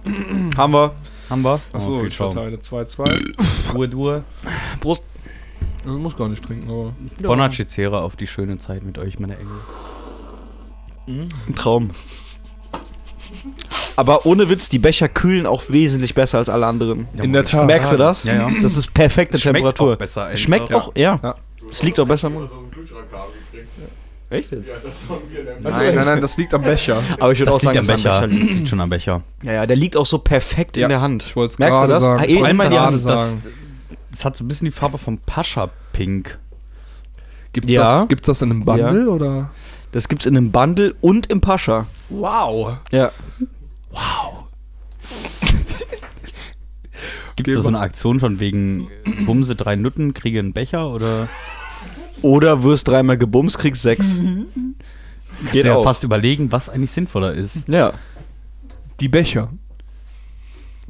Haben 0.56 0.72
wir. 0.72 0.92
Haben 1.30 1.42
wir? 1.42 1.60
Achso, 1.72 1.98
viel 2.00 2.08
ich 2.08 2.16
verteile 2.16 2.56
2-2. 2.56 3.72
Dur, 3.72 3.86
dur. 3.88 4.24
Prost. 4.80 5.02
Also, 5.84 5.98
muss 5.98 6.16
gar 6.16 6.28
nicht 6.28 6.44
trinken, 6.44 6.68
aber. 6.70 6.92
Bonacizera 7.22 8.00
auf 8.00 8.16
die 8.16 8.26
schöne 8.26 8.58
Zeit 8.58 8.82
mit 8.82 8.98
euch, 8.98 9.18
meine 9.18 9.36
Engel. 9.38 9.60
Ein 11.46 11.54
Traum. 11.54 11.90
Aber 13.96 14.26
ohne 14.26 14.48
Witz, 14.48 14.68
die 14.68 14.78
Becher 14.78 15.08
kühlen 15.08 15.46
auch 15.46 15.64
wesentlich 15.68 16.14
besser 16.14 16.38
als 16.38 16.48
alle 16.48 16.66
anderen. 16.66 17.08
In 17.14 17.32
der 17.32 17.44
Tat. 17.44 17.66
Merkst 17.66 17.92
du 17.92 17.96
das? 17.96 18.24
Ja, 18.24 18.48
ja. 18.48 18.50
Das 18.62 18.76
ist 18.76 18.92
perfekte 18.94 19.38
Schmeckt 19.38 19.56
Temperatur. 19.56 19.94
auch 19.94 19.98
besser. 19.98 20.36
Schmeckt 20.36 20.70
Ja. 20.70 20.76
auch, 20.76 20.92
ja. 20.94 21.18
Ja. 21.22 21.34
Es 21.70 21.82
liegt 21.82 21.98
auch 21.98 22.06
besser 22.06 22.28
im 22.28 22.34
Mund. 22.34 22.48
so 22.48 22.56
einen 22.58 22.70
Kühlschrank 22.70 23.06
haben 23.12 23.32
gekriegt. 23.50 23.68
Echt 24.30 24.50
jetzt? 24.52 24.68
Ja, 24.68 24.74
das 24.84 25.08
haben 25.08 25.22
wir 25.32 25.42
der 25.44 25.58
Nein, 25.60 25.94
nein, 25.94 26.04
nein, 26.04 26.20
das 26.20 26.36
liegt 26.36 26.52
am 26.52 26.60
Becher. 26.62 27.02
Aber 27.18 27.32
ich 27.32 27.38
würde 27.38 27.50
auch 27.52 27.58
Das 27.60 27.72
liegt 27.72 27.84
sagen, 27.84 27.88
am 27.88 27.88
er 27.88 27.96
Becher. 27.96 28.22
am 28.22 28.28
Becher 28.30 28.38
Das 28.40 28.46
liegt. 28.48 28.54
liegt 28.58 28.68
schon 28.68 28.80
am 28.80 28.90
Becher. 28.90 29.22
Ja, 29.42 29.52
ja, 29.52 29.66
der 29.66 29.76
liegt 29.76 29.96
auch 29.96 30.04
so 30.06 30.18
perfekt 30.18 30.76
Ja, 30.76 30.82
in 30.84 30.90
der 30.90 31.00
Hand. 31.00 31.22
Ich 31.24 31.34
wollte 31.34 31.52
es 31.52 31.58
Merkst 31.58 31.82
du 31.82 31.86
das? 31.86 32.02
sagen. 32.04 32.20
Ah, 32.22 32.26
eh, 32.26 32.42
Einmal 32.44 32.68
das, 32.68 33.02
sagen. 33.02 33.42
das 34.10 34.24
hat 34.24 34.36
so 34.36 34.44
ein 34.44 34.48
bisschen 34.48 34.66
die 34.66 34.70
Farbe 34.70 34.98
vom 34.98 35.16
Pascha 35.18 35.70
Pink. 35.94 36.38
Gibt's, 37.54 37.72
Ja. 37.72 37.82
das, 38.00 38.08
gibt's 38.08 38.26
das 38.26 38.42
in 38.42 38.50
einem 38.50 38.64
Bundle 38.66 39.08
oder? 39.08 39.50
Das 39.92 40.08
gibt's 40.08 40.26
in 40.26 40.36
einem 40.36 40.50
Bundle 40.52 40.94
und 41.00 41.30
im 41.30 41.40
Pascha. 41.40 41.86
Wow. 42.10 42.76
Ja. 42.92 43.10
Gibt 47.36 47.48
es 47.48 47.54
da 47.54 47.60
so 47.62 47.68
eine 47.68 47.78
Aktion 47.80 48.18
von 48.20 48.40
wegen 48.40 48.88
Bumse 49.24 49.54
drei 49.54 49.76
Nutten, 49.76 50.12
kriege 50.12 50.40
einen 50.40 50.52
Becher 50.52 50.90
oder? 50.90 51.28
Oder 52.22 52.62
wirst 52.62 52.88
dreimal 52.88 53.18
gebumst, 53.18 53.58
kriegst 53.58 53.82
sechs. 53.82 54.16
Geht 55.52 55.64
ja 55.64 55.76
auch. 55.76 55.84
fast 55.84 56.02
überlegen, 56.02 56.50
was 56.50 56.68
eigentlich 56.68 56.90
sinnvoller 56.90 57.32
ist. 57.32 57.68
Ja. 57.68 57.92
Die 59.00 59.08
Becher. 59.08 59.50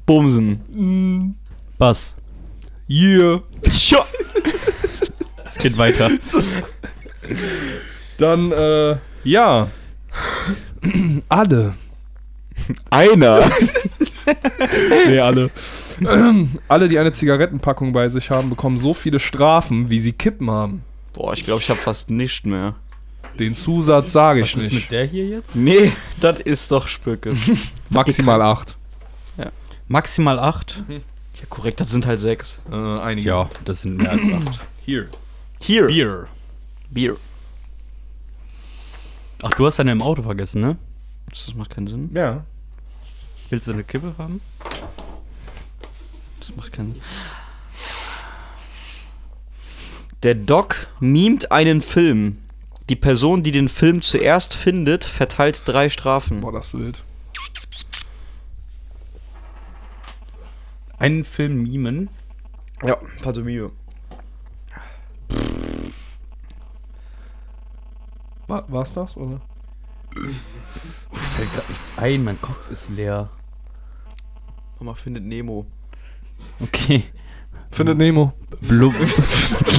Bumsen. 0.07 1.37
Was? 1.77 2.15
Yeah. 2.89 3.43
Es 3.65 3.95
geht 5.59 5.77
weiter. 5.77 6.11
Dann, 8.19 8.53
äh, 8.53 8.97
ja. 9.25 9.69
alle. 11.29 11.75
Einer. 12.91 13.43
Nee, 15.07 15.21
alle. 15.21 15.51
alle, 16.69 16.89
die 16.89 16.99
eine 16.99 17.13
Zigarettenpackung 17.13 17.95
bei 17.95 18.11
sich 18.11 18.31
haben, 18.31 18.51
bekommen 18.51 18.79
so 18.79 18.93
viele 18.93 19.19
Strafen, 19.19 19.89
wie 19.89 19.99
sie 20.01 20.13
Kippen 20.13 20.51
haben. 20.51 20.83
Boah, 21.19 21.33
ich 21.33 21.45
glaube, 21.45 21.61
ich 21.61 21.69
habe 21.69 21.81
fast 21.81 22.11
nichts 22.11 22.47
mehr. 22.47 22.77
Den 23.41 23.53
Zusatz 23.53 24.13
sage 24.13 24.43
ich 24.43 24.57
Was 24.57 24.63
ist 24.63 24.73
nicht. 24.73 24.83
mit 24.83 24.91
der 24.93 25.05
hier 25.05 25.27
jetzt? 25.27 25.57
Nee, 25.57 25.91
das 26.21 26.39
ist 26.39 26.71
doch 26.71 26.87
Spücke. 26.87 27.37
Maximal 27.91 28.41
acht. 28.41 28.77
Maximal 29.89 30.39
acht. 30.39 30.81
ja, 30.89 31.01
korrekt, 31.49 31.81
das 31.81 31.91
sind 31.91 32.07
halt 32.07 32.21
sechs. 32.21 32.61
Äh, 32.71 32.75
einige. 32.77 33.31
Ja, 33.31 33.51
das 33.65 33.81
sind 33.81 33.97
mehr 33.97 34.13
als 34.13 34.29
acht. 34.29 34.61
Hier. 34.87 35.09
Hier. 35.61 35.87
Bier. 35.89 36.29
Bier. 36.89 37.17
Ach, 39.43 39.51
du 39.51 39.67
hast 39.67 39.81
deine 39.81 39.91
im 39.91 40.03
Auto 40.03 40.23
vergessen, 40.23 40.61
ne? 40.61 40.77
Das 41.31 41.53
macht 41.57 41.71
keinen 41.71 41.89
Sinn. 41.89 42.11
Ja. 42.15 42.45
Willst 43.51 43.67
du 43.67 43.73
eine 43.73 43.83
Kippe 43.83 44.15
haben? 44.19 44.41
Das 46.39 46.55
macht 46.55 46.73
keinen 46.73 46.95
Sinn. 46.95 47.03
Der 50.25 50.35
Doc 50.35 50.89
mimt 50.99 51.53
einen 51.53 51.81
Film. 51.81 52.39
Die 52.89 52.97
Person, 52.97 53.45
die 53.45 53.53
den 53.53 53.69
Film 53.69 54.03
zuerst 54.03 54.53
findet, 54.53 55.05
verteilt 55.05 55.63
drei 55.65 55.89
Strafen. 55.89 56.41
Boah, 56.41 56.53
das 56.53 56.69
ist 56.69 56.81
wild. 56.81 57.05
Einen 60.99 61.25
Film 61.25 61.63
mimen. 61.63 62.09
Ja, 62.83 62.97
Pantomime. 63.23 63.71
War, 68.49 68.65
war's 68.73 68.95
das, 68.95 69.17
oder? 69.17 69.41
Fällt 71.13 71.55
grad 71.55 71.69
nichts 71.69 71.93
ein, 71.99 72.25
mein 72.25 72.41
Kopf 72.41 72.71
ist 72.71 72.89
leer. 72.89 73.31
Mama 74.81 74.95
findet 74.95 75.25
Nemo. 75.25 75.67
Okay. 76.61 77.05
Findet 77.71 77.99
Nemo. 77.99 78.33
Blub. 78.61 78.95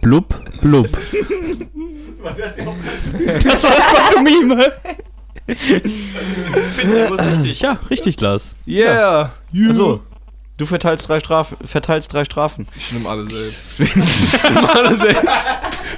blub, 0.00 0.34
blub. 0.60 0.88
Das 3.44 3.64
war 3.64 3.70
das 3.70 3.92
Pantomime. 3.94 4.72
Richtig. 5.48 7.60
Ja, 7.60 7.78
richtig, 7.90 8.20
Lars. 8.20 8.54
Yeah. 8.66 9.32
Achso. 9.68 10.02
Du 10.58 10.66
verteilst 10.66 11.08
drei 11.08 11.20
Strafen. 11.20 11.56
Verteilst 11.64 12.12
drei 12.12 12.24
Strafen. 12.24 12.66
Ich 12.76 12.92
nehme 12.92 13.08
alle 13.08 13.24
selbst. 13.30 13.78
Ich 13.78 14.42
nehme 14.42 14.68
alle 14.74 14.94
selbst. 14.96 15.50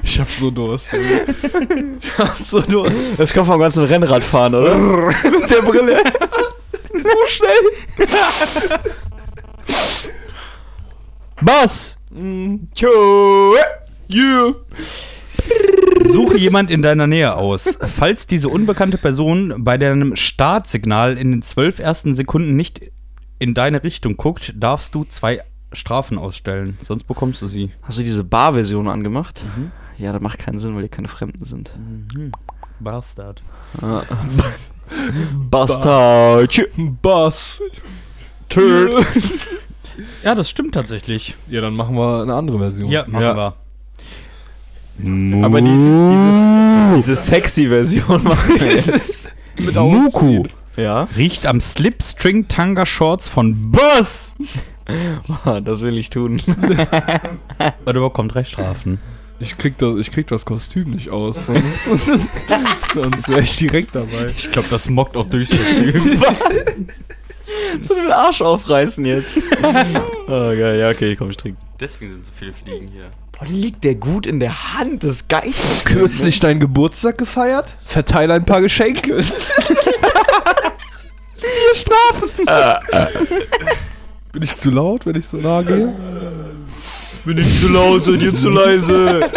Ich 0.03 0.20
hab 0.20 0.28
so 0.30 0.51
Durst. 0.51 0.90
Ich 0.92 2.18
hab 2.18 2.38
so 2.38 2.61
Durst. 2.61 3.18
Das 3.18 3.32
kommt 3.32 3.46
vom 3.46 3.59
ganzen 3.59 3.84
Rennradfahren, 3.84 4.55
oder? 4.55 4.74
Mit 4.76 5.16
der 5.51 5.62
Brille. 5.62 6.03
so 6.92 7.26
schnell. 7.26 7.57
Was? 11.40 11.96
Tschö. 12.74 12.88
Yeah. 14.12 14.54
Suche 16.06 16.36
jemand 16.38 16.70
in 16.70 16.82
deiner 16.82 17.06
Nähe 17.06 17.34
aus. 17.36 17.78
Falls 17.80 18.26
diese 18.26 18.48
unbekannte 18.48 18.98
Person 18.98 19.54
bei 19.58 19.78
deinem 19.78 20.16
Startsignal 20.16 21.16
in 21.16 21.30
den 21.30 21.42
zwölf 21.42 21.78
ersten 21.78 22.14
Sekunden 22.14 22.56
nicht 22.56 22.80
in 23.38 23.54
deine 23.54 23.82
Richtung 23.84 24.16
guckt, 24.16 24.52
darfst 24.56 24.94
du 24.94 25.04
zwei 25.04 25.40
Strafen 25.72 26.18
ausstellen. 26.18 26.78
Sonst 26.82 27.04
bekommst 27.04 27.40
du 27.42 27.46
sie. 27.46 27.70
Hast 27.82 27.98
du 27.98 28.02
diese 28.02 28.24
Bar-Version 28.24 28.88
angemacht? 28.88 29.42
Ja, 29.98 30.12
das 30.12 30.20
macht 30.20 30.38
keinen 30.40 30.58
Sinn, 30.58 30.74
weil 30.74 30.82
die 30.82 30.88
keine 30.88 31.08
Fremden 31.08 31.44
sind. 31.44 31.72
Bastard. 32.80 33.42
Bastard. 35.50 36.50
Tschö. 36.50 36.64
Bass. 37.02 37.62
Turd. 38.48 39.06
Ja, 40.24 40.34
das 40.34 40.48
stimmt 40.48 40.72
tatsächlich. 40.72 41.34
Ja, 41.50 41.61
dann 41.61 41.74
machen 41.76 41.94
wir 41.94 42.22
eine 42.22 42.34
andere 42.34 42.58
Version. 42.58 42.88
Ja, 42.90 43.04
machen 43.06 43.22
Ja. 43.22 43.36
wir. 43.36 43.54
Aber 45.43 45.61
die, 45.61 46.11
dieses, 46.12 46.51
diese 46.97 47.16
sexy 47.16 47.68
Version 47.68 48.22
machen 48.22 48.61
wir 48.61 48.76
jetzt. 48.76 49.30
Mit 49.59 49.74
Muku 49.74 50.45
Ja, 50.76 51.09
riecht 51.16 51.47
am 51.47 51.61
Slipstring 51.61 52.49
Tanga 52.49 52.86
Shorts 52.86 53.28
von 53.28 53.70
Boss. 53.72 54.34
das 55.64 55.80
will 55.82 55.99
ich 55.99 56.11
tun. 56.11 56.41
Und 56.57 57.86
er 57.86 57.93
bekommt 57.93 58.34
drei 58.34 58.45
Strafen. 58.45 58.99
Ich 59.38 59.57
krieg, 59.57 59.78
das, 59.78 59.97
ich 59.99 60.12
krieg 60.12 60.26
das 60.26 60.45
Kostüm 60.45 60.91
nicht 60.91 61.09
aus. 61.09 61.47
Sonst, 61.47 61.86
sonst 62.95 63.28
wäre 63.28 63.41
ich 63.41 63.57
direkt 63.57 63.95
dabei. 63.95 64.32
Ich 64.36 64.53
glaube, 64.53 64.68
das 64.70 64.91
mockt 64.91 65.16
auch 65.16 65.26
durch. 65.26 65.49
so 67.80 67.95
den 67.95 68.12
Arsch 68.12 68.43
aufreißen 68.43 69.05
jetzt. 69.07 69.38
oh, 69.62 69.72
geil, 70.32 70.78
ja, 70.78 70.91
okay, 70.91 71.16
komm, 71.16 71.30
ich 71.30 71.38
trinke. 71.38 71.59
Deswegen 71.80 72.12
sind 72.12 72.26
so 72.26 72.32
viele 72.38 72.53
Fliegen 72.53 72.88
hier. 72.88 73.11
Boah, 73.41 73.49
liegt 73.49 73.84
der 73.84 73.95
gut 73.95 74.26
in 74.26 74.41
der 74.41 74.74
Hand, 74.74 75.03
das 75.05 75.28
Geist. 75.28 75.86
Kürzlich 75.86 76.41
deinen 76.41 76.61
Geburtstag 76.61 77.16
gefeiert? 77.18 77.74
Verteile 77.86 78.34
ein 78.34 78.45
paar 78.45 78.61
Geschenke. 78.61 79.22
Vier 79.22 79.34
Strafen. 81.74 82.28
Bin 84.32 84.43
ich 84.43 84.55
zu 84.55 84.70
laut, 84.70 85.07
wenn 85.07 85.16
ich 85.16 85.26
so 85.26 85.38
nah 85.38 85.62
gehe? 85.62 85.95
Bin 87.24 87.38
ich 87.38 87.61
zu 87.61 87.68
laut, 87.68 88.05
seid 88.05 88.22
ihr 88.22 88.34
zu 88.34 88.51
leise? 88.51 89.30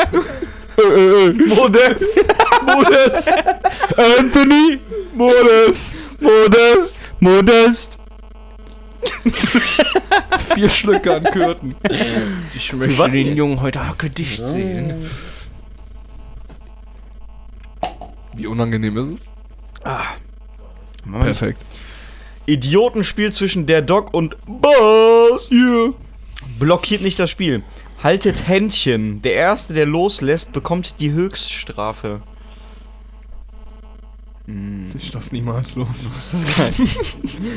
Modest. 1.48 2.28
Modest. 2.66 3.34
Anthony. 4.20 4.80
Modest. 5.16 6.22
Modest. 6.22 7.12
Modest. 7.20 7.98
Vier 10.56 10.70
Schlücke 10.70 11.16
an 11.16 11.24
Kürten. 11.24 11.76
Ich 12.56 12.74
möchte 12.74 12.98
was? 12.98 13.12
den 13.12 13.36
Jungen 13.36 13.62
heute 13.62 13.88
hackedicht 13.88 14.42
sehen. 14.42 15.10
Wie 18.36 18.48
unangenehm 18.48 18.98
ist 18.98 19.20
es? 19.20 19.28
Perfekt. 21.12 21.60
Idiotenspiel 22.46 23.32
zwischen 23.32 23.66
der 23.68 23.82
Dog 23.82 24.14
und 24.14 24.36
Boss. 24.46 25.50
Yeah. 25.52 25.94
Blockiert 26.60 27.02
nicht 27.02 27.20
das 27.20 27.30
Spiel. 27.30 27.64
Haltet 28.02 28.48
Händchen. 28.48 29.22
Der 29.22 29.34
Erste, 29.34 29.74
der 29.74 29.86
loslässt, 29.86 30.52
bekommt 30.52 30.96
die 31.00 31.12
Höchststrafe. 31.12 32.22
Ich 34.98 35.14
lass 35.14 35.32
niemals 35.32 35.76
los. 35.76 36.12
Das 36.16 36.34
ist 36.34 36.58
geil. 36.58 36.74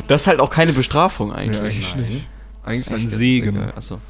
das 0.07 0.23
ist 0.23 0.27
halt 0.29 0.41
auch 0.41 0.51
keine 0.51 0.73
Bestrafung 0.73 1.31
Ja, 1.31 1.35
eigentlich. 1.37 1.61
eigentlich 1.61 1.97
nicht. 1.97 2.27
Eigentlich 2.65 2.85
Das 2.85 3.01
ein 3.01 3.09
Segen. 3.09 3.59
Achso. 3.73 4.01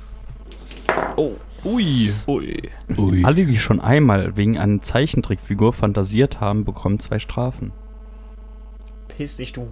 Oh. 1.17 1.33
Ui. 1.65 2.13
Ui. 2.29 2.63
Ui. 2.97 3.25
Alle, 3.25 3.47
die 3.47 3.59
schon 3.59 3.81
einmal 3.81 4.37
wegen 4.37 4.59
einer 4.59 4.81
Zeichentrickfigur 4.83 5.73
fantasiert 5.73 6.41
haben, 6.41 6.65
bekommen 6.65 7.01
zwei 7.01 7.19
Strafen. 7.19 7.73
Piss 9.17 9.37
dich, 9.37 9.53
du. 9.53 9.69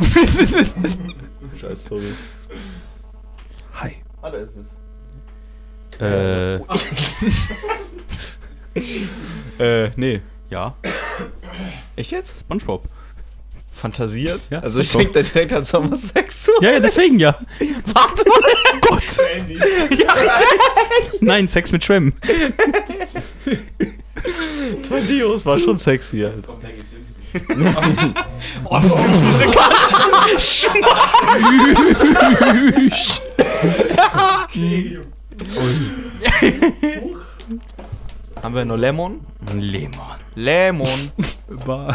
Scheiß, 1.60 1.84
sorry. 1.84 2.12
Hi. 3.74 3.96
Ah, 4.22 4.30
da 4.30 4.38
ist 4.38 4.56
es. 4.56 6.00
Äh, 6.00 6.60
Äh, 9.58 9.90
nee. 9.96 10.20
Ja, 10.50 10.74
Echt 11.96 12.10
jetzt? 12.12 12.40
Spongebob. 12.40 12.84
Fantasiert? 13.72 14.40
Ja, 14.50 14.60
also 14.60 14.80
ich 14.80 14.90
denke 14.90 15.12
da 15.12 15.22
direkt 15.22 15.52
an 15.52 15.64
Sommer 15.64 15.94
Sex 15.96 16.44
zu. 16.44 16.52
Ja, 16.60 16.72
ja, 16.72 16.80
deswegen 16.80 17.18
ja. 17.18 17.38
Warte 17.94 18.28
mal. 18.28 18.40
Gott. 18.80 19.02
Nein, 21.20 21.48
Sex 21.48 21.72
mit 21.72 21.84
Schwimmen. 21.84 22.14
Dios 25.08 25.46
war 25.46 25.58
schon 25.58 25.78
sexy 25.78 26.20
halt. 26.20 26.44
Haben 38.42 38.54
wir 38.54 38.64
noch 38.64 38.76
Lemon? 38.76 39.20
Lemon. 39.54 40.00
Lemon. 40.34 41.12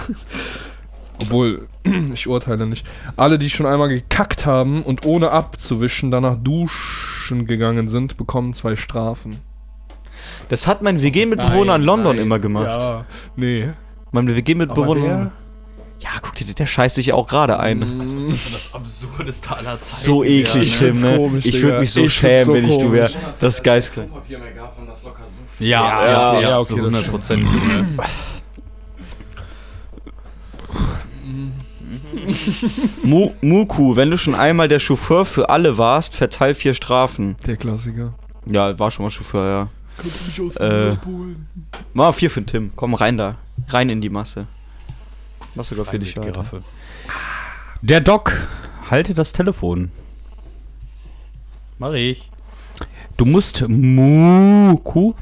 Obwohl, 1.22 1.68
ich 2.14 2.28
urteile 2.28 2.66
nicht. 2.68 2.86
Alle, 3.16 3.40
die 3.40 3.50
schon 3.50 3.66
einmal 3.66 3.90
gekackt 3.90 4.46
haben 4.46 4.84
und 4.84 5.06
ohne 5.06 5.32
abzuwischen 5.32 6.12
danach 6.12 6.36
duschen 6.36 7.46
gegangen 7.48 7.88
sind, 7.88 8.18
bekommen 8.18 8.54
zwei 8.54 8.76
Strafen. 8.76 9.42
Das 10.50 10.68
hat 10.68 10.82
mein 10.82 11.02
WG-Mitbewohner 11.02 11.76
in 11.76 11.82
London 11.84 12.16
Nein, 12.18 12.26
immer 12.26 12.40
gemacht. 12.40 12.80
Ja, 12.82 13.06
nee. 13.36 13.70
Mein 14.12 14.28
WG-Mitbewohner. 14.28 15.32
Ja, 16.02 16.10
guck 16.22 16.36
dir, 16.36 16.46
der 16.46 16.66
scheißt 16.68 16.96
sich 16.96 17.08
ja 17.08 17.16
auch 17.16 17.28
gerade 17.28 17.60
ein. 17.60 17.80
Mm, 17.80 18.30
Das 18.30 18.70
absurdeste 18.74 19.50
aller 19.58 19.82
Zeiten. 19.82 20.06
So 20.06 20.24
eklig, 20.24 20.74
ich 20.74 20.78
Tim, 20.78 21.00
ne? 21.02 21.16
komisch, 21.18 21.46
ich 21.46 21.62
würde 21.64 21.80
mich 21.80 21.92
so 21.92 22.02
Ich 22.02 22.14
schämen, 22.14 22.46
so 22.46 22.54
wenn 22.54 22.70
ich 22.70 22.78
du 22.78 22.92
wär. 22.92 23.08
komisch. 23.10 23.24
Das 23.40 23.56
ist 23.56 23.64
geistkrank. 23.64 24.14
Papier 24.14 24.38
mehr 24.38 24.52
gehabt, 24.52 24.78
haben 24.78 24.86
das 24.88 25.04
locker 25.04 25.24
so 25.26 25.32
Ja, 25.60 25.68
ja, 25.68 26.06
Ja, 26.06 26.34
ja, 26.34 26.50
ja, 26.50 26.60
okay, 26.60 26.68
zu 26.68 26.76
das 26.76 26.86
100 26.86 27.10
Prozent. 27.10 27.48
Mu 33.04 33.32
Muku, 33.42 33.96
wenn 33.96 34.12
du 34.12 34.18
schon 34.18 34.36
einmal 34.36 34.68
der 34.68 34.80
Chauffeur 34.80 35.26
für 35.26 35.50
alle 35.50 35.78
warst, 35.78 36.16
verteil 36.16 36.54
vier 36.54 36.74
Strafen. 36.74 37.36
Der 37.46 37.56
Klassiker. 37.56 38.14
Ja, 38.46 38.78
war 38.78 38.92
schon 38.92 39.06
mal 39.06 39.10
Chauffeur, 39.10 39.46
ja. 39.48 39.68
Kannst 39.98 40.38
du 40.38 40.44
mich 40.44 40.56
aus 40.56 40.58
Äh. 40.58 40.98
Mal 41.94 42.12
vier 42.14 42.30
für 42.30 42.42
den 42.42 42.48
Tim. 42.48 42.72
Komm 42.76 42.94
rein 42.94 43.18
da. 43.18 43.36
Rein 43.70 43.90
in 43.90 44.02
die 44.02 44.10
Masse. 44.10 44.48
Was 45.56 45.70
sogar 45.70 45.86
für 45.86 46.00
dich. 46.00 46.16
Giraffe. 46.16 46.64
Der 47.82 48.02
Doc, 48.02 48.34
halte 48.90 49.14
das 49.14 49.32
Telefon. 49.32 49.92
Mach 51.78 51.94
ich. 51.94 52.30
Du 53.18 53.26
musst 53.26 53.68
Muku 53.68 55.14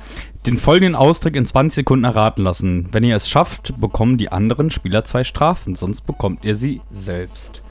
den 0.46 0.58
folgenden 0.58 0.96
Ausdruck 0.96 1.36
in 1.36 1.46
20 1.46 1.76
Sekunden 1.76 2.06
erraten 2.06 2.44
lassen. 2.44 2.90
Wenn 2.92 3.04
ihr 3.04 3.16
es 3.16 3.30
schafft, 3.30 3.80
bekommen 3.80 4.18
die 4.18 4.32
anderen 4.32 4.72
Spieler 4.72 5.06
zwei 5.06 5.24
Strafen, 5.24 5.76
sonst 5.76 6.02
bekommt 6.02 6.44
ihr 6.44 6.56
sie 6.56 6.82
selbst. 6.92 7.62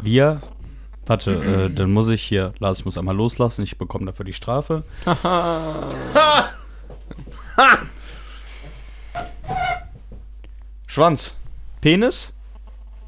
Wir. 0.00 0.40
Warte, 1.04 1.32
äh, 1.32 1.70
dann 1.70 1.92
muss 1.92 2.08
ich 2.08 2.22
hier. 2.22 2.52
Lars, 2.58 2.78
ich 2.80 2.84
muss 2.84 2.98
einmal 2.98 3.14
loslassen. 3.14 3.62
Ich 3.62 3.78
bekomme 3.78 4.06
dafür 4.06 4.24
die 4.24 4.32
Strafe. 4.32 4.82
Schwanz. 10.86 11.36
Penis. 11.80 12.32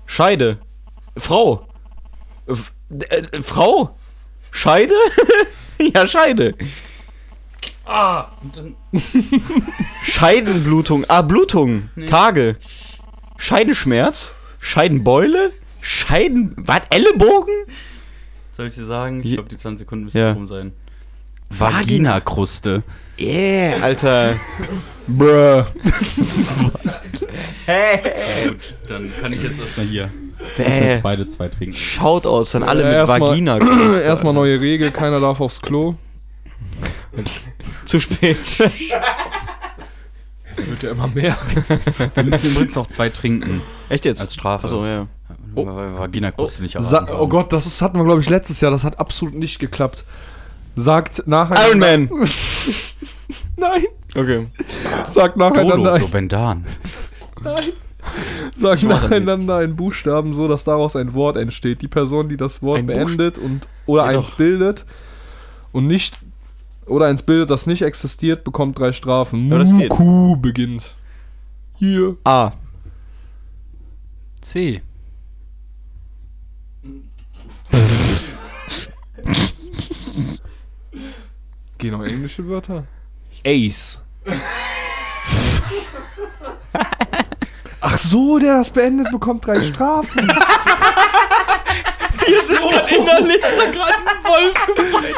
Scheide. 0.06 0.58
Frau. 1.16 1.66
F 2.46 2.72
äh, 2.90 3.42
Frau. 3.42 3.96
Scheide? 4.50 4.94
ja, 5.94 6.06
Scheide. 6.06 6.54
Scheidenblutung. 10.02 11.04
Ah, 11.08 11.22
Blutung. 11.22 11.88
Tage. 12.06 12.56
Scheidenschmerz. 13.38 14.34
Scheidenbeule. 14.60 15.52
Scheiden. 15.80 16.54
Was? 16.58 16.80
Ellenbogen? 16.90 17.54
Soll 18.52 18.66
ich 18.68 18.74
dir 18.74 18.84
sagen? 18.84 19.22
Ich 19.24 19.34
glaub, 19.34 19.48
die 19.48 19.56
20 19.56 19.78
Sekunden 19.80 20.04
müssen 20.06 20.18
Ja. 20.18 20.32
rum 20.32 20.46
sein. 20.46 20.72
Vagina. 21.50 21.78
Vagina-Kruste. 21.80 22.82
Yeah, 23.18 23.82
Alter. 23.82 24.34
Bruh. 25.06 25.64
Gut, 28.44 28.74
dann 28.86 29.12
kann 29.20 29.32
ich 29.32 29.42
jetzt 29.42 29.58
erstmal 29.58 29.86
hier. 29.86 30.10
Müssen 30.38 30.54
Bäh. 30.80 30.88
jetzt 30.92 31.02
beide 31.02 31.26
zwei 31.26 31.48
trinken. 31.48 31.74
Shoutouts 31.76 32.54
an 32.54 32.62
alle 32.62 32.82
Äh, 32.82 32.86
mit 32.86 32.94
erstmal- 32.94 33.20
Vagina. 33.20 33.58
Erstmal 34.04 34.32
neue 34.34 34.60
Regel, 34.60 34.90
keiner 34.90 35.20
darf 35.20 35.40
aufs 35.40 35.60
Klo. 35.60 35.94
Zu 37.84 38.00
spät. 38.00 38.36
Es 40.50 40.66
wird 40.66 40.82
ja 40.82 40.90
immer 40.90 41.06
mehr. 41.08 41.36
Wir 42.14 42.24
müssen 42.24 42.50
übrigens 42.50 42.74
noch 42.74 42.86
zwei 42.88 43.08
trinken 43.08 43.62
Echt 43.88 44.04
jetzt? 44.04 44.20
als 44.20 44.34
Strafe. 44.34 44.64
Achso, 44.64 44.84
ja. 44.84 45.06
Oh. 45.54 45.66
Vagina 45.66 46.30
kostet 46.30 46.62
nicht 46.62 46.76
Sa 46.80 47.06
oh 47.18 47.26
Gott, 47.28 47.52
das 47.52 47.66
ist, 47.66 47.80
hatten 47.82 47.98
wir, 47.98 48.04
glaube 48.04 48.20
ich, 48.20 48.28
letztes 48.28 48.60
Jahr. 48.60 48.70
Das 48.70 48.84
hat 48.84 48.98
absolut 48.98 49.34
nicht 49.34 49.58
geklappt. 49.58 50.04
Sagt 50.76 51.26
nacheinander. 51.26 51.68
Iron 51.94 52.08
Man. 52.08 52.08
Nein. 53.56 53.84
Okay. 54.14 54.46
Sagt 55.06 55.36
Dolo, 55.36 55.48
nacheinander, 55.50 55.92
ein, 55.94 56.00
Dobendan. 56.02 56.66
sagt 57.42 57.72
das 58.60 58.82
nacheinander 58.82 59.56
einen 59.56 59.76
Buchstaben 59.76 60.34
so, 60.34 60.48
dass 60.48 60.64
daraus 60.64 60.96
ein 60.96 61.14
Wort 61.14 61.36
entsteht. 61.36 61.82
Die 61.82 61.88
Person, 61.88 62.28
die 62.28 62.36
das 62.36 62.62
Wort 62.62 62.78
Ein 62.78 62.86
beendet 62.86 63.38
und 63.38 63.66
oder 63.86 64.10
Ja, 64.10 64.18
eins 64.18 64.30
doch. 64.30 64.36
bildet 64.36 64.84
und 65.72 65.86
nicht 65.86 66.18
oder 66.86 67.06
eins 67.06 67.22
bildet, 67.22 67.50
das 67.50 67.66
nicht 67.66 67.82
existiert, 67.82 68.44
bekommt 68.44 68.78
drei 68.78 68.92
Strafen. 68.92 69.48
Ja, 69.48 69.58
das 69.58 69.70
geht. 69.76 69.90
Muku 69.90 70.36
beginnt. 70.36 70.94
Hier. 71.76 72.16
A. 72.24 72.52
C. 74.40 74.82
Gehen 81.78 81.92
noch 81.92 82.04
englische 82.04 82.46
Wörter? 82.48 82.84
Ace. 83.46 84.02
Ach 87.80 87.98
so, 87.98 88.38
der 88.38 88.58
das 88.58 88.70
beendet, 88.70 89.10
bekommt 89.12 89.46
drei 89.46 89.60
Strafen. 89.60 90.28
Jetzt 92.26 92.50
ist 92.50 92.68
gerade 92.68 92.94
innerlich 92.94 93.40
da 93.40 93.70
gerade 93.70 93.94
ein 93.94 94.24
Wolf 94.24 94.66
gefreut 94.76 95.14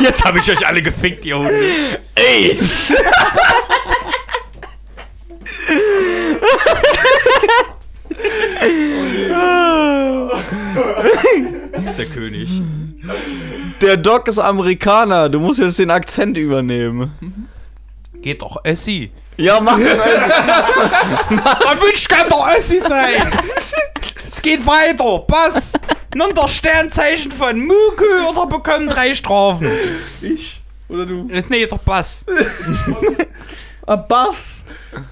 Jetzt 0.00 0.24
habe 0.24 0.38
ich 0.38 0.50
euch 0.50 0.66
alle 0.66 0.82
gefickt, 0.82 1.24
ihr 1.24 1.38
Hunde. 1.38 1.52
Ace. 2.18 2.92
Du 11.72 11.82
bist 11.82 11.98
der 11.98 12.06
König. 12.06 12.50
Der 13.80 13.96
Doc 13.96 14.26
ist 14.28 14.38
Amerikaner. 14.38 15.28
Du 15.28 15.38
musst 15.38 15.60
jetzt 15.60 15.78
den 15.78 15.90
Akzent 15.90 16.36
übernehmen. 16.36 17.48
Geht 18.22 18.42
doch, 18.42 18.56
Essi. 18.64 19.12
Ja, 19.36 19.60
mach 19.60 19.76
den 19.76 19.86
Man 19.96 21.80
wünscht 21.80 22.08
kann 22.08 22.28
doch 22.28 22.48
Essi 22.48 22.80
sein. 22.80 23.12
es 24.26 24.40
geht 24.40 24.66
weiter. 24.66 25.18
Pass. 25.26 25.72
Nimm 26.14 26.34
das 26.34 26.54
Sternzeichen 26.54 27.32
von 27.32 27.58
Muku 27.60 28.30
oder 28.30 28.46
bekomm 28.46 28.88
drei 28.88 29.14
Strafen. 29.14 29.70
Ich? 30.22 30.62
Oder 30.88 31.04
du? 31.04 31.28
Äh, 31.30 31.42
Nee, 31.48 31.66
doch 31.66 31.84
Pass. 31.84 32.24
Abbas. 33.86 34.64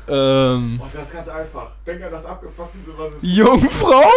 Ähm. 0.09 0.81
Oh, 0.83 0.87
das 0.93 1.07
ist 1.07 1.13
ganz 1.13 1.29
einfach. 1.29 1.69
Denk 1.87 2.03
an 2.03 2.11
das 2.11 2.27
Abgefuckte, 2.27 2.79
was 2.97 3.13
es 3.13 3.19
Jungfrau? 3.23 4.03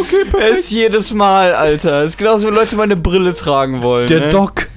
okay, 0.00 0.24
perfekt. 0.30 0.52
Es 0.52 0.70
jedes 0.70 1.14
Mal, 1.14 1.54
Alter. 1.54 2.02
Es 2.02 2.10
ist 2.10 2.18
genauso, 2.18 2.48
wenn 2.48 2.54
Leute 2.54 2.76
meine 2.76 2.96
Brille 2.96 3.32
tragen 3.32 3.82
wollen. 3.82 4.08
Der 4.08 4.20
ne? 4.20 4.30
Doc 4.30 4.68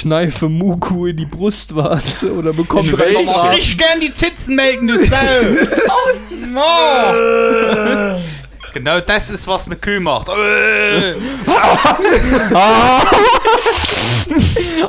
kneife 0.00 0.48
Muku 0.48 1.06
in 1.06 1.16
die 1.16 1.26
Brustwarze 1.26 2.32
oder 2.32 2.52
bekommt 2.52 2.92
drei. 2.92 3.14
Ich 3.58 3.76
gern 3.76 4.00
die 4.00 4.12
Zitzen 4.12 4.54
melken, 4.54 4.88
du 4.88 5.04
Sau. 5.04 5.16
no. 6.52 8.20
Genau 8.72 9.00
das 9.00 9.30
ist, 9.30 9.48
was 9.48 9.66
eine 9.66 9.76
Kuh 9.76 10.00
macht. 10.00 10.28
Äh. 10.28 11.14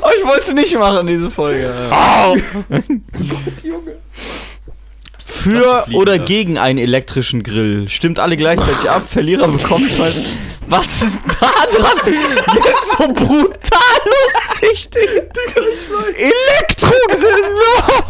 Oh, 0.01 0.09
ich 0.17 0.25
wollte 0.25 0.41
es 0.41 0.53
nicht 0.53 0.77
machen, 0.77 1.07
diese 1.07 1.31
Folge. 1.31 1.73
Für 5.43 5.85
oder 5.93 6.19
gegen 6.19 6.57
einen 6.59 6.77
elektrischen 6.77 7.41
Grill. 7.41 7.89
Stimmt 7.89 8.19
alle 8.19 8.37
gleichzeitig 8.37 8.89
ab. 8.89 9.01
Verlierer 9.07 9.47
bekommt 9.47 9.91
zwei. 9.91 10.11
Was 10.67 11.01
ist 11.01 11.19
da 11.39 11.51
dran? 11.77 12.13
Jetzt 12.63 12.91
so 12.91 13.07
brutal 13.07 14.01
lustig, 14.05 14.89
Digga. 14.89 15.21
Elektrogrill, 16.15 17.41
no! 17.57 18.03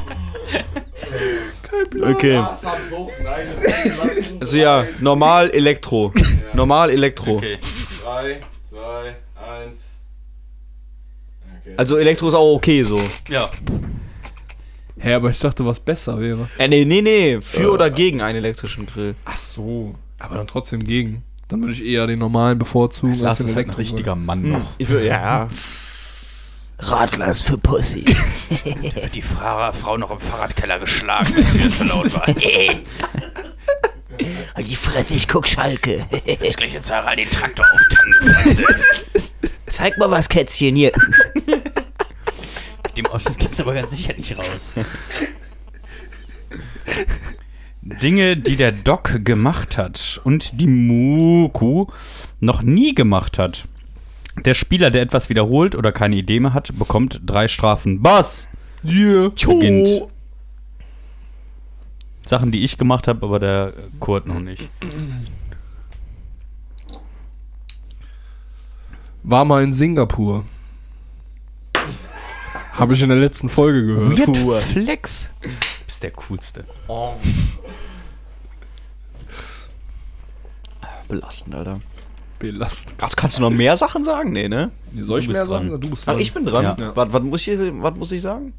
Okay. 2.11 2.36
Das 2.36 2.63
ist 2.63 2.69
gelassen. 3.17 4.38
Also 4.39 4.57
ja, 4.57 4.86
normal 4.99 5.49
Elektro. 5.51 6.13
Normal 6.53 6.89
Elektro. 6.89 7.38
Okay. 7.38 7.57
3, 8.03 8.41
2, 8.69 9.15
1. 9.67 9.89
Okay. 11.61 11.73
Also 11.77 11.97
Elektro 11.97 12.27
ist 12.27 12.34
auch 12.34 12.55
okay 12.55 12.84
so. 12.84 13.01
Ja. 13.29 13.49
Hä, 15.01 15.13
aber 15.15 15.29
ich 15.31 15.39
dachte, 15.39 15.65
was 15.65 15.79
besser 15.79 16.19
wäre. 16.19 16.47
Äh, 16.57 16.67
nee, 16.67 16.85
nee, 16.85 17.01
nee. 17.01 17.41
Für 17.41 17.71
oder 17.71 17.89
gegen 17.89 18.21
einen 18.21 18.37
elektrischen 18.37 18.85
Grill. 18.85 19.15
Ach 19.25 19.35
so. 19.35 19.95
Aber 20.19 20.35
dann 20.35 20.45
trotzdem 20.47 20.79
gegen. 20.83 21.23
Dann 21.47 21.61
würde 21.63 21.73
ich 21.73 21.83
eher 21.83 22.05
den 22.07 22.19
normalen 22.19 22.57
bevorzugen 22.59 23.19
Das 23.19 23.39
den 23.39 23.47
ist 23.47 23.55
halt 23.55 23.67
ein 23.67 23.73
Elektro- 23.73 23.77
richtiger 23.79 24.15
Mann 24.15 24.43
noch. 24.51 24.61
Ich 24.77 24.87
will, 24.89 25.03
ja. 25.03 25.47
Radlers 26.79 27.41
für 27.41 27.57
Pussy. 27.57 28.05
Der 28.65 28.95
wird 29.03 29.15
die 29.15 29.21
Fra 29.21 29.71
Frau 29.73 29.97
noch 29.97 30.11
im 30.11 30.19
Fahrradkeller 30.19 30.79
geschlagen, 30.79 31.31
wenn 31.35 31.43
sie 31.43 31.71
zu 31.77 31.83
laut 31.83 32.13
war. 32.13 32.27
Halt 34.55 34.69
die 34.69 34.75
Fresse, 34.75 35.13
ich 35.13 35.27
guck 35.27 35.47
Schalke. 35.47 36.05
Das 36.41 36.55
gleiche 36.55 36.81
Zara 36.81 37.15
den 37.15 37.29
Traktor 37.29 37.65
auftanken. 37.71 38.65
Zeig 39.65 39.97
mal 39.97 40.11
was, 40.11 40.29
Kätzchen, 40.29 40.75
hier. 40.75 40.91
Dem 43.01 43.11
Ausschnitt 43.11 43.39
geht's 43.39 43.59
aber 43.59 43.73
ganz 43.73 43.89
sicher 43.89 44.13
nicht 44.13 44.37
raus. 44.37 44.73
Dinge, 47.81 48.37
die 48.37 48.55
der 48.55 48.71
Doc 48.71 49.25
gemacht 49.25 49.75
hat 49.75 50.21
und 50.23 50.59
die 50.61 50.67
Muku 50.67 51.87
noch 52.39 52.61
nie 52.61 52.93
gemacht 52.93 53.39
hat. 53.39 53.67
Der 54.45 54.53
Spieler, 54.53 54.91
der 54.91 55.01
etwas 55.01 55.29
wiederholt 55.29 55.73
oder 55.73 55.91
keine 55.91 56.15
Idee 56.15 56.39
mehr 56.39 56.53
hat, 56.53 56.77
bekommt 56.77 57.21
drei 57.25 57.47
Strafen. 57.47 58.03
Boss! 58.03 58.47
Yeah. 58.85 59.29
Beginnt. 59.29 60.07
Sachen, 62.23 62.51
die 62.51 62.63
ich 62.63 62.77
gemacht 62.77 63.07
habe, 63.07 63.25
aber 63.25 63.39
der 63.39 63.73
Kurt 63.99 64.27
noch 64.27 64.39
nicht. 64.39 64.69
War 69.23 69.43
mal 69.43 69.63
in 69.63 69.73
Singapur. 69.73 70.45
Habe 72.74 72.93
ich 72.93 73.01
in 73.01 73.09
der 73.09 73.17
letzten 73.17 73.49
Folge 73.49 73.86
gehört. 73.86 74.17
Weird 74.19 74.63
Flex. 74.63 75.30
Du 75.41 75.49
bist 75.86 76.03
der 76.03 76.11
Coolste. 76.11 76.63
Belastend, 81.07 81.55
Alter. 81.55 81.82
Belastend. 82.39 82.95
Ach, 83.01 83.09
kannst 83.15 83.38
du 83.38 83.41
noch 83.41 83.49
mehr 83.49 83.76
Sachen 83.78 84.03
sagen? 84.03 84.32
Nee, 84.32 84.47
ne? 84.47 84.72
Soll 84.97 85.19
ich 85.19 85.28
mehr 85.28 85.45
dran. 85.45 85.69
sagen? 85.69 85.82
Du 85.82 85.89
bist 85.89 86.03
Ach, 86.03 86.13
dran. 86.13 86.22
ich 86.22 86.34
bin 86.34 86.45
dran. 86.45 86.63
Ja. 86.63 86.95
Was, 86.95 87.13
was, 87.13 87.24
muss 87.24 87.47
ich, 87.47 87.59
was 87.59 87.95
muss 87.95 88.11
ich 88.11 88.22
sagen? 88.22 88.53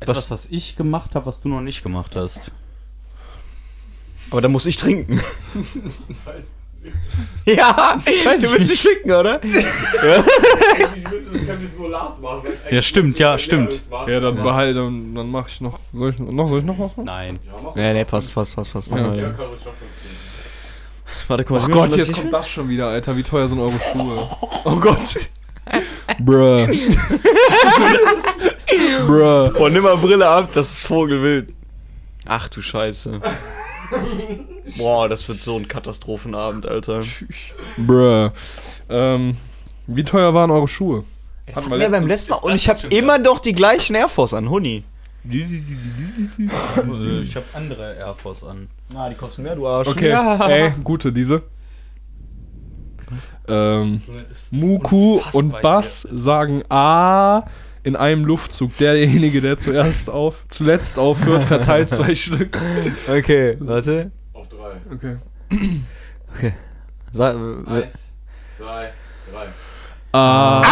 Etwas, 0.00 0.30
was 0.30 0.46
ich 0.46 0.76
gemacht 0.76 1.14
habe, 1.14 1.26
was 1.26 1.40
du 1.40 1.48
noch 1.48 1.60
nicht 1.60 1.82
gemacht 1.82 2.14
hast. 2.14 2.52
Aber 4.30 4.40
dann 4.40 4.52
muss 4.52 4.66
ich 4.66 4.76
trinken. 4.76 5.20
ja, 7.46 7.98
du 8.04 8.52
willst 8.52 8.70
nicht 8.70 8.82
trinken, 8.82 9.12
oder? 9.12 9.40
Eigentlich 9.42 11.10
müsste 11.10 11.38
es, 11.38 11.46
könnte 11.46 11.64
es 11.64 11.76
nur 11.78 11.88
Lars 11.90 12.20
machen. 12.20 12.42
Ja, 12.70 12.82
stimmt, 12.82 13.18
ja, 13.18 13.38
stimmt. 13.38 13.78
Ja, 14.06 14.20
dann 14.20 14.36
behalte, 14.36 14.74
dann, 14.74 15.14
dann 15.14 15.30
mache 15.30 15.46
ich 15.48 15.60
noch. 15.60 15.78
Soll 15.92 16.10
ich 16.10 16.18
noch, 16.18 16.48
soll 16.48 16.58
ich 16.58 16.64
noch 16.64 16.78
was 16.78 16.96
machen? 16.96 17.04
Nein. 17.04 17.38
Ja, 17.46 17.52
mach 17.62 17.74
Nee, 17.74 17.92
nee, 17.92 18.04
passt, 18.04 18.34
passt, 18.34 18.54
passt, 18.54 18.72
passt. 18.72 18.90
Mach 18.90 18.98
Ja. 18.98 19.06
mal, 19.06 19.18
Ja, 19.18 19.28
ja. 19.28 19.34
Warte, 21.28 21.44
guck 21.44 21.56
mal. 21.56 21.62
Man 21.62 21.72
Gott, 21.72 21.96
jetzt 21.96 22.12
kommt 22.12 22.32
das 22.32 22.48
schon 22.48 22.68
wieder, 22.68 22.88
Alter. 22.88 23.16
Wie 23.16 23.22
teuer 23.22 23.48
sind 23.48 23.58
eure 23.58 23.72
Schuhe? 23.80 24.28
Oh 24.64 24.76
Gott. 24.76 24.98
Bruh. 26.20 26.66
Bruh. 29.06 29.50
Boah, 29.52 29.70
nimm 29.70 29.82
mal 29.82 29.96
Brille 29.96 30.26
ab, 30.26 30.50
das 30.52 30.70
ist 30.72 30.86
Vogelwild. 30.86 31.52
Ach 32.24 32.48
du 32.48 32.62
Scheiße. 32.62 33.20
Boah, 34.76 35.08
das 35.08 35.28
wird 35.28 35.40
so 35.40 35.56
ein 35.56 35.68
Katastrophenabend, 35.68 36.66
Alter. 36.66 37.02
Bruh. 37.76 38.30
Ähm, 38.88 39.36
wie 39.86 40.04
teuer 40.04 40.34
waren 40.34 40.50
eure 40.50 40.68
Schuhe? 40.68 41.04
Hatten 41.54 41.70
wir 41.70 41.78
Ja, 41.78 41.88
beim 41.88 42.06
letzten 42.06 42.32
Mal. 42.32 42.38
Und 42.38 42.54
ich 42.54 42.68
habe 42.68 42.86
immer 42.88 43.18
doch 43.18 43.38
die 43.38 43.52
gleichen 43.52 43.94
Air 43.94 44.08
Force 44.08 44.34
an, 44.34 44.50
Huni. 44.50 44.84
Äh, 45.30 45.44
Ich 47.22 47.36
habe 47.36 47.46
andere 47.54 47.94
Air 47.96 48.14
Force 48.14 48.44
an. 48.44 48.68
Na, 48.92 49.08
die 49.08 49.14
kosten 49.14 49.42
mehr, 49.42 49.56
du 49.56 49.66
Arsch. 49.66 49.88
Okay, 49.88 50.10
ey, 50.12 50.72
gute, 50.82 51.12
diese. 51.12 51.42
Ähm, 53.48 54.02
Muku 54.50 55.20
und 55.32 55.60
Bass 55.62 56.02
sagen 56.12 56.64
A, 56.68 57.44
in 57.86 57.94
einem 57.96 58.24
Luftzug. 58.24 58.76
Derjenige, 58.78 59.40
der 59.40 59.58
zuerst 59.58 60.10
auf, 60.10 60.44
zuletzt 60.50 60.98
aufhört, 60.98 61.44
verteilt 61.44 61.88
zwei 61.88 62.14
Stück. 62.16 62.58
Okay, 63.08 63.56
warte. 63.60 64.10
Auf 64.32 64.48
drei. 64.48 64.72
Okay. 64.92 65.16
Sag, 67.12 67.36
Eins, 67.66 67.94
zwei, 68.58 68.92
drei. 69.32 69.46
Ah. 70.12 70.62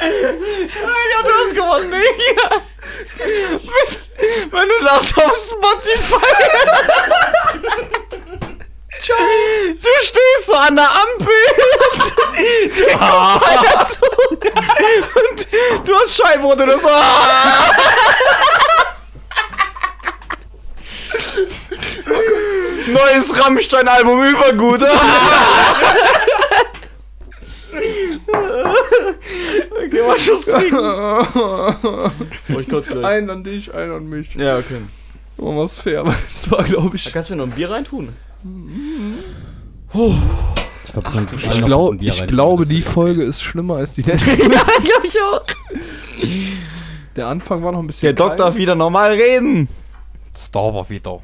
Ja, 0.00 1.22
du 1.22 1.30
hast 1.32 1.54
gewonnen, 1.54 1.90
Digga. 1.90 2.62
Mit- 3.64 4.52
Wenn 4.52 4.68
du 4.68 4.84
das 4.84 5.16
auf 5.16 5.36
Spotify. 5.36 6.26
Du 9.02 9.88
stehst 10.02 10.46
so 10.46 10.54
an 10.54 10.76
der 10.76 10.84
Ampel 10.84 11.28
und 11.92 12.80
der 12.80 12.98
kommt 12.98 13.42
einer 13.48 13.84
zu. 13.84 14.04
Und 14.04 15.84
Scheibenrot 16.40 16.60
und 16.60 16.68
du 16.68 16.78
so. 16.78 16.88
ah. 16.88 17.70
Neues 22.88 23.38
Rammstein-Album 23.38 24.24
übergut. 24.24 24.82
okay, 29.70 30.00
mach 30.06 30.18
Schuss 30.18 30.44
trinken. 30.44 30.76
ich 32.60 32.68
kurz 32.68 32.88
gleich. 32.88 33.04
Ein 33.04 33.30
an 33.30 33.44
dich, 33.44 33.72
ein 33.72 33.90
an 33.92 34.08
mich. 34.08 34.34
Ja, 34.34 34.58
okay. 34.58 34.80
Machen 35.36 35.56
wir's 35.56 35.78
fair, 35.78 36.00
aber 36.00 36.14
das 36.24 36.50
war, 36.50 36.64
glaube 36.64 36.96
ich. 36.96 37.12
Kannst 37.12 37.30
du 37.30 37.34
mir 37.34 37.38
noch 37.38 37.46
ein 37.46 37.52
Bier 37.52 37.70
reintun? 37.70 38.08
Ich, 40.84 40.92
glaub, 40.92 41.12
kannst 41.12 41.32
Ich, 41.34 41.64
glaub, 41.64 42.00
ich 42.00 42.26
glaube, 42.26 42.66
die 42.66 42.82
Folge 42.82 43.22
ist 43.22 43.42
schlimmer 43.42 43.76
als 43.76 43.92
die 43.92 44.02
letzte. 44.02 44.30
ja, 44.42 44.46
glaube 44.46 45.06
ich 45.06 45.20
auch. 45.20 45.44
Der 47.16 47.26
Anfang 47.26 47.62
war 47.62 47.72
noch 47.72 47.80
ein 47.80 47.86
bisschen. 47.86 48.06
Der 48.06 48.12
Doc 48.12 48.36
darf 48.36 48.56
wieder 48.56 48.74
normal 48.74 49.12
reden. 49.12 49.68
Stauber 50.36 50.88
wieder. 50.88 51.20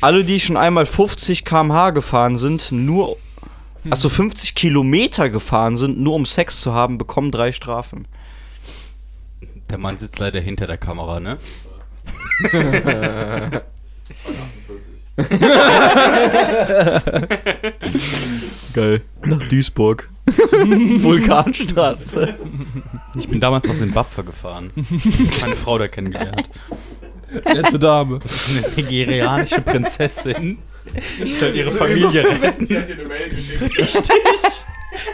Alle, 0.00 0.24
die 0.24 0.40
schon 0.40 0.56
einmal 0.56 0.86
50 0.86 1.44
km/h 1.44 1.90
gefahren 1.90 2.38
sind, 2.38 2.72
nur. 2.72 3.16
Achso, 3.88 4.10
50 4.10 4.54
Kilometer 4.54 5.30
gefahren 5.30 5.78
sind, 5.78 5.98
nur 5.98 6.14
um 6.14 6.26
Sex 6.26 6.60
zu 6.60 6.74
haben, 6.74 6.98
bekommen 6.98 7.30
drei 7.30 7.52
Strafen. 7.52 8.06
Der 9.70 9.78
Mann 9.78 9.96
sitzt 9.96 10.18
leider 10.18 10.40
hinter 10.40 10.66
der 10.66 10.76
Kamera, 10.76 11.20
ne? 11.20 11.38
48. 12.44 13.62
Geil. 18.74 19.00
Nach 19.24 19.42
Duisburg. 19.48 20.10
Vulkanstraße. 21.02 22.34
Ich 23.18 23.28
bin 23.28 23.40
damals 23.40 23.66
nach 23.66 23.74
Simbabwe 23.74 24.24
gefahren. 24.24 24.70
Meine 25.40 25.56
Frau 25.56 25.78
da 25.78 25.88
kennengelernt. 25.88 26.48
Nette 27.44 27.78
Dame. 27.78 28.18
Das 28.18 28.48
ist 28.48 28.50
eine 28.50 28.60
nigerianische 28.76 29.60
Prinzessin. 29.60 30.58
Die 31.22 31.34
soll 31.34 31.54
ihre 31.54 31.70
Familie 31.70 32.24
retten. 32.24 32.66
Die 32.66 32.76
hat 32.76 32.88
dir 32.88 32.94
eine 32.94 33.04
Mail 33.04 33.28
geschickt. 33.30 33.78
Richtig. 33.78 34.66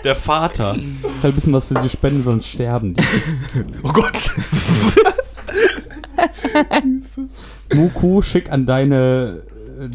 Der 0.05 0.17
Vater. 0.17 0.77
Ich 0.77 1.21
soll 1.21 1.31
ein 1.31 1.35
bisschen 1.35 1.53
was 1.53 1.67
für 1.67 1.81
sie 1.81 1.89
spenden, 1.89 2.23
sonst 2.23 2.49
sterben 2.49 2.95
die. 2.95 3.05
Oh 3.83 3.93
Gott. 3.93 4.31
Muku, 7.75 8.23
schick 8.23 8.51
an 8.51 8.65
deine, 8.67 9.43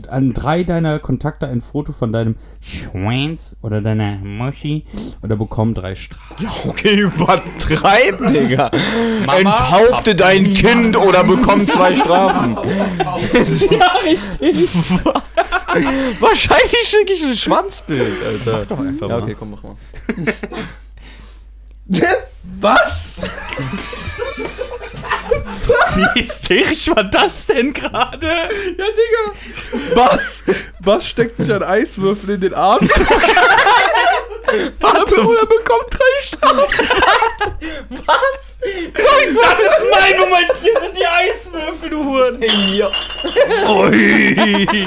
an 0.09 0.33
drei 0.33 0.63
deiner 0.63 0.99
Kontakte 0.99 1.47
ein 1.47 1.61
Foto 1.61 1.91
von 1.91 2.11
deinem 2.13 2.35
Schwanz 2.59 3.55
oder 3.61 3.81
deiner 3.81 4.17
Muschi 4.17 4.85
oder 5.23 5.35
bekomm 5.35 5.73
drei 5.73 5.95
Strafen. 5.95 6.47
Okay, 6.67 6.95
übertreib, 7.01 8.19
Digga. 8.27 8.71
Mama, 9.25 9.39
Enthaupte 9.39 10.15
dein 10.15 10.53
Kind 10.53 10.95
oder 10.97 11.23
bekomm 11.23 11.65
zwei 11.67 11.95
Strafen. 11.95 12.57
Ja, 13.71 13.87
richtig. 14.05 14.67
Was? 15.35 15.67
Wahrscheinlich 16.19 16.83
schicke 16.87 17.13
ich 17.13 17.23
ein 17.23 17.35
Schwanzbild, 17.35 18.13
Alter. 18.25 18.59
Mach 18.59 18.65
doch 18.67 18.79
einfach 18.79 19.09
Ja, 19.09 19.17
mal. 19.17 19.23
okay, 19.23 19.35
komm, 19.37 19.51
mach 19.51 19.63
mal. 19.63 19.75
Was? 22.59 23.21
Wie 25.95 26.21
hysterisch 26.21 26.87
war 26.89 27.03
das 27.03 27.47
denn 27.47 27.73
gerade? 27.73 28.27
Ja, 28.27 28.85
Digga. 28.85 29.33
Was? 29.95 30.43
Was 30.79 31.07
steckt 31.07 31.37
sich 31.37 31.51
ein 31.51 31.63
Eiswürfel 31.63 32.35
in 32.35 32.41
den 32.41 32.53
Arm? 32.53 32.79
Warte, 34.79 35.21
oder 35.21 35.45
bekommt 35.45 35.85
drei 35.91 36.23
Strafen? 36.23 36.89
Das 38.59 39.59
ist 39.59 39.85
mein 39.91 40.19
Moment. 40.19 40.53
Hier 40.61 40.79
sind 40.79 40.97
die 40.97 41.05
Eiswürfel, 41.05 41.89
du 41.89 42.03
Huren. 42.03 42.43
Ja. 42.73 42.89
Ui. 43.69 44.85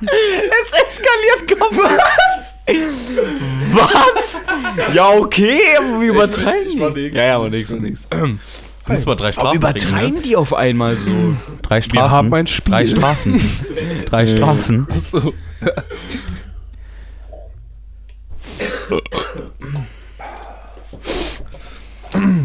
Es 0.00 0.72
eskaliert 0.80 1.60
was? 1.60 2.58
Was? 3.72 4.40
Ja, 4.94 5.08
okay, 5.10 5.60
aber 5.76 6.00
wir 6.00 6.10
übertreiben. 6.10 6.68
ich 6.68 6.76
mach 6.76 6.94
nix. 6.94 7.16
Ja, 7.16 7.24
ja, 7.24 7.36
aber 7.36 7.50
nix, 7.50 7.72
aber 7.72 7.80
nix. 7.80 8.02
Du 8.88 8.94
musst 8.94 9.06
mal 9.06 9.14
drei 9.16 9.32
Strafen 9.32 9.48
Aber 9.58 9.72
bringen, 9.72 9.86
übertreiben 9.88 10.22
die 10.22 10.34
auf 10.36 10.54
einmal 10.54 10.96
so? 10.96 11.10
ne? 11.10 11.36
Drei 11.62 11.82
Strafen. 11.82 11.94
Wir 12.02 12.10
haben 12.10 12.34
ein 12.34 12.46
Spiel. 12.46 12.72
Drei 12.72 12.86
Strafen. 12.86 13.40
Drei 14.06 14.26
Strafen. 14.26 14.86
Achso. 14.90 15.34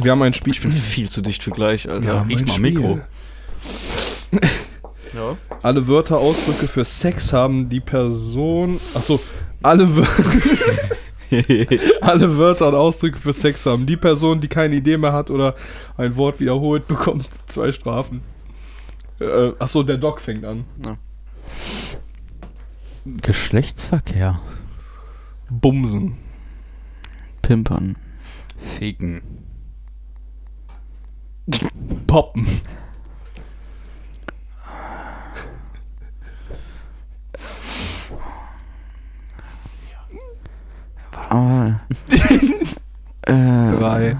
Wir 0.01 0.11
haben 0.11 0.21
ein 0.21 0.33
Spiel. 0.33 0.53
Ich 0.53 0.61
bin 0.61 0.71
viel 0.71 1.09
zu 1.09 1.21
dicht 1.21 1.43
für 1.43 1.51
gleich, 1.51 1.89
Alter. 1.89 2.07
Ja, 2.07 2.25
ich 2.27 2.39
Spiel. 2.51 2.59
Mikro. 2.59 2.99
Ja. 5.13 5.37
Alle 5.61 5.87
Wörter, 5.87 6.17
Ausdrücke 6.17 6.67
für 6.67 6.83
Sex 6.83 7.31
haben 7.31 7.69
die 7.69 7.79
Person. 7.79 8.79
Achso, 8.95 9.19
alle, 9.61 9.95
Wör 9.95 10.07
alle 12.01 12.37
Wörter 12.37 12.67
und 12.67 12.75
Ausdrücke 12.75 13.19
für 13.19 13.33
Sex 13.33 13.65
haben. 13.65 13.85
Die 13.85 13.97
Person, 13.97 14.41
die 14.41 14.47
keine 14.47 14.75
Idee 14.75 14.97
mehr 14.97 15.13
hat 15.13 15.29
oder 15.29 15.55
ein 15.97 16.15
Wort 16.15 16.39
wiederholt, 16.39 16.87
bekommt 16.87 17.27
zwei 17.45 17.71
Strafen. 17.71 18.21
Äh, 19.19 19.51
achso, 19.59 19.83
der 19.83 19.97
Doc 19.97 20.21
fängt 20.21 20.45
an. 20.45 20.65
Geschlechtsverkehr. 23.05 24.39
Bumsen. 25.49 26.17
Pimpern. 27.41 27.97
Ficken. 28.77 29.21
Poppen. 32.07 32.47
Aber. 41.33 41.79
äh, 43.23 43.31
Drei, 43.77 44.17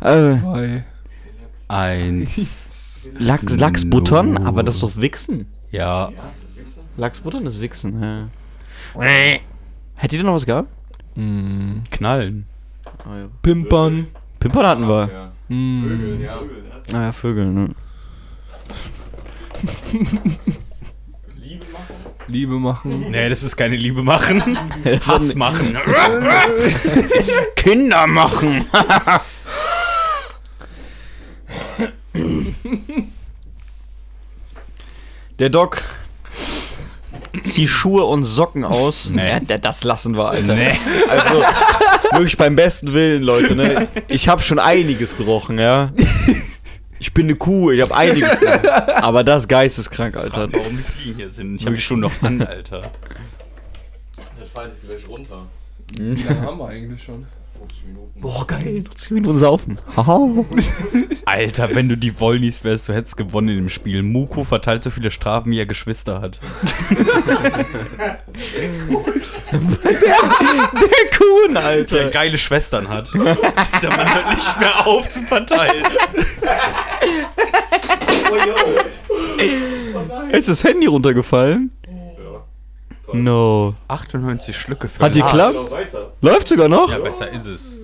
äh, 0.00 0.38
zwei. 0.38 0.84
Eins. 1.68 3.10
Lachs, 3.18 3.58
Lachsbuttern, 3.58 4.36
aber 4.46 4.62
das 4.62 4.74
ist 4.76 4.82
doch 4.82 4.96
Wichsen. 5.00 5.46
Ja. 5.70 6.10
Lachsbuttern 6.98 7.46
ist 7.46 7.60
Wichsen, 7.60 8.02
ja. 8.02 8.28
Hättet 9.94 10.18
ihr 10.18 10.24
noch 10.24 10.34
was 10.34 10.44
gehabt? 10.44 10.68
Mm, 11.14 11.78
Knallen. 11.90 12.46
Pimpern. 13.42 14.06
Pimpern 14.38 14.66
hatten 14.66 14.86
wir. 14.88 15.10
Ja. 15.10 15.32
Mm, 15.48 16.20
Ja. 16.22 16.40
Naja, 16.92 17.12
Vögel, 17.12 17.46
ne? 17.46 17.70
Liebe 22.28 22.54
machen. 22.54 23.10
Nee, 23.10 23.28
das 23.28 23.42
ist 23.42 23.56
keine 23.56 23.76
Liebe 23.76 24.02
machen. 24.02 24.58
Hass 25.06 25.34
machen. 25.34 25.76
Kinder 27.56 28.06
machen. 28.06 28.66
Der 35.38 35.50
Doc 35.50 35.82
zieh 37.42 37.66
Schuhe 37.68 38.04
und 38.04 38.24
Socken 38.24 38.64
aus. 38.64 39.10
Nee. 39.12 39.40
Ja, 39.48 39.58
das 39.58 39.84
lassen 39.84 40.16
wir, 40.16 40.28
Alter. 40.28 40.54
Nee. 40.54 40.78
Also 41.08 41.42
wirklich 42.12 42.36
beim 42.36 42.56
besten 42.56 42.94
Willen, 42.94 43.22
Leute. 43.22 43.56
Ne? 43.56 43.88
Ich 44.08 44.28
habe 44.28 44.42
schon 44.42 44.58
einiges 44.58 45.16
gerochen, 45.16 45.58
ja. 45.58 45.90
Ich 47.04 47.12
bin 47.12 47.26
eine 47.26 47.34
Kuh, 47.34 47.70
ich 47.70 47.82
habe 47.82 47.94
einiges 47.96 48.40
gerochen. 48.40 48.66
Aber 49.02 49.22
das 49.24 49.46
geisteskrank, 49.46 50.16
Alter. 50.16 50.50
Warum 50.50 50.78
die 50.78 50.82
Fliegen 50.82 51.16
hier 51.18 51.28
sind? 51.28 51.56
Ich 51.56 51.66
habe 51.66 51.76
die 51.76 51.82
schon 51.82 52.00
noch 52.00 52.22
an, 52.22 52.40
Alter. 52.40 52.90
Das 54.40 54.48
fallen 54.48 54.70
sie 54.70 54.86
vielleicht 54.86 55.06
runter. 55.06 55.44
Ja, 55.98 56.40
haben 56.40 56.58
wir 56.58 56.68
eigentlich 56.68 57.02
schon. 57.02 57.26
Boah, 58.20 58.46
geil. 58.46 58.82
Noch 58.86 58.94
10 58.94 59.14
Minuten 59.16 59.38
saufen. 59.38 59.78
Haha. 59.96 60.44
Alter, 61.26 61.74
wenn 61.74 61.88
du 61.88 61.96
die 61.96 62.18
Wollnies 62.20 62.64
wärst, 62.64 62.88
du 62.88 62.94
hättest 62.94 63.16
gewonnen 63.16 63.48
in 63.50 63.56
dem 63.56 63.68
Spiel. 63.68 64.02
Muko 64.02 64.44
verteilt 64.44 64.82
so 64.84 64.90
viele 64.90 65.10
Strafen, 65.10 65.50
wie 65.52 65.58
er 65.58 65.66
Geschwister 65.66 66.20
hat. 66.22 66.38
Der 69.52 71.18
Kuhn, 71.18 71.54
Der 71.54 71.64
Alter. 71.64 72.10
geile 72.10 72.38
Schwestern 72.38 72.88
hat. 72.88 73.12
Der 73.14 73.90
Mann 73.90 74.14
hört 74.14 74.34
nicht 74.34 74.60
mehr 74.60 74.86
auf 74.86 75.08
zu 75.08 75.20
verteilen. 75.22 75.84
Ist 80.32 80.48
das 80.48 80.64
Handy 80.64 80.86
runtergefallen? 80.86 81.70
No. 83.22 83.74
98 83.88 84.56
Schlücke 84.56 84.88
für 84.88 85.04
Hat 85.04 85.14
die 85.14 85.22
geklappt? 85.22 85.54
Läuft 86.20 86.48
sogar 86.48 86.68
noch? 86.68 86.90
Ja, 86.90 86.98
besser 86.98 87.30
ist 87.30 87.46
es. 87.46 87.80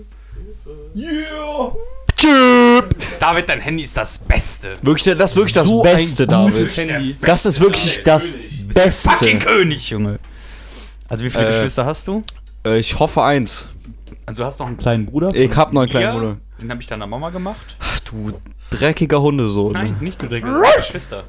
Tschüpp. 2.16 2.94
David, 3.18 3.48
dein 3.48 3.60
Handy 3.60 3.84
ist 3.84 3.96
das 3.96 4.18
Beste. 4.18 4.74
Wirklich, 4.82 5.16
das 5.16 5.30
ist 5.30 5.36
wirklich 5.36 5.54
das 5.54 5.66
So 5.66 5.82
Beste, 5.82 6.24
ein 6.28 6.44
gutes 6.50 6.74
David. 6.76 6.90
Handy. 6.92 7.16
Das 7.22 7.46
ist 7.46 7.60
wirklich 7.60 8.02
das 8.02 8.32
Fucking 8.34 8.68
Beste. 8.74 9.38
König, 9.38 9.88
Junge. 9.90 10.18
Also 11.08 11.24
wie 11.24 11.30
viele 11.30 11.48
Äh, 11.48 11.50
Geschwister 11.52 11.86
hast 11.86 12.06
du? 12.06 12.22
Äh, 12.64 12.78
Ich 12.78 12.98
hoffe 12.98 13.22
eins. 13.22 13.68
Also 14.26 14.42
du 14.42 14.46
hast 14.46 14.58
noch 14.60 14.66
einen 14.66 14.76
kleinen 14.76 15.06
Bruder? 15.06 15.30
Ich 15.34 15.56
hab 15.56 15.72
noch 15.72 15.80
einen 15.82 15.90
kleinen 15.90 16.12
Bruder. 16.12 16.36
Den 16.60 16.70
habe 16.70 16.80
ich 16.82 16.86
deiner 16.86 17.06
Mama 17.06 17.30
gemacht. 17.30 17.76
Ach, 17.80 18.00
du 18.00 18.32
dreckiger 18.70 19.20
Hundesohn. 19.22 19.72
Nein, 19.72 19.96
nicht 20.00 20.20
du 20.22 20.28
Dreck, 20.28 20.44
Geschwister. 20.76 21.24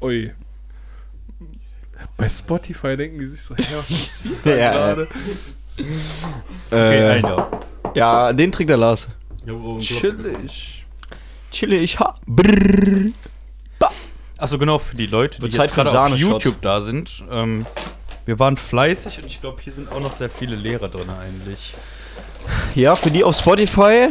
Ui. 0.00 0.32
Bei 2.16 2.28
Spotify 2.28 2.96
denken 2.96 3.18
die 3.18 3.26
sich 3.26 3.42
so, 3.42 3.54
hey, 3.56 3.66
was 3.76 3.86
passiert 3.86 4.34
da 4.44 4.50
Ja, 4.56 4.56
ja. 4.56 4.72
gerade? 4.72 5.08
Okay, 6.70 7.18
Äh, 7.20 7.22
ja, 7.94 8.32
den 8.32 8.52
trinkt 8.52 8.70
der 8.70 8.76
Lars. 8.76 9.08
Chillig. 9.80 10.86
Chillig. 11.50 11.98
Ha. 11.98 12.14
Brrr. 12.26 13.10
Achso, 14.38 14.58
genau, 14.58 14.78
für 14.78 14.96
die 14.96 15.06
Leute, 15.06 15.40
die 15.40 15.56
jetzt 15.56 15.74
gerade 15.74 15.90
auf. 16.00 16.16
YouTube 16.18 16.60
da 16.62 16.80
sind. 16.80 17.22
Ähm, 17.30 17.64
wir 18.26 18.38
waren 18.40 18.56
fleißig 18.56 19.18
und 19.18 19.26
ich 19.26 19.40
glaube, 19.40 19.60
hier 19.62 19.72
sind 19.72 19.90
auch 19.92 20.00
noch 20.00 20.12
sehr 20.12 20.30
viele 20.30 20.56
Lehrer 20.56 20.88
drin 20.88 21.10
eigentlich. 21.10 21.74
Ja, 22.74 22.96
für 22.96 23.10
die 23.12 23.22
auf 23.22 23.36
Spotify. 23.36 24.08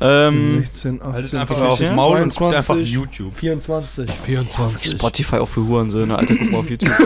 Ähm, 0.00 0.58
16, 0.60 1.00
18, 1.02 1.12
Haltet 1.12 1.34
einfach 1.34 1.56
20, 1.56 1.86
aufs 1.86 1.96
Maul 1.96 2.20
und 2.22 2.34
guckt 2.36 2.54
einfach 2.54 2.74
22, 2.74 2.92
YouTube. 2.92 3.36
24, 3.36 4.10
24. 4.10 4.90
Spotify 4.92 5.36
auch 5.36 5.48
für 5.48 5.66
Hurensöhne. 5.66 6.16
Alter, 6.18 6.34
guck 6.36 6.50
mal 6.50 6.58
auf 6.58 6.70
YouTube. 6.70 6.90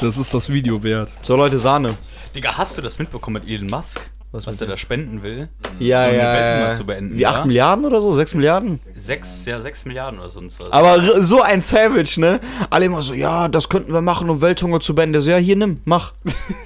Das 0.00 0.16
ist 0.16 0.32
das 0.32 0.48
Video 0.48 0.82
wert. 0.82 1.10
so, 1.22 1.36
Leute, 1.36 1.58
Sahne. 1.58 1.94
Digga, 2.34 2.56
hast 2.56 2.78
du 2.78 2.82
das 2.82 2.98
mitbekommen 2.98 3.42
mit 3.42 3.48
Elon 3.52 3.68
Musk? 3.68 4.00
Was, 4.32 4.46
mit 4.46 4.60
der 4.60 4.68
da 4.68 4.76
spenden 4.76 5.24
will? 5.24 5.48
Ja, 5.80 6.04
Um 6.04 6.10
eine 6.10 6.16
ja. 6.70 6.76
Zu 6.76 6.86
beenden, 6.86 7.18
Wie 7.18 7.26
8 7.26 7.40
ja? 7.40 7.44
Milliarden 7.46 7.84
oder 7.84 8.00
so? 8.00 8.12
6 8.12 8.34
Milliarden? 8.34 8.78
Sechs, 8.94 9.44
ja, 9.44 9.58
sechs 9.58 9.84
Milliarden 9.84 10.20
oder 10.20 10.30
sonst 10.30 10.60
was. 10.60 10.70
Aber 10.70 11.20
so 11.22 11.42
ein 11.42 11.60
Savage, 11.60 12.20
ne? 12.20 12.40
Alle 12.70 12.84
immer 12.84 13.02
so, 13.02 13.12
ja, 13.12 13.48
das 13.48 13.68
könnten 13.68 13.92
wir 13.92 14.00
machen, 14.02 14.30
um 14.30 14.40
Welthunger 14.40 14.78
zu 14.78 14.94
beenden. 14.94 15.14
Der 15.14 15.20
so, 15.22 15.32
ja, 15.32 15.36
hier, 15.36 15.56
nimm, 15.56 15.80
mach. 15.84 16.12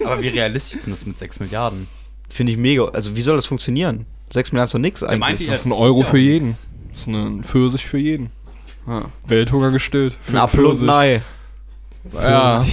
Aber 0.04 0.22
wie 0.22 0.28
realistisch 0.28 0.76
ist 0.80 0.86
denn 0.86 0.92
das 0.92 1.06
mit 1.06 1.18
sechs 1.18 1.40
Milliarden? 1.40 1.88
Finde 2.28 2.52
ich 2.52 2.58
mega. 2.58 2.84
Also, 2.86 3.16
wie 3.16 3.22
soll 3.22 3.36
das 3.36 3.46
funktionieren? 3.46 4.06
6 4.30 4.52
Milliarden 4.52 4.66
ist 4.68 4.74
doch 4.74 4.78
nix 4.80 5.00
meinte 5.02 5.24
eigentlich. 5.26 5.46
ja, 5.46 5.52
Das 5.52 5.60
ist 5.60 5.66
ein 5.66 5.70
das 5.70 5.78
Euro 5.78 6.00
ja 6.00 6.06
für 6.06 6.18
jeden. 6.18 6.46
nix. 6.48 6.68
Das 6.90 7.00
ist 7.02 7.06
ein 7.08 7.44
Pfirsich 7.44 7.86
für 7.86 7.98
jeden. 7.98 8.30
Ja. 8.86 9.06
Welthunger 9.26 9.70
gestillt. 9.70 10.14
Für 10.20 10.32
Ein 10.32 10.38
Apfel 10.38 10.66
und 10.66 10.76
Pfirsich. 10.78 10.88
ein 10.90 10.94
Ei. 10.94 11.22
Ja. 12.22 12.64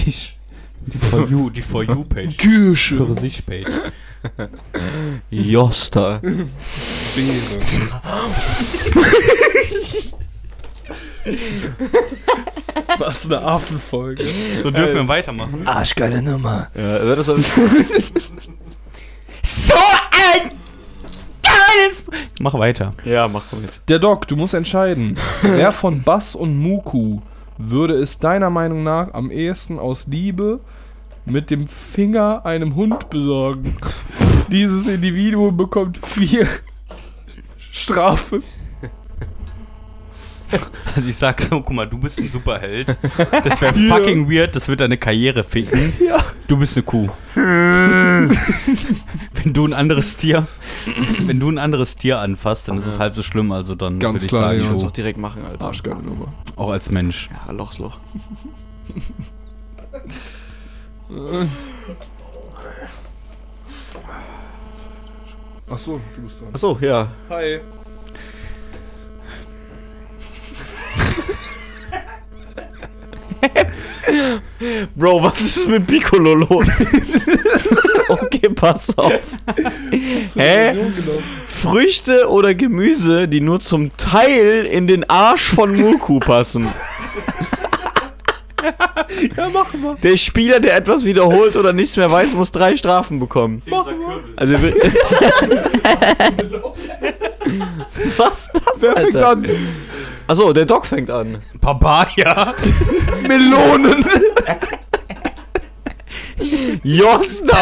Die 0.84 0.98
For 0.98 1.28
You, 1.28 1.48
die 1.50 1.62
For 1.62 1.84
You-Page. 1.84 2.36
Kirsche. 2.36 2.96
Für 2.96 3.14
sich 3.14 3.46
Page. 3.46 3.66
Josta. 5.30 6.18
Beere. 6.18 7.60
Was 12.98 13.26
eine 13.26 13.40
Affenfolge. 13.42 14.24
So 14.62 14.70
dürfen 14.70 14.94
wir 14.94 15.08
weitermachen. 15.08 15.66
Arschgeile 15.66 16.20
Nummer. 16.22 16.68
Ja, 16.74 17.04
wird 17.04 17.18
das 17.18 17.28
so 19.42 19.74
ein 19.74 20.50
geiles... 21.42 22.04
Mach 22.40 22.54
weiter. 22.54 22.94
ja, 23.04 23.28
mach 23.28 23.44
komm 23.50 23.62
jetzt. 23.62 23.82
Der 23.88 23.98
Doc, 23.98 24.26
du 24.28 24.36
musst 24.36 24.54
entscheiden. 24.54 25.16
Wer 25.42 25.72
von 25.72 26.02
Bass 26.02 26.34
und 26.34 26.58
Muku 26.58 27.20
würde 27.58 27.94
es 27.94 28.18
deiner 28.18 28.50
Meinung 28.50 28.82
nach 28.82 29.12
am 29.14 29.30
ehesten 29.30 29.78
aus 29.78 30.06
Liebe 30.06 30.60
mit 31.24 31.50
dem 31.50 31.68
Finger 31.68 32.44
einem 32.44 32.74
Hund 32.74 33.10
besorgen? 33.10 33.76
Dieses 34.50 34.86
Individuum 34.86 35.56
bekommt 35.56 35.98
vier 36.04 36.46
Strafe. 37.70 38.42
Also 40.94 41.08
ich 41.08 41.16
sag 41.16 41.40
so, 41.40 41.60
guck 41.62 41.70
mal, 41.72 41.86
du 41.86 41.96
bist 41.98 42.18
ein 42.18 42.28
Superheld. 42.28 42.94
Das 43.44 43.60
wäre 43.62 43.78
Ja. 43.78 43.96
fucking 43.96 44.30
weird, 44.30 44.54
das 44.54 44.68
wird 44.68 44.80
deine 44.80 44.98
Karriere 44.98 45.42
ficken. 45.44 45.92
Ja. 46.06 46.22
Du 46.48 46.56
bist 46.58 46.76
eine 46.76 46.82
Kuh. 46.84 47.08
wenn 47.34 48.28
du 49.54 49.64
ein 49.66 49.72
anderes 49.72 50.16
Tier, 50.18 50.46
wenn 51.20 51.40
du 51.40 51.48
ein 51.50 51.56
anderes 51.58 51.96
Tier 51.96 52.18
anfasst, 52.18 52.68
dann 52.68 52.76
ist 52.76 52.86
es 52.86 52.98
halb 52.98 53.14
so 53.14 53.22
schlimm. 53.22 53.52
Also 53.52 53.74
dann 53.74 53.98
Ganz 53.98 54.14
würde 54.22 54.24
ich 54.24 54.28
klar, 54.28 54.58
sagen, 54.58 54.72
ja. 54.74 54.78
So, 54.78 54.86
auch 54.88 54.90
direkt 54.90 55.16
machen, 55.18 55.42
Alter. 55.48 55.64
Arschgeile 55.66 56.02
Nummer. 56.02 56.26
auch 56.56 56.70
als 56.70 56.90
Mensch. 56.90 57.30
Ja, 57.46 57.52
Lochsloch. 57.52 57.96
Achso, 65.70 66.00
du 66.16 66.22
bist 66.22 66.40
dran. 66.40 66.48
Achso, 66.52 66.78
ja. 66.80 67.08
Hi. 67.30 67.60
Bro, 74.94 75.22
was 75.22 75.40
ist 75.40 75.68
mit 75.68 75.86
Piccolo 75.86 76.34
los? 76.34 76.92
okay, 78.08 78.48
pass 78.54 78.96
auf. 78.96 79.12
Hä? 80.36 80.76
Früchte 81.46 82.28
oder 82.28 82.54
Gemüse, 82.54 83.26
die 83.28 83.40
nur 83.40 83.60
zum 83.60 83.96
Teil 83.96 84.66
in 84.70 84.86
den 84.86 85.08
Arsch 85.08 85.50
von 85.50 85.74
Muku 85.74 86.18
passen. 86.20 86.68
Ja, 89.36 89.48
mach 89.52 89.74
mal. 89.74 89.96
Der 90.02 90.16
Spieler, 90.16 90.60
der 90.60 90.76
etwas 90.76 91.04
wiederholt 91.04 91.56
oder 91.56 91.72
nichts 91.72 91.96
mehr 91.96 92.10
weiß, 92.10 92.34
muss 92.34 92.52
drei 92.52 92.76
Strafen 92.76 93.18
bekommen. 93.18 93.60
Mach 93.66 93.86
mal. 93.86 94.20
Also 94.36 94.52
Was 98.16 98.44
ist 98.44 98.50
das, 98.54 98.82
Wer 98.82 98.92
fängt 98.94 99.16
Alter? 99.16 99.28
an? 99.30 99.46
Achso, 100.32 100.50
der 100.54 100.64
Doc 100.64 100.86
fängt 100.86 101.10
an. 101.10 101.42
Papaya. 101.60 102.54
Melonen. 103.20 104.02
Josta, 106.82 107.58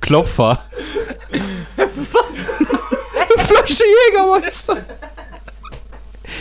Klopfer. 0.00 0.64
Flasche 3.36 3.84
Jägermeister. 4.10 4.74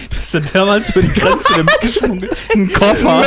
Du 0.09 0.17
hast 0.17 0.33
ja 0.33 0.39
damals 0.53 0.89
über 0.89 1.01
die 1.01 1.19
Grenze 1.19 1.63
mitgeschmuggelt. 1.63 2.35
Ein 2.55 2.73
Koffer. 2.73 3.23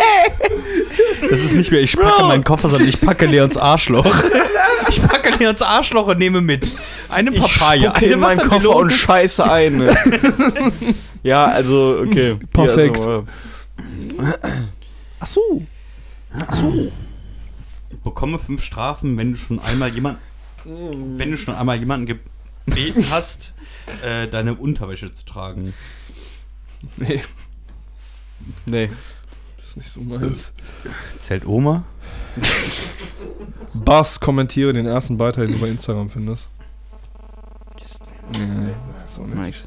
Das 1.30 1.40
ist 1.40 1.52
nicht 1.52 1.70
mehr, 1.70 1.80
ich 1.80 1.96
packe 1.96 2.24
meinen 2.24 2.44
Koffer, 2.44 2.68
sondern 2.70 2.88
ich 2.88 3.00
packe 3.00 3.26
Leons 3.26 3.56
Arschloch. 3.56 4.06
Ich 4.88 5.00
packe 5.02 5.30
Leons 5.38 5.62
Arschloch 5.62 6.06
und 6.08 6.18
nehme 6.18 6.40
mit. 6.40 6.66
Eine 7.08 7.30
Ich 7.30 7.40
Papaya, 7.40 7.90
spucke 7.90 8.06
eine 8.06 8.14
in 8.14 8.20
meinen 8.20 8.40
Koffer 8.40 8.74
und 8.74 8.90
scheiße 8.90 9.48
ein. 9.48 9.88
ja, 11.22 11.44
also, 11.44 12.02
okay. 12.04 12.36
Perfekt. 12.52 12.96
Hier, 12.96 13.24
also, 15.20 15.62
Ach 16.32 16.52
so. 16.52 16.90
bekomme 18.02 18.38
fünf 18.38 18.64
Strafen, 18.64 19.16
wenn 19.16 19.32
du 19.32 19.38
schon 19.38 19.60
einmal 19.60 19.90
jemand, 19.90 20.18
wenn 20.64 21.30
du 21.30 21.36
schon 21.36 21.54
einmal 21.54 21.78
jemanden 21.78 22.06
gebeten 22.66 23.04
hast, 23.10 23.52
äh, 24.02 24.26
deine 24.26 24.54
Unterwäsche 24.54 25.12
zu 25.12 25.24
tragen. 25.24 25.74
Nee, 26.96 27.22
nee. 28.66 28.88
Ist 29.70 29.76
nicht 29.76 29.90
so 29.90 30.00
meins. 30.00 30.52
Zählt 31.20 31.46
Oma? 31.46 31.84
Bass, 33.74 34.18
kommentiere 34.18 34.72
den 34.72 34.86
ersten 34.86 35.16
Beitrag, 35.16 35.46
den 35.46 35.54
du 35.54 35.60
bei 35.60 35.68
Instagram 35.68 36.10
findest. 36.10 36.48
Nee, 38.32 38.72
so 39.06 39.22
nicht. 39.22 39.36
Nice. 39.36 39.64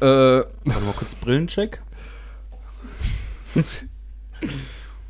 Äh, 0.00 0.04
Warte 0.06 0.84
mal 0.84 0.92
kurz 0.96 1.14
Brillencheck. 1.14 1.80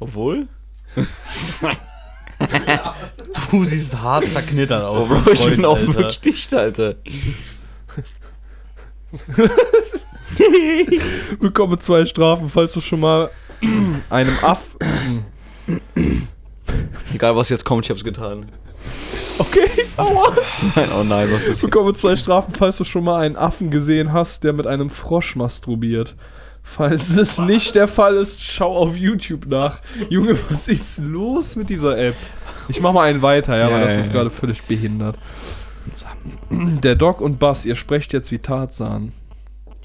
Obwohl? 0.01 0.49
Du 3.51 3.65
siehst 3.67 3.95
hart 4.01 4.27
zerknittert 4.27 4.83
aus. 4.83 5.07
Oh, 5.11 5.15
Bro, 5.15 5.31
ich 5.31 5.45
bin 5.45 5.63
auch 5.67 5.77
Alter. 5.77 5.95
wirklich 5.95 6.21
dicht, 6.23 6.55
Alter. 6.55 6.95
Bekomme 11.39 11.79
zwei 11.79 12.07
Strafen, 12.07 12.49
falls 12.49 12.73
du 12.73 12.81
schon 12.81 13.01
mal 13.01 13.29
einem 14.11 14.37
Aff. 14.43 14.77
Egal, 17.15 17.37
was 17.37 17.49
jetzt 17.49 17.65
kommt, 17.65 17.85
ich 17.85 17.91
hab's 17.91 18.05
getan. 18.05 18.47
Okay, 19.39 19.69
aua. 19.97 20.33
Nein, 20.77 20.89
oh 20.99 21.03
nein, 21.03 21.29
was 21.33 21.47
ist 21.47 21.63
Bekomme 21.63 21.95
zwei 21.95 22.17
Strafen, 22.17 22.55
falls 22.55 22.77
du 22.77 22.85
schon 22.85 23.05
mal 23.05 23.21
einen 23.23 23.37
Affen 23.37 23.71
gesehen 23.71 24.13
hast, 24.13 24.45
der 24.45 24.53
mit 24.53 24.67
einem 24.67 24.91
Frosch 24.91 25.35
masturbiert. 25.37 26.15
Falls 26.63 27.17
es 27.17 27.39
nicht 27.39 27.75
der 27.75 27.89
Fall 27.89 28.17
ist, 28.17 28.45
schau 28.45 28.77
auf 28.77 28.97
YouTube 28.97 29.47
nach. 29.47 29.79
Junge, 30.09 30.37
was 30.51 30.69
ist 30.69 30.99
los 30.99 31.57
mit 31.57 31.69
dieser 31.69 31.99
App? 31.99 32.17
Ich 32.69 32.81
mach 32.81 32.93
mal 32.93 33.05
einen 33.09 33.23
weiter, 33.23 33.57
ja, 33.57 33.69
Ja, 33.69 33.75
weil 33.75 33.85
das 33.85 33.97
ist 33.97 34.13
gerade 34.13 34.31
völlig 34.31 34.63
behindert. 34.63 35.17
Der 36.51 36.95
Doc 36.95 37.21
und 37.21 37.39
Bass, 37.39 37.65
ihr 37.65 37.75
sprecht 37.75 38.13
jetzt 38.13 38.31
wie 38.31 38.39
Tarzan. 38.39 39.13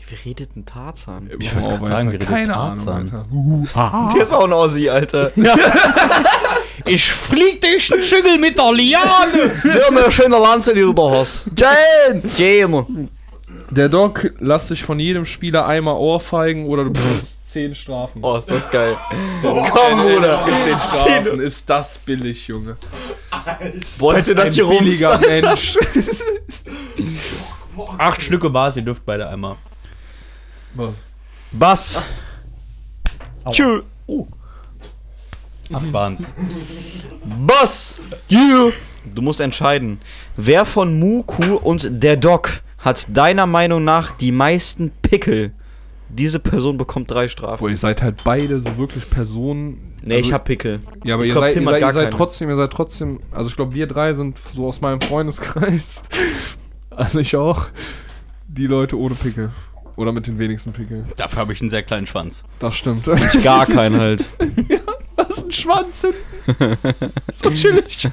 Wie 0.07 0.29
redet 0.29 0.55
ein 0.55 0.65
Tarzan? 0.65 1.29
Ich 1.39 1.53
Mach 1.53 1.63
wollte 1.63 1.77
gerade 1.77 1.87
sagen, 1.87 2.07
weiter. 2.07 2.11
wie 2.11 2.15
redet 2.23 2.27
Keine 2.27 2.55
Ahnung, 2.55 2.85
Tarzan? 2.85 3.67
Alter. 3.73 4.09
Der 4.13 4.21
ist 4.21 4.33
auch 4.33 4.45
ein 4.45 4.53
Ossi, 4.53 4.89
Alter. 4.89 5.31
Ich 6.87 7.11
flieg 7.11 7.61
dich 7.61 7.85
Schüngel 7.85 8.37
mit 8.37 8.59
der 8.59 8.71
Liane! 8.71 9.49
So 9.63 9.79
eine 9.87 10.11
schöne 10.11 10.37
Lanze, 10.37 10.73
die 10.73 10.81
du 10.81 10.93
da 10.93 11.09
hast. 11.09 11.45
Jane! 11.57 12.21
Jane! 12.37 12.85
Der 13.71 13.89
Doc 13.89 14.31
lässt 14.39 14.67
sich 14.67 14.83
von 14.83 14.99
jedem 14.99 15.25
Spieler 15.25 15.65
einmal 15.65 15.95
ohrfeigen 15.95 16.67
oder 16.67 16.83
du 16.83 16.91
bekommst 16.91 17.51
10 17.51 17.73
Strafen. 17.73 18.23
Oh, 18.23 18.35
ist 18.35 18.51
das 18.51 18.69
geil. 18.69 18.95
Komm, 19.41 20.01
Bruder. 20.01 20.41
10 20.43 20.77
Strafen. 20.77 21.39
Ist 21.39 21.67
das 21.69 21.97
billig, 21.97 22.47
Junge. 22.47 22.77
Wollt 23.99 24.27
ihr 24.27 24.35
das 24.35 24.53
hier 24.53 24.65
billiger? 24.65 25.17
Mensch. 25.17 25.79
Acht 27.97 28.21
Stücke 28.21 28.53
ihr 28.75 28.83
dürft 28.83 29.05
beide 29.05 29.27
einmal. 29.27 29.55
Was? 30.75 30.93
Bass. 31.51 32.01
Tschö. 33.49 33.81
Oh. 34.07 34.27
Acht 35.71 35.93
waren's. 35.93 36.33
Bass. 37.45 37.95
Yeah. 38.29 38.71
Du 39.13 39.21
musst 39.21 39.39
entscheiden. 39.39 39.99
Wer 40.35 40.65
von 40.65 40.99
Muku 40.99 41.55
und 41.55 42.03
der 42.03 42.17
Doc 42.17 42.61
hat 42.79 43.07
deiner 43.15 43.45
Meinung 43.45 43.83
nach 43.83 44.11
die 44.11 44.31
meisten 44.31 44.91
Pickel? 45.01 45.53
Diese 46.09 46.39
Person 46.39 46.77
bekommt 46.77 47.09
drei 47.09 47.27
Strafen. 47.27 47.63
Boah, 47.63 47.69
ihr 47.69 47.77
seid 47.77 48.01
halt 48.01 48.23
beide 48.23 48.61
so 48.61 48.77
wirklich 48.77 49.09
Personen. 49.09 49.93
Nee, 50.03 50.15
also- 50.17 50.27
ich 50.27 50.33
hab 50.33 50.45
Pickel. 50.45 50.81
Ja, 51.03 51.15
aber 51.15 51.23
ich 51.23 51.29
ihr, 51.29 51.33
glaub, 51.33 51.45
seid, 51.45 51.53
Tim 51.53 51.63
ihr, 51.63 51.67
hat 51.67 51.73
seid, 51.73 51.81
gar 51.81 51.89
ihr 51.89 51.93
seid 51.93 52.13
trotzdem, 52.13 52.49
ihr 52.49 52.55
seid 52.55 52.71
trotzdem, 52.71 53.19
also 53.31 53.49
ich 53.49 53.55
glaube, 53.55 53.73
wir 53.73 53.87
drei 53.87 54.13
sind 54.13 54.37
so 54.55 54.67
aus 54.67 54.81
meinem 54.81 55.01
Freundeskreis. 55.01 56.03
Also 56.97 57.19
ich 57.19 57.35
auch. 57.35 57.67
Die 58.47 58.67
Leute 58.67 58.97
ohne 58.97 59.15
Pickel. 59.15 59.51
Oder 59.95 60.11
mit 60.11 60.27
den 60.27 60.37
wenigsten 60.39 60.73
Pickel. 60.73 61.05
Dafür 61.17 61.39
habe 61.39 61.53
ich 61.53 61.61
einen 61.61 61.69
sehr 61.69 61.83
kleinen 61.83 62.05
Schwanz. 62.07 62.43
Das 62.59 62.75
stimmt. 62.75 63.05
Gar 63.43 63.65
keinen 63.65 63.99
halt. 63.99 64.25
Was 65.15 65.29
ist 65.37 65.45
ein 65.45 65.51
Schwanz 65.51 66.01
hinten? 66.01 66.77
so 67.33 67.49
chillig. 67.51 68.09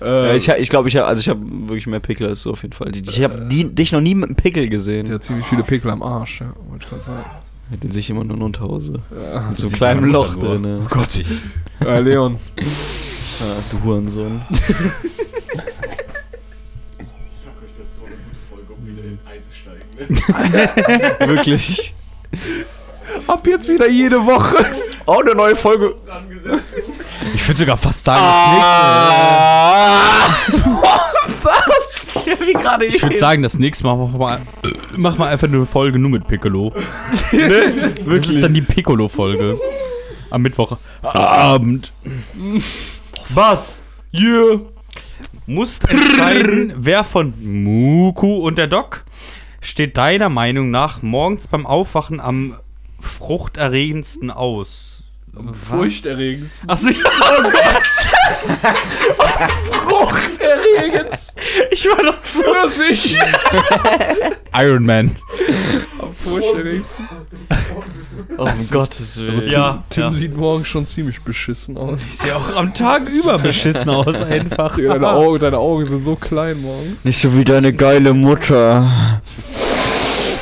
Ja, 0.00 0.24
äh, 0.30 0.36
ich 0.36 0.48
ich 0.48 0.68
glaube, 0.70 0.88
ich 0.88 0.96
habe 0.96 1.06
also 1.06 1.20
ich 1.20 1.28
habe 1.28 1.40
wirklich 1.46 1.86
mehr 1.86 2.00
Pickel 2.00 2.28
als 2.28 2.42
du 2.42 2.52
auf 2.52 2.62
jeden 2.62 2.72
Fall. 2.74 2.90
Ich 2.94 3.22
habe 3.22 3.46
dich 3.48 3.92
noch 3.92 4.00
nie 4.00 4.14
mit 4.14 4.24
einem 4.30 4.36
Pickel 4.36 4.68
gesehen. 4.68 5.06
der 5.06 5.16
hat 5.16 5.24
ziemlich 5.24 5.46
viele 5.46 5.62
Pickel 5.62 5.90
am 5.90 6.02
Arsch, 6.02 6.40
ja, 6.40 6.46
wollte 6.68 6.84
ich 6.84 6.88
gerade 6.90 7.02
sagen. 7.02 7.24
Den 7.70 7.90
sehe 7.90 8.00
ich 8.00 8.08
immer 8.08 8.24
nur 8.24 8.36
in 8.38 8.42
Unterhose. 8.42 8.94
Ja. 9.32 9.42
Mit 9.50 9.60
so 9.60 9.66
einem 9.66 9.76
kleinen 9.76 10.04
Loch 10.04 10.36
drin. 10.36 10.80
Oh 10.84 10.88
Gott. 10.88 11.20
Äh, 11.84 12.00
Leon, 12.00 12.38
Ja, 13.40 13.46
du 13.70 13.84
Hurensohn. 13.84 14.40
Wirklich. 21.26 21.94
ab 23.26 23.46
jetzt 23.46 23.68
wieder 23.68 23.88
jede 23.88 24.24
Woche. 24.24 24.56
Oh, 25.06 25.20
eine 25.20 25.34
neue 25.34 25.56
Folge. 25.56 25.94
Angesetzt. 26.10 26.64
Ich 27.34 27.46
würde 27.48 27.60
sogar 27.60 27.76
fast 27.76 28.04
sagen, 28.04 28.20
Ah. 28.22 30.28
Was? 31.42 32.26
Ja, 32.26 32.34
wie 32.46 32.52
gerade 32.52 32.84
ich 32.86 33.02
würde 33.02 33.16
sagen, 33.16 33.42
das 33.42 33.58
nächste 33.58 33.84
Mal 33.84 33.96
machen 33.96 34.14
wir, 34.14 34.18
mal, 34.18 34.40
machen 34.96 35.18
wir 35.18 35.26
einfach 35.26 35.46
eine 35.48 35.64
Folge 35.66 35.98
nur 35.98 36.10
mit 36.10 36.26
Piccolo. 36.26 36.72
Das 37.32 38.26
ist 38.28 38.42
dann 38.42 38.54
die 38.54 38.62
Piccolo-Folge. 38.62 39.58
Am 40.30 40.42
Mittwochabend. 40.42 41.92
Was? 43.30 43.82
Yeah. 44.12 44.60
Musst 45.46 45.88
entscheiden, 45.88 46.74
wer 46.76 47.04
von 47.04 47.32
Muku 47.40 48.38
und 48.38 48.58
der 48.58 48.66
Doc 48.66 49.04
steht 49.60 49.96
deiner 49.96 50.28
Meinung 50.28 50.70
nach 50.70 51.02
morgens 51.02 51.48
beim 51.48 51.66
Aufwachen 51.66 52.20
am 52.20 52.58
fruchterregendsten 53.00 54.30
aus. 54.30 54.97
Furchterregend. 55.52 56.50
Achso, 56.66 56.88
ja, 56.88 56.94
oh 57.20 57.42
Gott. 57.42 57.86
Fruchterregend. 59.72 61.18
Ich 61.70 61.86
war 61.86 62.02
doch 62.02 62.20
so. 62.20 62.42
Pfirsich. 62.42 63.18
Iron 64.54 64.84
Man. 64.84 65.16
Am 66.00 66.14
furchterregendsten. 66.14 67.08
Oh, 68.36 68.44
um 68.44 68.70
Gottes 68.70 69.16
Willen. 69.18 69.48
Ja, 69.48 69.82
Tim 69.90 70.02
ja. 70.04 70.12
sieht 70.12 70.36
morgen 70.36 70.64
schon 70.64 70.86
ziemlich 70.86 71.20
beschissen 71.22 71.76
aus. 71.76 72.00
Ich 72.08 72.18
sehe 72.18 72.36
auch 72.36 72.54
am 72.54 72.72
Tag 72.72 73.08
über 73.08 73.36
beschissen 73.38 73.88
aus, 73.90 74.14
einfach. 74.22 74.76
Deine 74.76 75.10
Augen, 75.12 75.38
deine 75.40 75.58
Augen 75.58 75.84
sind 75.84 76.04
so 76.04 76.14
klein 76.14 76.62
morgens. 76.62 77.04
Nicht 77.04 77.20
so 77.20 77.36
wie 77.36 77.44
deine 77.44 77.72
geile 77.72 78.14
Mutter. 78.14 79.20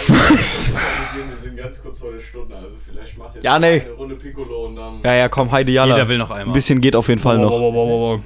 Wir 0.07 1.37
sind 1.43 1.57
ganz 1.57 1.83
kurz 1.83 1.99
vor 1.99 2.13
der 2.13 2.21
Stunde, 2.21 2.55
also 2.55 2.77
vielleicht 2.87 3.17
macht 3.19 3.26
jetzt 3.37 3.45
Ja, 3.45 3.59
nee. 3.59 3.81
eine 3.83 3.91
Runde 3.93 4.15
Piccolo 4.17 4.67
und 4.67 4.77
dann. 4.77 5.01
Ja, 5.05 5.15
ja, 5.15 5.29
komm, 5.29 5.51
Heidi 5.53 5.73
Jalla. 5.73 5.95
Jeder 5.97 6.09
will 6.09 6.19
noch 6.19 6.31
einmal. 6.31 6.49
Ein 6.49 6.53
bisschen 6.53 6.81
geht 6.81 6.97
auf 6.97 7.09
jeden 7.09 7.21
Fall 7.21 7.39
noch. 7.39 7.51
noch. 7.51 8.21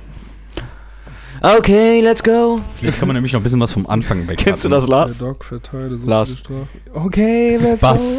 Okay, 1.43 2.01
let's 2.03 2.23
go. 2.23 2.61
Vielleicht 2.79 2.99
kann 2.99 3.09
man 3.09 3.15
nämlich 3.15 3.33
noch 3.33 3.41
ein 3.41 3.43
bisschen 3.43 3.61
was 3.61 3.73
vom 3.73 3.87
Anfang 3.87 4.29
weg. 4.29 4.37
Kennst 4.39 4.65
du 4.65 4.69
das, 4.69 4.85
Der 4.85 4.91
Lars? 4.97 5.19
Doc 5.21 5.43
verteile 5.43 5.97
so 5.97 6.07
Lars. 6.07 6.37
Okay, 6.93 7.53
Das 7.55 7.63
let's 7.63 7.81
Bass. 7.81 8.17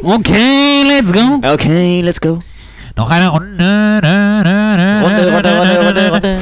go. 0.00 0.08
Okay, 0.14 0.82
let's 0.88 1.12
go. 1.12 1.40
Okay, 1.52 2.00
let's 2.00 2.20
go. 2.20 2.40
Noch 2.96 3.10
eine 3.10 3.28
Runde. 3.28 4.00
Runde, 4.02 5.32
Runde, 5.34 5.58
Runde, 5.58 5.86
Runde, 5.86 6.10
Runde. 6.12 6.38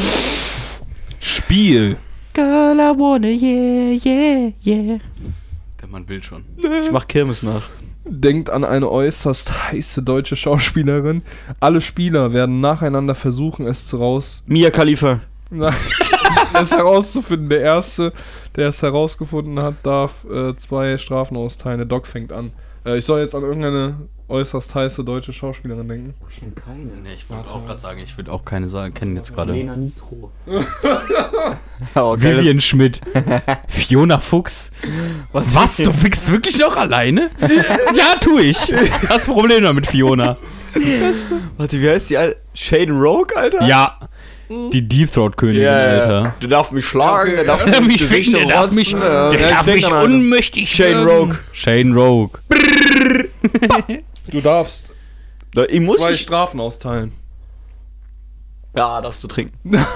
Spiel. 1.18 1.96
Girl, 2.32 2.78
I 2.78 2.92
wanna, 2.96 3.26
yeah, 3.26 3.98
yeah, 4.04 4.52
yeah. 4.64 4.98
Der 5.80 5.88
Mann 5.88 6.08
will 6.08 6.22
schon. 6.22 6.44
Ich 6.58 6.92
mach 6.92 7.08
Kirmes 7.08 7.42
nach. 7.42 7.68
Denkt 8.04 8.50
an 8.50 8.64
eine 8.64 8.90
äußerst 8.90 9.70
heiße 9.70 10.02
deutsche 10.02 10.36
Schauspielerin. 10.36 11.22
Alle 11.60 11.80
Spieler 11.80 12.32
werden 12.32 12.60
nacheinander 12.60 13.14
versuchen, 13.14 13.66
es 13.66 13.86
zu 13.86 13.98
raus... 13.98 14.42
Mia 14.46 14.70
Khalifa. 14.70 15.20
Nein, 15.50 15.74
es 16.60 16.70
herauszufinden. 16.70 17.48
Der 17.48 17.60
Erste, 17.60 18.12
der 18.56 18.68
es 18.68 18.82
herausgefunden 18.82 19.60
hat, 19.60 19.74
darf 19.82 20.24
äh, 20.24 20.56
zwei 20.56 20.96
Strafen 20.96 21.36
austeilen. 21.36 21.78
Der 21.78 21.86
Doc 21.86 22.06
fängt 22.06 22.32
an. 22.32 22.52
Äh, 22.84 22.98
ich 22.98 23.04
soll 23.04 23.20
jetzt 23.20 23.34
an 23.34 23.42
irgendeine 23.42 23.96
äußerst 24.28 24.74
heiße 24.74 25.02
deutsche 25.04 25.32
Schauspielerin 25.32 25.88
denken. 25.88 26.14
Nee, 27.02 27.14
ich 27.14 27.28
würde 27.28 27.50
auch 27.50 27.66
gerade 27.66 27.80
sagen, 27.80 27.98
ich 28.00 28.16
würde 28.16 28.30
auch 28.32 28.44
keine 28.44 28.68
sagen, 28.68 28.94
kennen 28.94 29.16
jetzt 29.16 29.34
gerade. 29.34 29.52
Nitro. 29.52 30.30
oh, 31.96 32.16
Vivian 32.16 32.60
Schmidt. 32.60 33.00
Fiona 33.68 34.18
Fuchs. 34.20 34.70
das- 35.32 35.54
Was? 35.54 35.76
Du 35.78 35.92
fickst 35.92 36.30
wirklich 36.30 36.58
noch 36.58 36.76
alleine? 36.76 37.30
ja, 37.94 38.18
tu 38.20 38.38
ich. 38.38 38.72
Das 39.08 39.24
Problem 39.24 39.64
damit 39.64 39.86
Fiona. 39.88 40.36
Warte, 41.56 41.80
wie 41.80 41.88
heißt 41.88 42.10
die? 42.10 42.16
Al- 42.16 42.36
Shane 42.54 42.90
Rogue, 42.92 43.36
Alter? 43.36 43.66
Ja. 43.66 43.98
Die 44.72 44.82
Deep 44.88 45.12
Throat 45.12 45.36
Königin, 45.36 45.62
ja. 45.62 45.76
Alter. 45.78 46.34
Der 46.42 46.48
darf 46.48 46.72
mich 46.72 46.84
schlagen, 46.84 47.30
der 47.36 47.44
darf 47.44 47.64
Der 47.64 47.80
mich 47.80 48.00
mich 48.00 48.08
ficken, 48.10 48.32
der 48.32 48.46
darf 48.46 48.72
mich, 48.72 48.90
der 48.90 49.30
äh, 49.32 49.40
ja, 49.42 49.50
darf 49.50 49.66
ich 49.68 49.74
mich 49.88 49.92
unmächtig 49.92 50.74
Shane. 50.74 51.06
Rogue. 51.06 51.38
Shane 51.52 51.94
Rogue. 51.94 52.40
Du 54.26 54.40
darfst 54.40 54.94
Da- 55.54 55.66
Ich 55.66 55.80
muss 55.80 56.00
zwei 56.00 56.10
nicht. 56.10 56.22
Strafen 56.22 56.58
austeilen. 56.60 57.12
Ja, 58.74 59.00
darfst 59.00 59.22
du 59.22 59.28
trinken. 59.28 59.58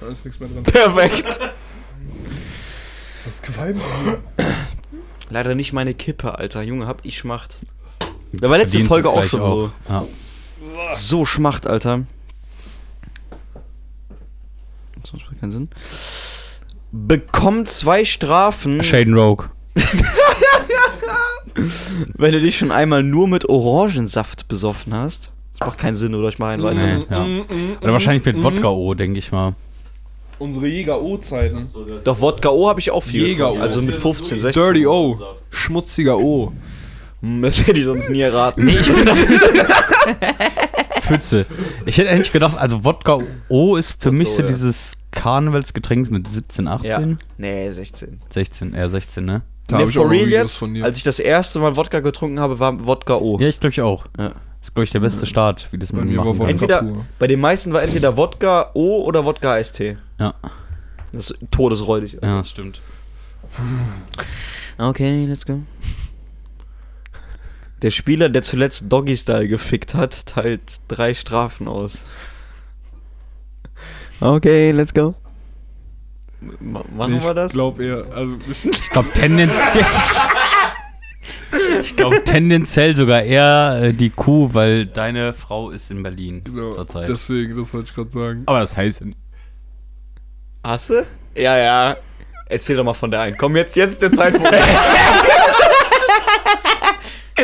Da 0.00 0.08
ist 0.08 0.24
nichts 0.24 0.40
mehr 0.40 0.48
drin. 0.48 0.62
Perfekt. 0.64 1.24
Das 3.24 3.34
ist 3.34 3.42
Qualm. 3.44 3.80
Leider 5.30 5.54
nicht 5.54 5.72
meine 5.72 5.94
Kippe, 5.94 6.38
Alter. 6.38 6.62
Junge, 6.62 6.86
hab 6.86 7.04
ich 7.04 7.18
Schmacht. 7.18 7.58
Da 8.32 8.50
war 8.50 8.58
letzte 8.58 8.84
Folge 8.84 9.10
auch 9.10 9.24
schon 9.24 9.40
so. 9.40 9.70
Ja. 9.88 10.04
So 10.94 11.24
Schmacht, 11.24 11.66
Alter. 11.66 12.04
Sonst 15.04 15.24
macht 15.24 15.40
keinen 15.40 15.52
Sinn. 15.52 15.68
Bekommt 16.92 17.68
zwei 17.68 18.04
Strafen, 18.04 18.82
Shane 18.82 19.14
Rogue. 19.14 19.46
wenn 22.16 22.32
du 22.32 22.40
dich 22.40 22.56
schon 22.56 22.70
einmal 22.70 23.02
nur 23.02 23.28
mit 23.28 23.48
Orangensaft 23.48 24.48
besoffen 24.48 24.94
hast. 24.94 25.30
Das 25.58 25.66
macht 25.66 25.78
keinen 25.78 25.96
Sinn, 25.96 26.14
oder 26.14 26.28
ich 26.28 26.38
mache 26.38 26.50
einen 26.50 26.62
weiter. 26.62 26.80
Nee, 26.80 27.04
ja. 27.10 27.26
Oder 27.80 27.92
wahrscheinlich 27.92 28.24
mit 28.24 28.42
Wodka 28.42 28.68
O, 28.68 28.94
denke 28.94 29.18
ich 29.18 29.32
mal. 29.32 29.54
Unsere 30.38 30.66
Jäger-O-Zeiten. 30.66 31.66
Doch, 32.04 32.20
Wodka 32.20 32.50
O 32.50 32.68
habe 32.68 32.80
ich 32.80 32.90
auch 32.90 33.02
viel. 33.02 33.28
Jäger. 33.28 33.52
O. 33.52 33.58
Also 33.58 33.80
mit 33.82 33.94
15, 33.94 34.40
16. 34.40 34.62
Dirty 34.62 34.86
O. 34.86 35.20
Schmutziger 35.50 36.18
O. 36.18 36.52
Hm, 37.22 37.42
Das 37.42 37.66
hätte 37.66 37.78
ich 37.78 37.84
sonst 37.84 38.10
nie 38.10 38.20
erraten. 38.20 38.68
Pfütze. 41.02 41.46
Ich 41.86 41.98
hätte 41.98 42.10
eigentlich 42.10 42.32
gedacht, 42.32 42.56
also 42.58 42.84
Wodka 42.84 43.18
O 43.48 43.76
ist 43.76 44.00
für 44.02 44.12
mich 44.12 44.30
so 44.30 44.42
ja. 44.42 44.48
dieses 44.48 44.96
Karnevalsgetränk 45.10 46.10
mit 46.10 46.28
17, 46.28 46.68
18, 46.68 46.88
ja. 46.88 47.00
Nee, 47.38 47.70
16. 47.70 48.20
16, 48.28 48.74
eher 48.74 48.88
16, 48.90 49.24
ne? 49.24 49.42
Da 49.66 49.78
nee, 49.78 49.84
ich 49.84 49.94
for 49.94 50.10
real 50.10 50.28
jetzt, 50.28 50.58
von 50.58 50.74
dir. 50.74 50.84
als 50.84 50.96
ich 50.96 51.02
das 51.02 51.18
erste 51.20 51.58
Mal 51.58 51.76
Wodka 51.76 52.00
getrunken 52.00 52.40
habe, 52.40 52.58
war 52.58 52.84
Wodka 52.86 53.16
O. 53.16 53.38
Ja, 53.40 53.48
ich 53.48 53.58
glaube 53.60 53.72
ich 53.72 53.80
auch. 53.80 54.06
Ja. 54.18 54.28
Das 54.30 54.68
ist, 54.68 54.74
glaube 54.74 54.84
ich, 54.84 54.90
der 54.90 55.00
beste 55.00 55.26
Start, 55.26 55.66
wie 55.72 55.78
das 55.78 55.90
Bei 55.90 55.98
man 55.98 56.08
mir 56.08 56.18
war 56.18 56.26
machen 56.26 56.38
kann. 56.38 56.60
Wodka 56.60 56.78
Entweder, 56.78 57.04
bei 57.18 57.26
den 57.26 57.40
meisten 57.40 57.72
war 57.72 57.82
entweder 57.82 58.16
Wodka 58.16 58.70
O 58.74 59.02
oder 59.04 59.24
Wodka 59.24 59.54
Eistee. 59.54 59.96
Ja, 60.20 60.34
Das 61.12 61.30
ist 61.32 61.38
todesräudig. 61.50 62.18
ja, 62.22 62.38
das 62.38 62.50
stimmt. 62.50 62.80
Okay, 64.78 65.26
let's 65.26 65.44
go. 65.44 65.62
Der 67.82 67.90
Spieler, 67.90 68.28
der 68.28 68.42
zuletzt 68.42 68.84
Doggy 68.88 69.16
Style 69.16 69.48
gefickt 69.48 69.94
hat, 69.94 70.26
teilt 70.26 70.80
drei 70.88 71.14
Strafen 71.14 71.66
aus. 71.68 72.06
Okay, 74.20 74.70
let's 74.70 74.94
go. 74.94 75.14
Ma 76.60 76.82
machen 76.96 77.16
ich 77.16 77.24
wir 77.24 77.34
das? 77.34 77.52
glaub 77.52 77.78
eher, 77.80 78.04
also 78.14 78.36
Ich 78.62 78.90
glaube 78.90 79.08
tendenziell. 79.14 79.84
ich 81.82 81.96
glaube 81.96 82.22
tendenziell 82.24 82.94
sogar 82.96 83.22
eher 83.22 83.80
äh, 83.82 83.92
die 83.92 84.10
Kuh, 84.10 84.50
weil 84.52 84.86
deine 84.86 85.34
Frau 85.34 85.70
ist 85.70 85.90
in 85.90 86.02
Berlin 86.02 86.42
genau, 86.44 86.72
zurzeit. 86.72 87.08
deswegen, 87.08 87.56
das 87.56 87.72
wollte 87.72 87.90
ich 87.90 87.94
gerade 87.94 88.10
sagen. 88.10 88.42
Aber 88.46 88.60
das 88.60 88.76
heißt 88.76 89.00
ja 89.00 89.06
nicht. 89.06 89.18
Hast 90.64 90.90
du? 90.90 91.06
Ja, 91.36 91.56
ja. 91.56 91.96
Erzähl 92.46 92.76
doch 92.76 92.84
mal 92.84 92.94
von 92.94 93.10
der 93.10 93.20
einen. 93.22 93.36
Komm, 93.36 93.56
jetzt, 93.56 93.74
jetzt 93.76 93.92
ist 93.92 94.02
der 94.02 94.12
Zeitpunkt. 94.12 94.50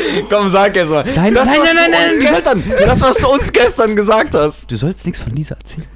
Komm, 0.30 0.50
sag 0.50 0.74
jetzt 0.76 0.90
mal. 0.90 1.04
Nein, 1.04 1.34
das, 1.34 1.48
nein, 1.48 1.58
nein, 1.64 1.76
nein, 1.76 1.90
nein, 1.90 2.20
gestern, 2.20 2.62
das, 2.86 3.00
was 3.00 3.16
du 3.16 3.28
uns 3.28 3.52
gestern 3.52 3.96
gesagt 3.96 4.34
hast. 4.34 4.70
Du 4.70 4.76
sollst 4.76 5.06
nichts 5.06 5.20
von 5.20 5.32
Lisa 5.34 5.54
erzählen. 5.56 5.86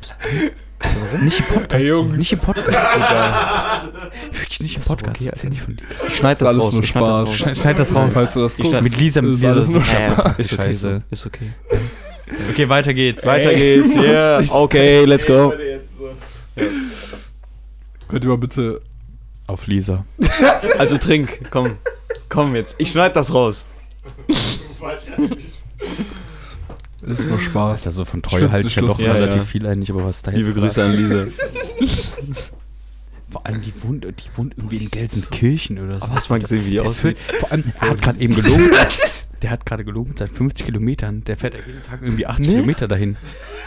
Warum? 0.80 1.24
Nicht 1.24 1.38
im 1.38 1.44
Podcast. 1.46 1.72
Hey, 1.74 1.86
Jungs. 1.86 2.18
Nicht 2.18 2.32
im 2.32 2.38
Podcast. 2.40 2.76
Wirklich 4.32 4.60
nicht 4.60 4.76
im 4.76 4.82
Podcast. 4.82 5.16
okay, 5.20 5.28
Erzähl 5.32 5.50
nicht 5.50 5.62
von 5.62 5.76
Lisa. 5.76 5.94
Ich 6.08 6.16
schneid 6.16 6.40
das 6.40 6.48
alles 6.48 6.62
raus. 6.64 6.72
nur 6.72 6.82
Ich 6.82 6.88
schneid 6.88 7.04
das 7.04 7.18
Spaß. 7.18 7.28
raus. 7.28 7.36
Schneid, 7.58 7.78
das 7.78 7.94
raus. 7.94 8.10
Falls 8.14 8.32
du 8.32 8.40
das 8.40 8.58
Ich 8.58 8.64
guckst. 8.64 8.82
Mit 8.82 8.96
Lisa, 8.98 9.22
mit 9.22 9.34
ist 9.34 9.40
Lisa. 9.40 9.52
alles 9.52 9.68
nur 9.68 9.82
Ja, 9.82 10.34
ist 10.38 10.52
okay. 10.52 10.62
Scheiße. 10.62 11.02
Ist 11.10 11.26
okay. 11.26 11.52
Okay, 12.50 12.68
weiter 12.68 12.94
geht's. 12.94 13.24
Weiter 13.26 13.54
geht's. 13.54 13.94
Yeah. 13.94 14.42
Okay, 14.50 15.04
let's 15.04 15.24
go. 15.26 15.52
Könnt 18.08 18.24
ihr 18.24 18.28
mal 18.28 18.38
bitte. 18.38 18.80
Auf 19.46 19.66
Lisa. 19.66 20.04
Also 20.78 20.96
trink. 20.98 21.30
Komm. 21.50 21.76
Komm 22.28 22.54
jetzt. 22.56 22.74
Ich 22.78 22.90
schneid 22.90 23.14
das 23.16 23.32
raus. 23.34 23.64
Ist 27.02 27.28
nur 27.28 27.38
Spaß. 27.38 27.86
Also 27.86 28.04
von 28.04 28.20
Ich 28.20 28.26
Treue 28.30 28.40
find's 28.40 28.52
halte 28.54 28.68
ich 28.68 28.76
ja 28.76 28.82
nicht 28.82 28.92
doch. 28.94 28.98
Ja, 29.00 29.12
relativ 29.12 29.36
ja. 29.38 29.44
viel 29.44 29.66
eigentlich, 29.66 29.90
aber 29.90 30.04
was 30.04 30.22
da 30.22 30.30
jetzt 30.30 30.38
Liebe 30.46 30.52
gerade- 30.52 30.66
Grüße 30.68 30.84
an 30.84 30.92
Lisa. 30.96 31.26
Vor 33.30 33.46
allem, 33.46 33.62
die 33.62 33.72
wohnt, 33.82 34.04
die 34.04 34.36
wohnt 34.36 34.54
irgendwie 34.58 34.76
in 34.76 34.90
Gelsenkirchen 34.90 35.78
oder 35.78 35.98
so. 35.98 36.04
Aber 36.04 36.14
hast 36.14 36.28
du 36.28 36.34
mal 36.34 36.40
gesehen, 36.40 36.66
wie 36.66 36.70
die 36.70 36.80
aussieht? 36.80 37.16
Vor 37.40 37.50
allem, 37.50 37.64
er 37.80 37.88
hat 37.90 38.02
gerade 38.02 38.20
eben 38.20 38.34
gelogen. 38.40 38.70
Der 39.40 39.50
hat 39.50 39.64
gerade 39.64 39.84
gelogen 39.86 40.14
seinen 40.18 40.28
50 40.28 40.66
Kilometern. 40.66 41.24
Der 41.24 41.38
fährt 41.38 41.54
ja 41.54 41.60
jeden 41.66 41.82
Tag 41.82 42.00
irgendwie 42.02 42.26
8 42.26 42.40
Ne? 42.40 42.46
Kilometer 42.48 42.88
dahin. 42.88 43.16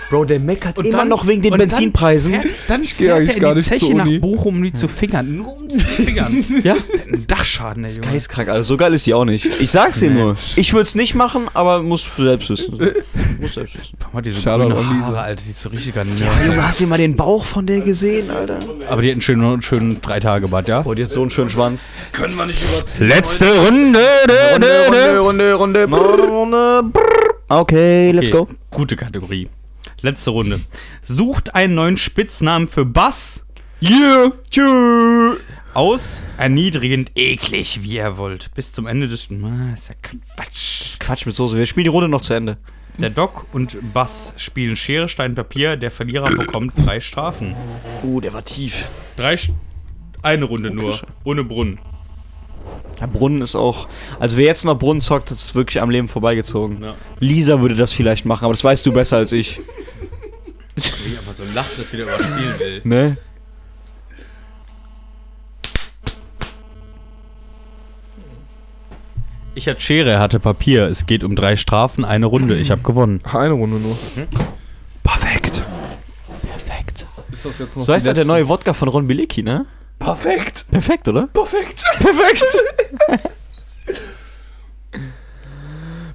Bro, 0.10 0.26
der 0.26 0.40
meckert 0.40 0.78
Und 0.78 0.86
immer 0.86 1.00
dann- 1.00 1.10
noch 1.10 1.26
wegen 1.28 1.42
den 1.42 1.54
und 1.54 1.60
dann 1.60 1.68
Benzinpreisen. 1.68 2.34
Fährt, 2.34 2.46
dann 2.68 2.82
geh 2.82 2.88
fährt 2.88 3.28
er 3.30 3.36
in 3.36 3.40
gar 3.42 3.56
die 3.56 3.62
Zeche 3.64 3.94
nach. 3.94 4.08
Bochum, 4.20 4.58
um 4.58 4.64
die 4.64 4.74
zu 4.74 4.88
fingern. 4.88 5.36
Nur 5.38 5.58
um 5.58 5.68
die 5.68 5.78
zu 5.78 5.86
fingern. 5.86 6.44
Ja? 6.64 6.74
Ein 6.76 7.26
Dachschaden, 7.28 7.84
ey, 7.86 7.92
Junge. 7.92 8.08
Geistkrank, 8.08 8.50
also 8.50 8.74
so 8.74 8.78
geil 8.78 8.94
ist 8.94 9.06
die 9.08 9.14
auch 9.14 9.26
nicht. 9.26 9.50
Ich 9.60 9.72
sag's 9.72 10.00
dir 10.00 10.10
Nee. 10.12 10.22
nur. 10.22 10.36
Ich 10.56 10.74
würde 10.74 10.84
es 10.84 10.96
nicht 10.96 11.16
machen, 11.16 11.48
aber 11.54 11.82
muss 11.82 12.08
selbst 12.18 12.50
wissen. 12.50 12.74
muss 13.42 13.54
selbst 13.56 13.76
wissen. 13.76 13.90
Guck 14.04 14.14
mal, 14.14 14.22
diese 14.22 14.40
grüne 14.42 14.64
an 14.64 14.70
Lisa. 14.70 15.06
Haare, 15.08 15.20
Alter, 15.22 15.42
die 15.46 15.50
ist 15.52 15.62
so 15.62 15.70
richtig 15.70 15.96
gar 15.96 16.06
Junge, 16.06 16.66
hast 16.66 16.80
du 16.80 16.88
mal 16.88 16.98
den 16.98 17.16
Bauch 17.16 17.44
von 17.44 17.66
der 17.66 17.82
gesehen, 17.82 18.30
Alter? 18.32 18.60
Aber 18.90 19.02
die 19.02 19.10
hat 19.10 19.14
einen 19.14 19.22
schönen, 19.22 19.62
schönen 19.62 20.02
drei 20.02 20.20
Tage 20.20 20.48
Bad, 20.48 20.68
ja? 20.68 20.82
Boah, 20.82 20.96
die 20.96 21.04
hat 21.04 21.12
so 21.12 21.22
einen 21.22 21.32
schönen 21.32 21.50
Schwanz. 21.50 21.88
Können 22.12 22.36
wir 22.36 22.46
nicht 22.46 22.62
überziehen. 22.64 23.08
Letzte 23.10 23.46
Runde. 23.58 24.00
Runde, 24.54 25.20
Runde, 25.20 25.54
Runde, 25.54 25.84
Runde, 25.86 26.24
Runde. 26.28 26.84
Okay, 27.48 28.12
let's 28.12 28.30
Okay, 28.30 28.32
go. 28.32 28.48
Gute 28.72 28.96
Kategorie. 28.96 29.48
Letzte 30.06 30.30
Runde. 30.30 30.62
Sucht 31.02 31.56
einen 31.56 31.74
neuen 31.74 31.98
Spitznamen 31.98 32.68
für 32.68 32.86
Bass 32.86 33.44
Yeah, 33.82 34.32
tschüss. 34.52 35.40
aus, 35.74 36.24
erniedrigend, 36.38 37.12
eklig, 37.16 37.82
wie 37.82 37.96
ihr 37.96 38.16
wollt. 38.16 38.54
Bis 38.54 38.72
zum 38.72 38.86
Ende 38.86 39.08
des. 39.08 39.30
Ah, 39.32 39.74
ist 39.74 39.90
ja 39.90 39.96
Quatsch. 40.04 41.00
Quatsch 41.00 41.26
mit 41.26 41.34
Soße. 41.34 41.58
Wir 41.58 41.66
spielen 41.66 41.86
die 41.86 41.90
Runde 41.90 42.08
noch 42.08 42.22
zu 42.22 42.36
Ende. 42.36 42.58
Der 43.00 43.10
Doc 43.10 43.48
und 43.52 43.78
Bass 43.96 44.36
spielen 44.38 44.76
Schere, 44.76 45.10
Stein, 45.10 45.34
Papier. 45.34 45.76
Der 45.76 45.90
Verlierer 45.90 46.30
bekommt 46.30 46.74
drei 46.78 47.00
Strafen. 47.00 47.56
Uh, 48.04 48.22
der 48.22 48.32
war 48.32 48.46
tief. 48.46 48.88
Drei. 49.18 49.36
St 49.36 49.54
eine 50.22 50.46
Runde 50.46 50.70
nur. 50.70 51.00
Ohne 51.24 51.44
Brunnen. 51.44 51.80
Ja, 53.00 53.08
Brunnen 53.08 53.42
ist 53.42 53.56
auch. 53.56 53.88
Also 54.20 54.38
wer 54.38 54.46
jetzt 54.46 54.66
noch 54.66 54.78
Brunnen 54.78 55.02
zockt, 55.02 55.32
das 55.32 55.42
ist 55.42 55.56
wirklich 55.56 55.82
am 55.82 55.90
Leben 55.90 56.08
vorbeigezogen. 56.08 56.80
Ja. 56.84 56.94
Lisa 57.20 57.60
würde 57.62 57.76
das 57.76 57.92
vielleicht 57.92 58.26
machen, 58.26 58.46
aber 58.46 58.54
das 58.54 58.64
weißt 58.64 58.86
du 58.86 58.94
besser 58.94 59.18
als 59.18 59.32
ich. 59.32 59.60
Wie 60.76 61.18
einfach 61.18 61.34
so 61.34 61.44
lacht, 61.54 61.80
dass 61.80 61.92
wieder 61.94 62.04
überspielen 62.04 62.60
will. 62.60 62.82
Ne? 62.84 63.18
Ich 69.58 69.70
hatte 69.70 69.80
Schere, 69.80 70.12
er 70.12 70.20
hatte 70.20 70.40
Papier. 70.42 70.86
Es 70.88 71.06
geht 71.06 71.24
um 71.24 71.36
drei 71.36 71.56
Strafen, 71.56 72.04
eine 72.04 72.26
Runde. 72.26 72.58
Ich 72.58 72.72
habe 72.72 72.82
gewonnen. 72.82 73.22
Ach, 73.24 73.36
eine 73.36 73.54
Runde 73.54 73.78
nur. 73.78 73.98
Perfekt. 75.02 75.62
Perfekt. 76.42 77.08
Ist 77.32 77.46
das 77.46 77.60
jetzt 77.60 77.78
noch 77.78 77.84
So 77.84 77.94
heißt 77.94 78.06
doch 78.06 78.14
der 78.14 78.26
neue 78.26 78.50
Wodka 78.50 78.74
von 78.74 78.90
Ron 78.90 79.08
Bilecki, 79.08 79.44
ne? 79.44 79.66
Perfekt. 79.98 80.66
Perfekt, 80.70 81.08
oder? 81.08 81.28
Perfekt. 81.28 81.84
Perfekt. 82.00 82.44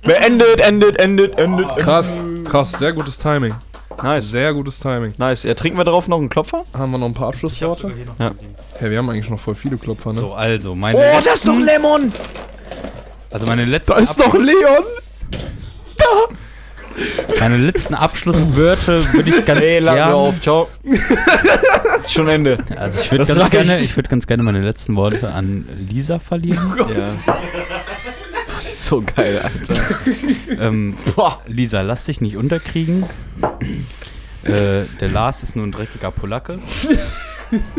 Beendet, 0.03 0.61
endet, 0.61 0.99
endet, 0.99 1.39
endet. 1.39 1.77
Krass. 1.79 2.19
Krass. 2.45 2.73
Sehr 2.73 2.93
gutes 2.93 3.19
Timing. 3.19 3.55
Nice. 4.03 4.29
Sehr 4.29 4.53
gutes 4.55 4.79
Timing. 4.81 5.15
Nice. 5.19 5.43
Ja, 5.45 5.55
trinken 5.55 5.79
wir 5.79 5.85
darauf 5.85 6.09
noch 6.09 6.19
einen 6.19 6.29
Klopfer? 6.29 6.65
Haben 6.77 6.93
wir 6.93 6.99
noch 6.99 7.07
ein 7.07 7.15
paar 7.15 7.29
Abschlussworte? 7.29 7.93
Ja. 8.19 8.33
Hey, 8.79 8.91
wir 8.91 8.99
haben 8.99 9.11
eigentlich 9.11 9.29
noch 9.31 9.39
voll 9.41 9.55
viele 9.55 9.77
Klopfer, 9.77 10.13
ne? 10.13 10.21
So, 10.21 10.33
also, 10.33 10.75
meine, 10.75 10.99
Oh, 10.99 11.01
letzten, 11.01 11.25
das 11.25 11.35
ist 11.35 11.49
doch 11.49 11.59
Lemon! 11.59 12.11
also 13.31 13.47
meine 13.47 13.65
letzten, 13.65 13.93
Da 13.93 13.99
ist 13.99 14.19
doch 14.19 14.35
Leon! 14.35 14.85
meine 17.39 17.57
letzten 17.57 17.95
Abschlusswörter 17.95 19.13
würde 19.13 19.31
ich 19.31 19.45
ganz 19.47 19.61
Ey, 19.63 19.79
laden 19.79 19.97
wir 19.99 20.05
gerne. 20.05 20.15
auf. 20.17 20.41
Ciao. 20.41 20.69
Schon 22.09 22.29
Ende. 22.29 22.59
Also 22.77 23.01
ich 23.01 23.11
würde 23.11 23.25
ganz 23.25 23.41
reicht. 23.41 23.53
gerne, 23.53 23.79
ich 23.79 23.97
würde 23.97 24.09
ganz 24.09 24.27
gerne 24.27 24.43
meine 24.43 24.61
letzten 24.61 24.97
Worte 24.97 25.33
an 25.33 25.67
Lisa 25.89 26.19
verlieren. 26.19 26.75
Ja. 26.79 27.35
Das 28.61 28.69
ist 28.69 28.85
so 28.85 29.01
geil, 29.01 29.39
Alter. 29.39 29.81
ähm, 30.61 30.95
Boah. 31.17 31.41
Lisa, 31.47 31.81
lass 31.81 32.05
dich 32.05 32.21
nicht 32.21 32.37
unterkriegen. 32.37 33.05
äh, 34.43 34.85
der 35.01 35.09
Lars 35.09 35.43
ist 35.43 35.57
nur 35.57 35.67
ein 35.67 35.73
dreckiger 35.73 36.11
Polacke. 36.11 36.59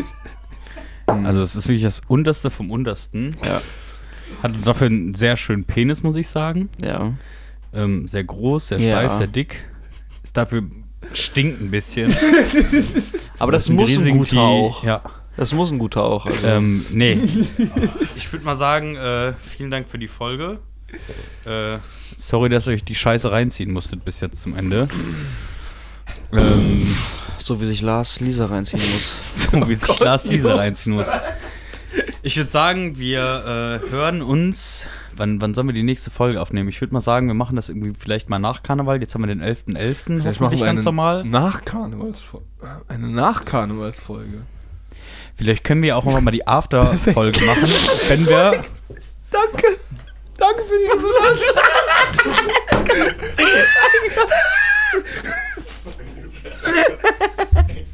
also 1.06 1.40
es 1.40 1.54
ist 1.54 1.68
wirklich 1.68 1.84
das 1.84 2.02
Unterste 2.08 2.50
vom 2.50 2.72
Untersten. 2.72 3.36
Ja. 3.44 3.62
Hat 4.42 4.52
dafür 4.64 4.88
einen 4.88 5.14
sehr 5.14 5.36
schönen 5.36 5.62
Penis, 5.62 6.02
muss 6.02 6.16
ich 6.16 6.26
sagen. 6.26 6.68
Ja. 6.82 7.12
Ähm, 7.72 8.08
sehr 8.08 8.24
groß, 8.24 8.68
sehr 8.68 8.80
Ja. 8.80 8.96
steif, 8.96 9.12
sehr 9.18 9.28
dick. 9.28 9.64
Ist 10.24 10.36
dafür 10.36 10.64
stinkt 11.12 11.60
ein 11.60 11.70
bisschen. 11.70 12.12
Aber 13.38 13.52
das 13.52 13.66
sind 13.66 13.76
muss 13.76 13.96
ein 13.96 14.18
guter 14.18 14.40
auch. 14.40 14.82
Ja. 14.82 15.00
Das 15.36 15.54
muss 15.54 15.70
ein 15.70 15.78
guter 15.78 16.02
auch. 16.02 16.26
Also. 16.26 16.44
Ähm, 16.44 16.84
nee. 16.90 17.20
ich 18.16 18.32
würde 18.32 18.44
mal 18.44 18.56
sagen, 18.56 18.96
äh, 18.96 19.32
vielen 19.34 19.70
Dank 19.70 19.88
für 19.88 19.98
die 19.98 20.08
Folge. 20.08 20.58
Äh, 21.44 21.78
sorry, 22.16 22.48
dass 22.48 22.66
ihr 22.66 22.74
euch 22.74 22.84
die 22.84 22.94
Scheiße 22.94 23.30
reinziehen 23.30 23.72
musstet 23.72 24.04
bis 24.04 24.20
jetzt 24.20 24.40
zum 24.42 24.56
Ende. 24.56 24.88
Ähm, 26.32 26.86
so 27.38 27.60
wie 27.60 27.66
sich 27.66 27.82
Lars 27.82 28.20
Lisa 28.20 28.46
reinziehen 28.46 28.82
muss. 28.92 29.16
so 29.32 29.68
wie 29.68 29.74
sich 29.74 29.98
Lars 29.98 30.24
Lisa 30.24 30.54
reinziehen 30.54 30.94
muss. 30.94 31.08
Ich 32.22 32.36
würde 32.36 32.50
sagen, 32.50 32.98
wir 32.98 33.80
äh, 33.84 33.90
hören 33.90 34.22
uns. 34.22 34.86
Wann, 35.14 35.40
wann 35.42 35.52
sollen 35.52 35.66
wir 35.66 35.74
die 35.74 35.82
nächste 35.82 36.10
Folge 36.10 36.40
aufnehmen? 36.40 36.68
Ich 36.68 36.80
würde 36.80 36.94
mal 36.94 37.00
sagen, 37.00 37.26
wir 37.26 37.34
machen 37.34 37.56
das 37.56 37.68
irgendwie 37.68 37.92
vielleicht 37.98 38.30
mal 38.30 38.38
nach 38.38 38.62
Karneval. 38.62 39.00
Jetzt 39.00 39.14
haben 39.14 39.22
wir 39.22 39.26
den 39.26 39.42
11.11. 39.42 39.56
Vielleicht 39.56 39.76
hoffentlich 39.76 40.40
machen 40.40 40.58
wir 40.60 40.66
ganz 40.66 40.84
normal. 40.84 41.24
Nachkarnevalsfolge. 41.24 42.46
Eine 42.88 43.08
Nachkarnevalsfolge. 43.08 44.42
Vielleicht 45.36 45.64
können 45.64 45.82
wir 45.82 45.96
auch 45.96 46.06
immer 46.06 46.20
mal 46.20 46.30
die 46.30 46.46
After-Folge 46.46 47.44
machen, 47.44 47.68
wenn 48.08 48.28
wir 48.28 48.62
Danke. 49.32 49.66
Danke 50.42 50.62
für 50.64 50.76
die 50.76 50.86
Resonanz. 50.86 51.40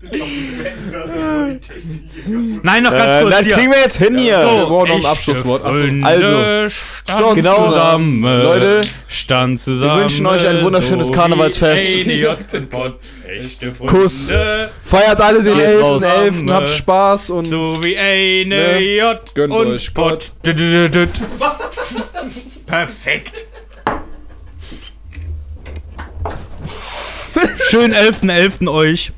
Nein, 2.62 2.82
noch 2.82 2.90
ganz 2.90 3.16
Äh, 3.16 3.20
kurz 3.20 3.34
das 3.34 3.44
hier. 3.44 3.54
kriegen 3.54 3.70
wir 3.70 3.80
jetzt 3.80 3.98
hin 3.98 4.16
hier. 4.16 4.38
Wir 4.38 4.64
brauchen 4.64 4.88
noch 4.88 4.96
ein 4.96 5.04
Abschlusswort. 5.04 5.62
Also, 5.62 6.70
stand 7.04 7.34
genau, 7.34 7.68
zusammen. 7.68 8.22
Leute, 8.22 8.80
stand 9.08 9.60
zusammen. 9.60 9.96
wir 9.96 10.00
wünschen 10.00 10.24
euch 10.24 10.46
ein 10.46 10.62
wunderschönes 10.62 11.08
so 11.08 11.12
Karnevalsfest. 11.12 11.98
Kuss. 13.86 14.32
Feiert 14.82 15.20
alle 15.20 15.42
den 15.42 15.58
Geht 15.58 15.82
raus. 15.82 16.02
11.11. 16.02 16.50
Habt 16.50 16.68
Spaß 16.68 17.28
und 17.30 17.50
So 17.50 17.84
wie 17.84 17.98
eine 17.98 18.46
Ne? 18.46 18.78
J 18.80 19.18
Gönnt 19.34 19.52
und 19.52 19.66
euch 19.66 19.90
dü. 20.46 20.88
Perfekt. 22.66 23.34
Schönen 27.68 27.92
11.11. 27.92 28.66
euch. 28.68 29.12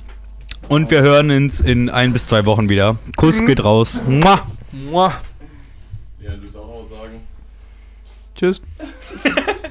Und 0.73 0.91
wir 0.91 1.03
hören 1.03 1.31
uns 1.31 1.61
in 1.61 1.91
ein 1.91 2.14
bis 2.14 2.29
zwei 2.29 2.47
Wochen 2.47 2.70
wieder. 2.70 2.97
Kuss 3.16 3.45
geht 3.45 3.62
raus. 3.62 4.01
Mua. 4.09 4.41
Mua. 4.73 5.12
Ja, 6.18 6.31
du 6.35 6.59
auch 6.59 6.66
noch 6.66 6.85
was 6.85 6.99
sagen? 6.99 7.20
Tschüss. 8.35 8.62